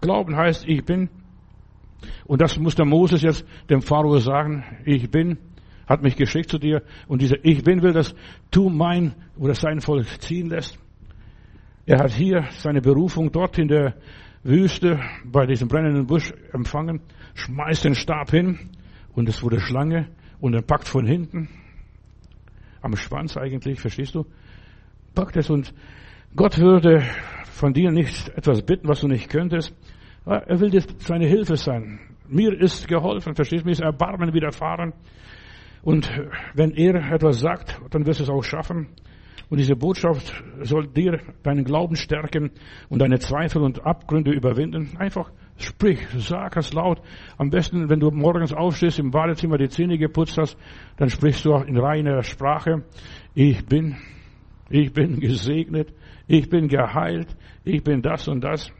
Glauben 0.00 0.36
heißt, 0.36 0.66
ich 0.66 0.84
bin. 0.84 1.08
Und 2.24 2.40
das 2.40 2.58
muss 2.58 2.74
der 2.74 2.86
Moses 2.86 3.22
jetzt 3.22 3.44
dem 3.68 3.82
Pharao 3.82 4.18
sagen. 4.18 4.64
Ich 4.84 5.10
bin, 5.10 5.38
hat 5.86 6.02
mich 6.02 6.16
geschickt 6.16 6.50
zu 6.50 6.58
dir. 6.58 6.82
Und 7.06 7.22
dieser 7.22 7.44
Ich 7.44 7.62
bin 7.62 7.82
will, 7.82 7.92
dass 7.92 8.14
du 8.50 8.68
mein 8.68 9.14
oder 9.36 9.54
sein 9.54 9.80
Volk 9.80 10.06
ziehen 10.20 10.48
lässt. 10.48 10.78
Er 11.86 11.98
hat 11.98 12.12
hier 12.12 12.44
seine 12.58 12.80
Berufung 12.80 13.30
dort 13.30 13.58
in 13.58 13.68
der 13.68 13.94
Wüste 14.42 15.00
bei 15.24 15.46
diesem 15.46 15.68
brennenden 15.68 16.06
Busch 16.06 16.32
empfangen, 16.52 17.00
schmeißt 17.34 17.84
den 17.84 17.94
Stab 17.94 18.30
hin 18.30 18.70
und 19.12 19.28
es 19.28 19.42
wurde 19.42 19.60
Schlange 19.60 20.08
und 20.40 20.54
er 20.54 20.62
packt 20.62 20.88
von 20.88 21.06
hinten 21.06 21.48
am 22.80 22.96
Schwanz 22.96 23.36
eigentlich, 23.36 23.80
verstehst 23.80 24.14
du? 24.14 24.24
Packt 25.14 25.36
es 25.36 25.50
und 25.50 25.74
Gott 26.36 26.58
würde 26.58 27.02
von 27.44 27.72
dir 27.72 27.90
nicht 27.90 28.28
etwas 28.28 28.62
bitten, 28.62 28.86
was 28.86 29.00
du 29.00 29.08
nicht 29.08 29.28
könntest. 29.28 29.74
Er 30.24 30.60
will 30.60 30.70
dir 30.70 30.82
seine 30.98 31.26
Hilfe 31.26 31.56
sein. 31.56 31.98
Mir 32.28 32.52
ist 32.52 32.86
geholfen, 32.86 33.34
verstehst 33.34 33.64
du? 33.64 33.66
Mir 33.66 33.72
ist 33.72 33.80
Erbarmen 33.80 34.32
widerfahren. 34.32 34.92
Und 35.82 36.08
wenn 36.54 36.70
er 36.70 36.94
etwas 37.12 37.40
sagt, 37.40 37.80
dann 37.90 38.06
wirst 38.06 38.20
du 38.20 38.24
es 38.24 38.30
auch 38.30 38.44
schaffen. 38.44 38.88
Und 39.48 39.58
diese 39.58 39.74
Botschaft 39.74 40.32
soll 40.62 40.86
dir 40.86 41.18
deinen 41.42 41.64
Glauben 41.64 41.96
stärken 41.96 42.52
und 42.88 43.00
deine 43.02 43.18
Zweifel 43.18 43.62
und 43.62 43.84
Abgründe 43.84 44.30
überwinden. 44.30 44.90
Einfach 44.98 45.32
sprich, 45.56 45.98
sag 46.16 46.56
es 46.56 46.72
laut. 46.72 47.02
Am 47.38 47.50
besten, 47.50 47.90
wenn 47.90 47.98
du 47.98 48.12
morgens 48.12 48.52
aufstehst, 48.52 49.00
im 49.00 49.10
Badezimmer 49.10 49.58
die 49.58 49.68
Zähne 49.68 49.98
geputzt 49.98 50.38
hast, 50.38 50.56
dann 50.96 51.10
sprichst 51.10 51.44
du 51.44 51.54
auch 51.54 51.64
in 51.64 51.76
reiner 51.76 52.22
Sprache. 52.22 52.84
Ich 53.34 53.66
bin, 53.66 53.96
ich 54.68 54.92
bin 54.92 55.18
gesegnet, 55.18 55.92
ich 56.30 56.48
bin 56.48 56.68
geheilt, 56.68 57.36
ich 57.64 57.82
bin 57.82 58.02
das 58.02 58.28
und 58.28 58.42
das. 58.42 58.70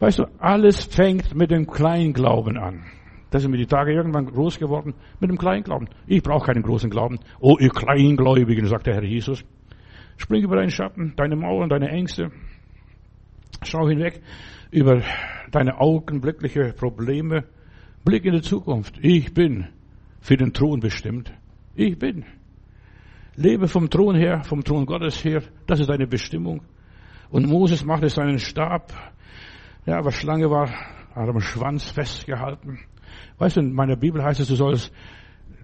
Weißt 0.00 0.18
du, 0.18 0.24
alles 0.38 0.84
fängt 0.84 1.34
mit 1.34 1.50
dem 1.50 1.66
Kleinglauben 1.66 2.58
an. 2.58 2.84
Das 3.30 3.40
sind 3.40 3.52
mir 3.52 3.56
die 3.56 3.66
Tage 3.66 3.94
irgendwann 3.94 4.26
groß 4.26 4.58
geworden 4.58 4.92
mit 5.18 5.30
dem 5.30 5.38
Kleinglauben. 5.38 5.88
Ich 6.06 6.22
brauche 6.22 6.44
keinen 6.44 6.62
großen 6.62 6.90
Glauben. 6.90 7.20
Oh, 7.40 7.56
ihr 7.58 7.70
Kleingläubigen, 7.70 8.66
sagt 8.66 8.86
der 8.86 8.96
Herr 8.96 9.02
Jesus. 9.02 9.42
Spring 10.18 10.44
über 10.44 10.56
deinen 10.56 10.70
Schatten, 10.70 11.14
deine 11.16 11.36
Mauern, 11.36 11.70
deine 11.70 11.88
Ängste. 11.88 12.30
Schau 13.62 13.88
hinweg 13.88 14.20
über 14.70 15.00
deine 15.52 15.80
augenblickliche 15.80 16.74
Probleme. 16.74 17.44
Blick 18.04 18.26
in 18.26 18.34
die 18.34 18.42
Zukunft. 18.42 18.98
Ich 19.00 19.32
bin 19.32 19.68
für 20.20 20.36
den 20.36 20.52
Thron 20.52 20.80
bestimmt. 20.80 21.32
Ich 21.74 21.98
bin. 21.98 22.26
Lebe 23.36 23.68
vom 23.68 23.88
Thron 23.88 24.14
her, 24.14 24.42
vom 24.44 24.62
Thron 24.62 24.86
Gottes 24.86 25.24
her. 25.24 25.42
Das 25.66 25.80
ist 25.80 25.88
deine 25.88 26.06
Bestimmung. 26.06 26.62
Und 27.30 27.46
Moses 27.46 27.84
machte 27.84 28.08
seinen 28.08 28.38
Stab 28.38 28.92
ja, 29.84 29.98
aber 29.98 30.12
Schlange 30.12 30.48
war 30.48 30.72
am 31.14 31.40
Schwanz 31.40 31.90
festgehalten. 31.90 32.78
Weißt 33.38 33.56
du, 33.56 33.60
in 33.60 33.72
meiner 33.72 33.96
Bibel 33.96 34.22
heißt 34.22 34.40
es, 34.40 34.48
du 34.48 34.54
sollst 34.54 34.92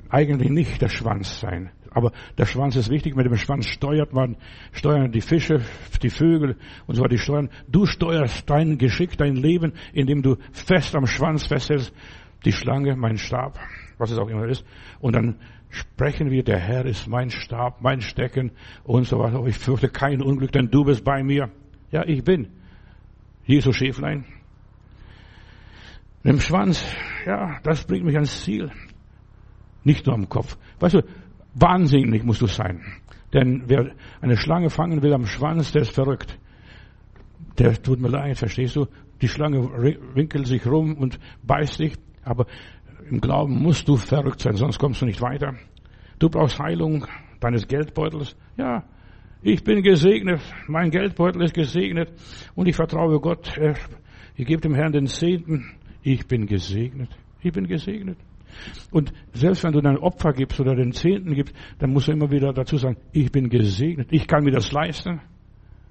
eigentlich 0.08 0.50
nicht 0.50 0.82
der 0.82 0.88
Schwanz 0.88 1.40
sein. 1.40 1.70
Aber 1.90 2.12
der 2.36 2.46
Schwanz 2.46 2.74
ist 2.76 2.90
wichtig. 2.90 3.14
Mit 3.14 3.26
dem 3.26 3.36
Schwanz 3.36 3.66
steuert 3.66 4.12
man, 4.12 4.36
steuern 4.72 5.12
die 5.12 5.20
Fische, 5.20 5.60
die 6.02 6.10
Vögel 6.10 6.56
und 6.86 6.96
so 6.96 7.02
weiter, 7.02 7.10
die 7.10 7.18
steuern. 7.18 7.48
Du 7.68 7.86
steuerst 7.86 8.48
dein 8.50 8.76
Geschick, 8.76 9.16
dein 9.16 9.36
Leben, 9.36 9.72
indem 9.92 10.22
du 10.22 10.36
fest 10.50 10.96
am 10.96 11.06
Schwanz 11.06 11.46
festhältst. 11.46 11.94
Die 12.44 12.52
Schlange, 12.52 12.96
mein 12.96 13.18
Stab, 13.18 13.58
was 13.98 14.10
es 14.10 14.18
auch 14.18 14.28
immer 14.28 14.46
ist. 14.46 14.64
Und 15.00 15.14
dann 15.14 15.38
sprechen 15.70 16.30
wir, 16.30 16.42
der 16.42 16.58
Herr 16.58 16.86
ist 16.86 17.06
mein 17.06 17.30
Stab, 17.30 17.80
mein 17.80 18.00
Stecken 18.00 18.52
und 18.84 19.04
so 19.04 19.18
weiter. 19.18 19.44
Ich 19.46 19.58
fürchte 19.58 19.88
kein 19.88 20.22
Unglück, 20.22 20.52
denn 20.52 20.70
du 20.70 20.84
bist 20.84 21.04
bei 21.04 21.22
mir. 21.22 21.50
Ja, 21.90 22.04
ich 22.06 22.24
bin. 22.24 22.48
Jesu 23.44 23.72
Schäflein. 23.72 24.24
Mit 26.22 26.34
dem 26.34 26.40
Schwanz, 26.40 26.84
ja, 27.26 27.58
das 27.62 27.86
bringt 27.86 28.04
mich 28.04 28.14
ans 28.14 28.42
Ziel. 28.42 28.70
Nicht 29.84 30.06
nur 30.06 30.14
am 30.14 30.28
Kopf. 30.28 30.58
Weißt 30.80 30.94
du, 30.94 31.02
wahnsinnig 31.54 32.24
musst 32.24 32.42
du 32.42 32.46
sein. 32.46 32.82
Denn 33.32 33.64
wer 33.66 33.92
eine 34.20 34.36
Schlange 34.36 34.70
fangen 34.70 35.02
will 35.02 35.12
am 35.12 35.26
Schwanz, 35.26 35.72
der 35.72 35.82
ist 35.82 35.94
verrückt. 35.94 36.38
Der 37.58 37.80
tut 37.80 38.00
mir 38.00 38.08
leid, 38.08 38.38
verstehst 38.38 38.76
du? 38.76 38.86
Die 39.20 39.28
Schlange 39.28 39.60
winkelt 40.14 40.46
sich 40.46 40.66
rum 40.66 40.94
und 40.96 41.18
beißt 41.42 41.78
dich. 41.80 41.96
Aber 42.22 42.46
im 43.10 43.20
Glauben 43.20 43.62
musst 43.62 43.88
du 43.88 43.96
verrückt 43.96 44.40
sein, 44.40 44.56
sonst 44.56 44.78
kommst 44.78 45.02
du 45.02 45.06
nicht 45.06 45.20
weiter. 45.20 45.54
Du 46.18 46.28
brauchst 46.28 46.58
Heilung 46.58 47.06
deines 47.40 47.66
Geldbeutels. 47.68 48.36
Ja, 48.56 48.84
ich 49.42 49.62
bin 49.62 49.82
gesegnet. 49.82 50.40
Mein 50.66 50.90
Geldbeutel 50.90 51.42
ist 51.42 51.54
gesegnet. 51.54 52.10
Und 52.54 52.66
ich 52.66 52.74
vertraue 52.74 53.20
Gott. 53.20 53.56
Ich 54.34 54.46
gebe 54.46 54.60
dem 54.60 54.74
Herrn 54.74 54.92
den 54.92 55.06
Zehnten. 55.06 55.72
Ich 56.02 56.26
bin 56.26 56.46
gesegnet. 56.46 57.10
Ich 57.40 57.52
bin 57.52 57.66
gesegnet. 57.68 58.18
Und 58.90 59.12
selbst 59.32 59.62
wenn 59.62 59.72
du 59.72 59.80
dein 59.80 59.98
Opfer 59.98 60.32
gibst 60.32 60.58
oder 60.58 60.74
den 60.74 60.92
Zehnten 60.92 61.34
gibst, 61.34 61.54
dann 61.78 61.92
musst 61.92 62.08
du 62.08 62.12
immer 62.12 62.30
wieder 62.30 62.52
dazu 62.52 62.76
sagen, 62.76 62.96
ich 63.12 63.30
bin 63.30 63.48
gesegnet. 63.48 64.08
Ich 64.10 64.26
kann 64.26 64.42
mir 64.42 64.50
das 64.50 64.72
leisten. 64.72 65.20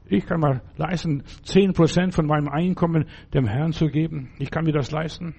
Ich 0.10 0.26
kann 0.26 0.39
mal 0.39 0.62
leisten, 0.78 1.24
zehn 1.43 1.74
Prozent 1.74 2.14
von 2.14 2.26
meinem 2.26 2.47
Einkommen 2.47 3.05
dem 3.34 3.45
Herrn 3.45 3.74
zu 3.74 3.88
geben. 3.88 4.30
Ich 4.39 4.51
kann 4.51 4.64
mir 4.66 4.72
das 4.72 4.91
leisten. 4.91 5.36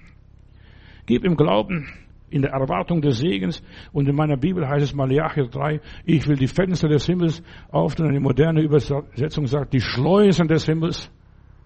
Gib 1.09 1.25
im 1.25 1.35
Glauben, 1.35 1.87
in 2.29 2.43
der 2.43 2.51
Erwartung 2.51 3.01
des 3.01 3.17
Segens. 3.17 3.63
Und 3.91 4.07
in 4.07 4.15
meiner 4.15 4.37
Bibel 4.37 4.69
heißt 4.69 4.83
es 4.83 4.93
Malachi 4.93 5.49
3, 5.49 5.81
ich 6.05 6.27
will 6.27 6.35
die 6.35 6.45
Fenster 6.45 6.87
des 6.87 7.07
Himmels 7.07 7.41
auftun. 7.71 8.09
Eine 8.09 8.19
moderne 8.19 8.61
Übersetzung 8.61 9.47
sagt, 9.47 9.73
die 9.73 9.81
Schleusen 9.81 10.47
des 10.47 10.67
Himmels. 10.67 11.09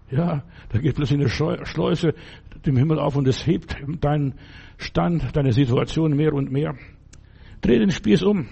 Ja, 0.10 0.46
da 0.70 0.80
geht 0.80 0.96
plötzlich 0.96 1.20
eine 1.20 1.28
Schleuse 1.28 2.14
dem 2.66 2.78
Himmel 2.78 3.00
auf 3.00 3.18
und 3.18 3.28
es 3.28 3.46
hebt 3.46 3.76
deinen 4.00 4.36
Stand, 4.78 5.36
deine 5.36 5.52
Situation 5.52 6.16
mehr 6.16 6.32
und 6.32 6.50
mehr. 6.50 6.76
Dreh 7.60 7.80
den 7.80 7.92
Spieß 7.92 8.24
um. 8.24 8.48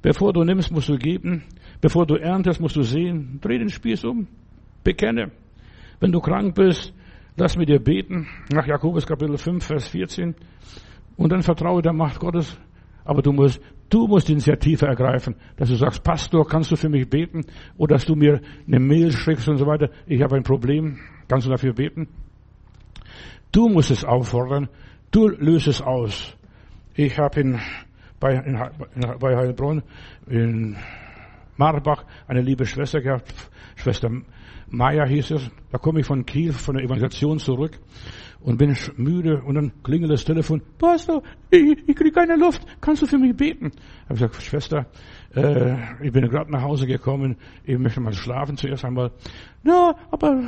Bevor 0.00 0.32
du 0.32 0.44
nimmst, 0.44 0.72
musst 0.72 0.88
du 0.88 0.96
geben. 0.96 1.42
Bevor 1.82 2.06
du 2.06 2.14
erntest, 2.14 2.58
musst 2.58 2.76
du 2.76 2.82
sehen. 2.84 3.38
Dreh 3.42 3.58
den 3.58 3.68
Spieß 3.68 4.06
um. 4.06 4.28
Bekenne. 4.82 5.30
Wenn 6.00 6.10
du 6.10 6.20
krank 6.20 6.54
bist, 6.54 6.94
lass 7.36 7.56
mit 7.56 7.68
dir 7.68 7.80
beten. 7.80 8.28
Nach 8.52 8.66
Jakobus 8.66 9.06
Kapitel 9.06 9.36
5, 9.38 9.64
Vers 9.64 9.88
14. 9.88 10.34
Und 11.16 11.32
dann 11.32 11.42
vertraue 11.42 11.82
der 11.82 11.92
Macht 11.92 12.18
Gottes. 12.20 12.58
Aber 13.04 13.22
du 13.22 13.32
musst, 13.32 13.60
du 13.90 14.06
musst 14.06 14.28
die 14.28 14.32
Initiative 14.32 14.86
ergreifen, 14.86 15.34
dass 15.56 15.68
du 15.68 15.74
sagst, 15.76 16.02
Pastor, 16.02 16.46
kannst 16.46 16.70
du 16.70 16.76
für 16.76 16.88
mich 16.88 17.08
beten? 17.08 17.44
Oder 17.76 17.96
dass 17.96 18.04
du 18.04 18.14
mir 18.14 18.40
eine 18.66 18.80
Mail 18.80 19.12
schickst 19.12 19.48
und 19.48 19.58
so 19.58 19.66
weiter. 19.66 19.90
Ich 20.06 20.22
habe 20.22 20.36
ein 20.36 20.42
Problem. 20.42 20.98
Kannst 21.28 21.46
du 21.46 21.50
dafür 21.50 21.72
beten? 21.72 22.08
Du 23.50 23.68
musst 23.68 23.90
es 23.90 24.04
auffordern. 24.04 24.68
Du 25.10 25.28
löst 25.28 25.66
es 25.66 25.82
aus. 25.82 26.36
Ich 26.94 27.18
habe 27.18 27.40
in, 27.40 27.60
bei, 28.18 28.34
in, 28.34 28.58
bei 29.18 29.36
Heilbronn 29.36 29.82
in 30.26 30.76
Marbach 31.56 32.04
eine 32.26 32.40
liebe 32.40 32.64
Schwester 32.64 33.00
gehabt. 33.00 33.34
Schwester 33.76 34.10
Maya 34.72 35.04
hieß 35.04 35.30
es. 35.32 35.50
Da 35.70 35.78
komme 35.78 36.00
ich 36.00 36.06
von 36.06 36.24
Kiel, 36.26 36.52
von 36.52 36.74
der 36.74 36.84
Evangelisation 36.84 37.38
zurück 37.38 37.78
und 38.40 38.56
bin 38.56 38.76
müde 38.96 39.42
und 39.42 39.54
dann 39.54 39.72
klingelt 39.82 40.10
das 40.10 40.24
Telefon. 40.24 40.62
Pastor, 40.78 41.22
ich, 41.50 41.76
ich 41.86 41.94
kriege 41.94 42.10
keine 42.10 42.36
Luft. 42.36 42.62
Kannst 42.80 43.02
du 43.02 43.06
für 43.06 43.18
mich 43.18 43.36
beten? 43.36 43.70
Ich 43.74 44.02
habe 44.04 44.14
gesagt, 44.14 44.42
Schwester, 44.42 44.86
äh, 45.34 45.76
ich 46.02 46.10
bin 46.10 46.28
gerade 46.28 46.50
nach 46.50 46.62
Hause 46.62 46.86
gekommen. 46.86 47.36
Ich 47.64 47.78
möchte 47.78 48.00
mal 48.00 48.12
schlafen 48.12 48.56
zuerst 48.56 48.84
einmal. 48.84 49.12
Ja, 49.62 49.94
aber 50.10 50.42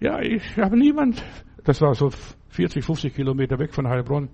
ja, 0.00 0.20
ich 0.20 0.56
habe 0.56 0.78
niemand. 0.78 1.22
Das 1.64 1.80
war 1.80 1.94
so 1.94 2.10
40, 2.56 2.84
50 2.84 3.14
Kilometer 3.14 3.58
weg 3.58 3.74
von 3.74 3.86
Heilbronn. 3.86 4.28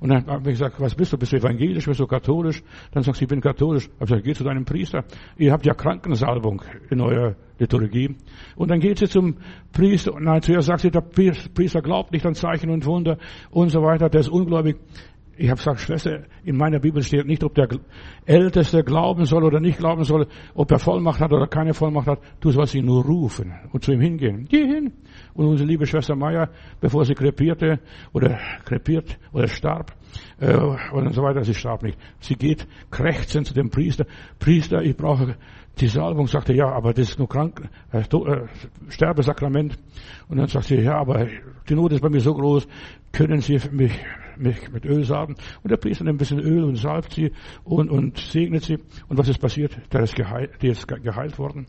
Und 0.00 0.08
dann 0.10 0.26
habe 0.26 0.50
ich 0.50 0.58
gesagt, 0.58 0.80
was 0.80 0.94
bist 0.94 1.12
du? 1.12 1.18
Bist 1.18 1.32
du 1.32 1.36
evangelisch? 1.36 1.86
Bist 1.86 2.00
du 2.00 2.06
katholisch? 2.06 2.62
Dann 2.92 3.02
sagst 3.02 3.20
du, 3.20 3.24
ich 3.24 3.28
bin 3.28 3.40
katholisch. 3.40 3.86
Ich 3.86 3.92
habe 3.94 4.06
gesagt, 4.06 4.24
geh 4.24 4.32
zu 4.34 4.44
deinem 4.44 4.64
Priester. 4.64 5.04
Ihr 5.38 5.52
habt 5.52 5.64
ja 5.64 5.74
Krankensalbung 5.74 6.62
in 6.90 7.00
eurer 7.00 7.36
Liturgie. 7.58 8.16
Und 8.56 8.70
dann 8.70 8.80
geht 8.80 8.98
sie 8.98 9.08
zum 9.08 9.36
Priester. 9.72 10.12
Nein, 10.18 10.42
zuerst 10.42 10.66
sagt 10.66 10.80
sie, 10.80 10.90
der 10.90 11.02
Priester 11.02 11.80
glaubt 11.80 12.12
nicht 12.12 12.26
an 12.26 12.34
Zeichen 12.34 12.70
und 12.70 12.84
Wunder 12.86 13.18
und 13.50 13.68
so 13.68 13.82
weiter. 13.82 14.08
Der 14.08 14.20
ist 14.20 14.28
ungläubig. 14.28 14.76
Ich 15.36 15.48
habe 15.48 15.56
gesagt, 15.56 15.80
Schwester, 15.80 16.24
in 16.44 16.58
meiner 16.58 16.80
Bibel 16.80 17.02
steht 17.02 17.26
nicht, 17.26 17.42
ob 17.44 17.54
der 17.54 17.66
Älteste 18.26 18.84
glauben 18.84 19.24
soll 19.24 19.42
oder 19.42 19.58
nicht 19.58 19.78
glauben 19.78 20.04
soll, 20.04 20.26
ob 20.52 20.70
er 20.70 20.78
Vollmacht 20.78 21.18
hat 21.18 21.32
oder 21.32 21.46
keine 21.46 21.72
Vollmacht 21.72 22.08
hat. 22.08 22.20
Du 22.40 22.50
sollst 22.50 22.74
ihn 22.74 22.84
nur 22.84 23.02
rufen 23.02 23.54
und 23.72 23.82
zu 23.82 23.92
ihm 23.92 24.02
hingehen. 24.02 24.46
Geh 24.50 24.66
hin. 24.66 24.92
Und 25.34 25.46
unsere 25.46 25.68
liebe 25.68 25.86
Schwester 25.86 26.16
Meier, 26.16 26.50
bevor 26.80 27.04
sie 27.04 27.14
krepierte 27.14 27.80
oder 28.12 28.38
krepiert 28.64 29.18
oder 29.32 29.48
starb 29.48 29.92
äh, 30.40 30.56
und 30.56 31.12
so 31.12 31.22
weiter, 31.22 31.44
sie 31.44 31.54
starb 31.54 31.82
nicht. 31.82 31.98
Sie 32.20 32.34
geht 32.34 32.66
krächzend 32.90 33.46
zu 33.46 33.54
dem 33.54 33.70
Priester. 33.70 34.06
Priester, 34.38 34.82
ich 34.82 34.96
brauche 34.96 35.36
die 35.78 35.88
Salbung. 35.88 36.26
Sagte, 36.26 36.54
ja, 36.54 36.70
aber 36.70 36.92
das 36.92 37.10
ist 37.10 37.18
nur 37.18 37.28
krank, 37.28 37.68
äh, 37.92 38.00
äh, 38.00 38.46
Sterbesakrament. 38.88 39.78
Und 40.28 40.38
dann 40.38 40.48
sagt 40.48 40.66
sie, 40.66 40.76
ja, 40.76 40.98
aber 40.98 41.26
die 41.68 41.74
Not 41.74 41.92
ist 41.92 42.02
bei 42.02 42.08
mir 42.08 42.20
so 42.20 42.34
groß, 42.34 42.66
können 43.12 43.40
Sie 43.40 43.60
mich 43.72 43.92
mich 44.40 44.70
mit 44.72 44.84
Öl 44.84 45.04
salben. 45.04 45.36
Und 45.62 45.70
der 45.70 45.76
Priester 45.76 46.04
nimmt 46.04 46.16
ein 46.16 46.18
bisschen 46.18 46.40
Öl 46.40 46.64
und 46.64 46.76
salbt 46.76 47.12
sie 47.12 47.32
und, 47.62 47.90
und 47.90 48.18
segnet 48.18 48.64
sie. 48.64 48.78
Und 49.08 49.18
was 49.18 49.28
ist 49.28 49.38
passiert? 49.38 49.76
Der 49.92 50.02
ist 50.02 50.16
geheilt, 50.16 50.50
die 50.62 50.68
ist 50.68 50.88
geheilt 50.88 51.38
worden. 51.38 51.66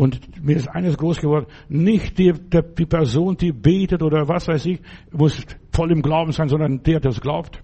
Und 0.00 0.42
mir 0.42 0.56
ist 0.56 0.66
eines 0.66 0.96
groß 0.96 1.20
geworden, 1.20 1.44
nicht 1.68 2.16
die, 2.16 2.32
der, 2.32 2.62
die 2.62 2.86
Person, 2.86 3.36
die 3.36 3.52
betet 3.52 4.02
oder 4.02 4.26
was 4.26 4.48
weiß 4.48 4.64
ich, 4.64 4.80
muss 5.12 5.44
voll 5.72 5.92
im 5.92 6.00
Glauben 6.00 6.32
sein, 6.32 6.48
sondern 6.48 6.82
der, 6.82 7.00
der 7.00 7.10
es 7.10 7.20
glaubt 7.20 7.62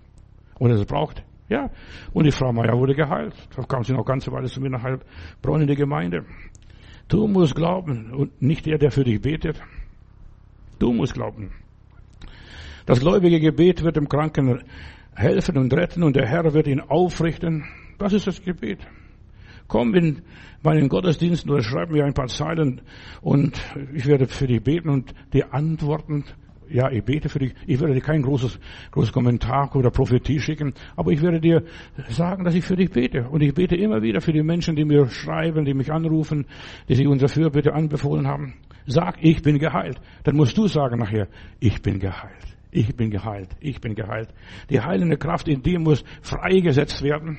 und 0.59 0.71
es 0.71 0.85
braucht. 0.85 1.25
Ja. 1.49 1.71
Und 2.13 2.25
die 2.25 2.31
Frau 2.31 2.53
Meier 2.53 2.79
wurde 2.79 2.95
geheilt. 2.95 3.33
Da 3.57 3.63
kam 3.63 3.85
sie 3.85 3.95
noch 3.95 4.05
ganze 4.05 4.31
Weile 4.33 4.49
zu 4.49 4.61
mir 4.61 4.69
nach 4.69 4.83
Heilbronn 4.83 5.63
in 5.63 5.67
die 5.67 5.77
Gemeinde. 5.77 6.27
Du 7.09 7.27
musst 7.27 7.55
glauben 7.55 8.13
und 8.13 8.43
nicht 8.43 8.67
der, 8.67 8.77
der 8.77 8.91
für 8.91 9.05
dich 9.05 9.19
betet. 9.19 9.59
Du 10.79 10.93
musst 10.93 11.15
glauben. 11.15 11.53
Das 12.85 13.01
gläubige 13.01 13.41
Gebet 13.41 13.83
wird 13.83 13.97
dem 13.97 14.11
Kranken 14.11 14.63
helfen 15.15 15.57
und 15.57 15.73
retten 15.73 16.03
und 16.03 16.15
der 16.15 16.27
Herr 16.27 16.53
wird 16.53 16.67
ihn 16.67 16.81
aufrichten. 16.81 17.65
Das 17.97 18.13
ist 18.13 18.27
das 18.27 18.43
Gebet. 18.43 18.81
Komm 19.69 19.95
in 19.95 20.23
meinen 20.63 20.89
Gottesdienst 20.89 21.49
oder 21.49 21.63
schreib 21.63 21.91
mir 21.91 22.05
ein 22.05 22.15
paar 22.15 22.29
Zeilen 22.29 22.81
und 23.21 23.61
ich 23.95 24.07
werde 24.07 24.27
für 24.27 24.47
dich 24.47 24.63
beten 24.63 24.89
und 24.89 25.13
dir 25.33 25.53
antworten. 25.53 26.25
Ja, 26.69 26.91
ich 26.91 27.05
bete 27.05 27.29
für 27.29 27.39
dich. 27.39 27.55
Ich 27.67 27.79
werde 27.79 27.95
dir 27.95 28.01
kein 28.01 28.23
großes, 28.23 28.59
großes 28.91 29.13
Kommentar 29.13 29.75
oder 29.77 29.91
Prophetie 29.91 30.41
schicken, 30.41 30.75
aber 30.97 31.13
ich 31.13 31.23
werde 31.23 31.41
dir 31.41 31.63
sagen, 32.09 32.45
dass 32.45 32.57
ich 32.57 32.65
für 32.65 32.75
dich 32.75 32.91
bete. 32.91 33.29
Und 33.29 33.41
ich 33.41 33.55
bete 33.55 33.77
immer 33.77 34.03
wieder 34.03 34.21
für 34.21 34.33
die 34.33 34.43
Menschen, 34.43 34.75
die 34.75 34.85
mir 34.85 35.09
schreiben, 35.09 35.65
die 35.65 35.75
mich 35.75 35.93
anrufen, 35.93 36.47
die 36.89 36.97
sich 36.97 37.07
unsere 37.07 37.29
Fürbitte 37.29 37.73
anbefohlen 37.73 38.27
haben. 38.27 38.55
Sag, 38.87 39.19
ich 39.21 39.43
bin 39.43 39.59
geheilt. 39.59 40.01
Dann 40.25 40.37
musst 40.37 40.59
du 40.59 40.67
sagen 40.67 40.99
nachher, 40.99 41.29
ich 41.61 41.81
bin 41.83 42.01
geheilt. 42.01 42.57
Ich 42.73 42.95
bin 42.97 43.11
geheilt. 43.11 43.51
Ich 43.61 43.81
bin 43.81 43.95
geheilt. 43.95 44.29
Die 44.69 44.81
heilende 44.81 45.17
Kraft 45.17 45.49
in 45.49 45.63
dir 45.63 45.79
muss 45.79 46.05
freigesetzt 46.21 47.03
werden. 47.03 47.39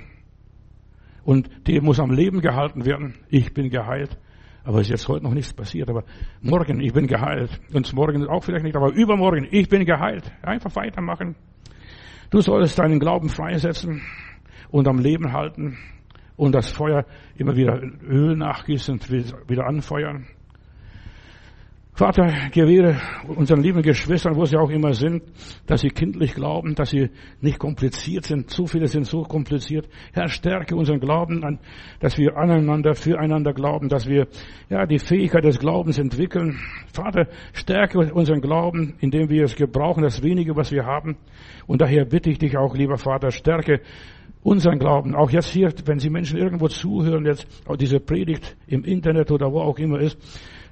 Und 1.28 1.50
die 1.68 1.82
muss 1.82 2.00
am 2.00 2.12
Leben 2.12 2.40
gehalten 2.40 2.86
werden. 2.86 3.16
Ich 3.28 3.54
bin 3.54 3.70
geheilt. 3.70 4.18
Aber 4.64 4.78
es 4.80 4.84
ist 4.84 4.92
jetzt 4.92 5.10
heute 5.10 5.26
noch 5.26 5.34
nichts 5.34 5.52
passiert. 5.52 5.90
Aber 5.90 6.06
morgen, 6.40 6.80
ich 6.80 6.94
bin 6.94 7.06
geheilt. 7.06 7.50
Und 7.74 7.94
morgen 7.94 8.26
auch 8.30 8.46
vielleicht 8.46 8.64
nicht, 8.64 8.78
aber 8.78 8.94
übermorgen, 8.94 9.46
ich 9.52 9.68
bin 9.68 9.84
geheilt. 9.84 10.24
Einfach 10.42 10.74
weitermachen. 10.78 11.36
Du 12.30 12.40
sollst 12.40 12.80
deinen 12.80 13.02
Glauben 13.02 13.28
freisetzen 13.28 14.02
und 14.70 14.88
am 14.88 15.00
Leben 15.00 15.34
halten 15.34 15.78
und 16.38 16.56
das 16.56 16.72
Feuer 16.72 17.06
immer 17.36 17.58
wieder 17.58 17.78
Öl 18.04 18.38
nachgießen 18.38 18.94
und 18.94 19.12
wieder 19.12 19.68
anfeuern. 19.68 20.28
Vater, 21.98 22.32
gewähre 22.52 23.02
unseren 23.28 23.64
lieben 23.64 23.82
Geschwistern, 23.82 24.36
wo 24.36 24.46
sie 24.46 24.56
auch 24.56 24.70
immer 24.70 24.94
sind, 24.94 25.24
dass 25.66 25.82
sie 25.82 25.90
kindlich 25.90 26.36
glauben, 26.36 26.76
dass 26.76 26.92
sie 26.92 27.10
nicht 27.42 27.58
kompliziert 27.58 28.26
sind. 28.26 28.52
Zu 28.52 28.68
viele 28.68 28.86
sind 28.86 29.08
so 29.08 29.24
kompliziert. 29.24 29.90
Herr, 30.14 30.28
stärke 30.28 30.76
unseren 30.76 31.00
Glauben 31.00 31.44
an, 31.44 31.58
dass 32.00 32.20
wir 32.20 32.38
aneinander, 32.38 32.94
füreinander 32.94 33.52
glauben, 33.52 33.90
dass 33.90 34.08
wir, 34.08 34.28
ja, 34.70 34.86
die 34.86 35.00
Fähigkeit 35.00 35.44
des 35.44 35.58
Glaubens 35.58 35.98
entwickeln. 35.98 36.60
Vater, 36.94 37.30
stärke 37.54 38.14
unseren 38.14 38.42
Glauben, 38.42 38.94
indem 39.00 39.32
wir 39.32 39.46
es 39.46 39.56
gebrauchen, 39.56 40.04
das 40.04 40.22
wenige, 40.22 40.56
was 40.56 40.72
wir 40.72 40.86
haben. 40.86 41.18
Und 41.66 41.82
daher 41.82 42.06
bitte 42.06 42.30
ich 42.30 42.38
dich 42.38 42.58
auch, 42.58 42.76
lieber 42.76 43.00
Vater, 43.00 43.32
stärke 43.32 43.82
unseren 44.44 44.78
Glauben. 44.78 45.16
Auch 45.16 45.32
jetzt 45.32 45.48
hier, 45.48 45.74
wenn 45.86 45.98
Sie 45.98 46.12
Menschen 46.12 46.38
irgendwo 46.38 46.68
zuhören, 46.68 47.26
jetzt 47.26 47.48
auch 47.66 47.76
diese 47.76 48.00
Predigt 48.00 48.56
im 48.68 48.84
Internet 48.84 49.32
oder 49.32 49.52
wo 49.52 49.62
auch 49.62 49.80
immer 49.80 50.00
ist, 50.00 50.20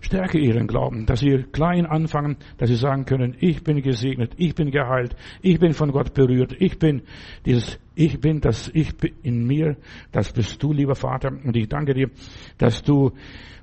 Stärke 0.02 0.38
ihren 0.38 0.68
Glauben, 0.68 1.06
dass 1.06 1.20
sie 1.20 1.46
klein 1.52 1.86
anfangen, 1.86 2.38
dass 2.58 2.70
sie 2.70 2.76
sagen 2.76 3.06
können, 3.06 3.36
ich 3.40 3.64
bin 3.64 3.82
gesegnet, 3.82 4.34
ich 4.38 4.56
bin 4.56 4.72
geheilt, 4.72 5.16
ich 5.42 5.60
bin 5.60 5.74
von 5.74 5.92
Gott 5.92 6.14
berührt, 6.14 6.56
ich 6.60 6.80
bin 6.80 7.04
dieses 7.46 7.80
Ich 7.96 8.20
bin 8.20 8.42
das 8.42 8.70
Ich 8.74 8.94
in 9.24 9.46
mir, 9.48 9.78
das 10.12 10.32
bist 10.34 10.62
du, 10.62 10.74
lieber 10.74 10.96
Vater. 10.96 11.30
Und 11.30 11.56
ich 11.56 11.70
danke 11.70 11.94
dir, 11.94 12.10
dass 12.58 12.84
du 12.84 13.12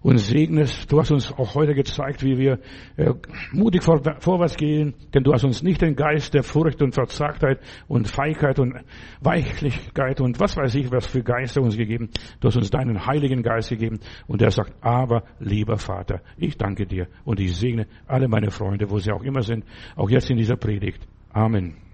uns 0.02 0.28
segnest. 0.28 0.90
Du 0.90 0.98
hast 0.98 1.10
uns 1.10 1.32
auch 1.32 1.54
heute 1.54 1.74
gezeigt, 1.74 2.22
wie 2.22 2.36
wir 2.36 2.58
äh, 2.96 3.12
mutig 3.52 3.82
vor, 3.82 4.00
vorwärts 4.18 4.56
gehen, 4.56 4.94
denn 5.14 5.22
du 5.22 5.32
hast 5.32 5.44
uns 5.44 5.62
nicht 5.62 5.80
den 5.80 5.94
Geist 5.94 6.34
der 6.34 6.42
Furcht 6.42 6.82
und 6.82 6.94
Verzagtheit 6.94 7.60
und 7.88 8.08
Feigheit 8.08 8.58
und 8.58 8.74
Weichlichkeit 9.20 10.20
und 10.20 10.40
was 10.40 10.56
weiß 10.56 10.74
ich, 10.74 10.90
was 10.90 11.06
für 11.06 11.22
Geister 11.22 11.62
uns 11.62 11.76
gegeben. 11.76 12.10
Du 12.40 12.48
hast 12.48 12.56
uns 12.56 12.70
deinen 12.70 13.06
Heiligen 13.06 13.42
Geist 13.42 13.70
gegeben 13.70 14.00
und 14.26 14.40
der 14.40 14.50
sagt, 14.50 14.72
aber 14.80 15.24
lieber 15.38 15.76
Vater, 15.76 16.20
ich 16.36 16.56
danke 16.56 16.86
dir 16.86 17.06
und 17.24 17.40
ich 17.40 17.56
segne 17.56 17.86
alle 18.06 18.28
meine 18.28 18.50
Freunde, 18.50 18.90
wo 18.90 18.98
sie 18.98 19.12
auch 19.12 19.22
immer 19.22 19.42
sind, 19.42 19.64
auch 19.96 20.10
jetzt 20.10 20.30
in 20.30 20.36
dieser 20.36 20.56
Predigt. 20.56 21.06
Amen. 21.32 21.91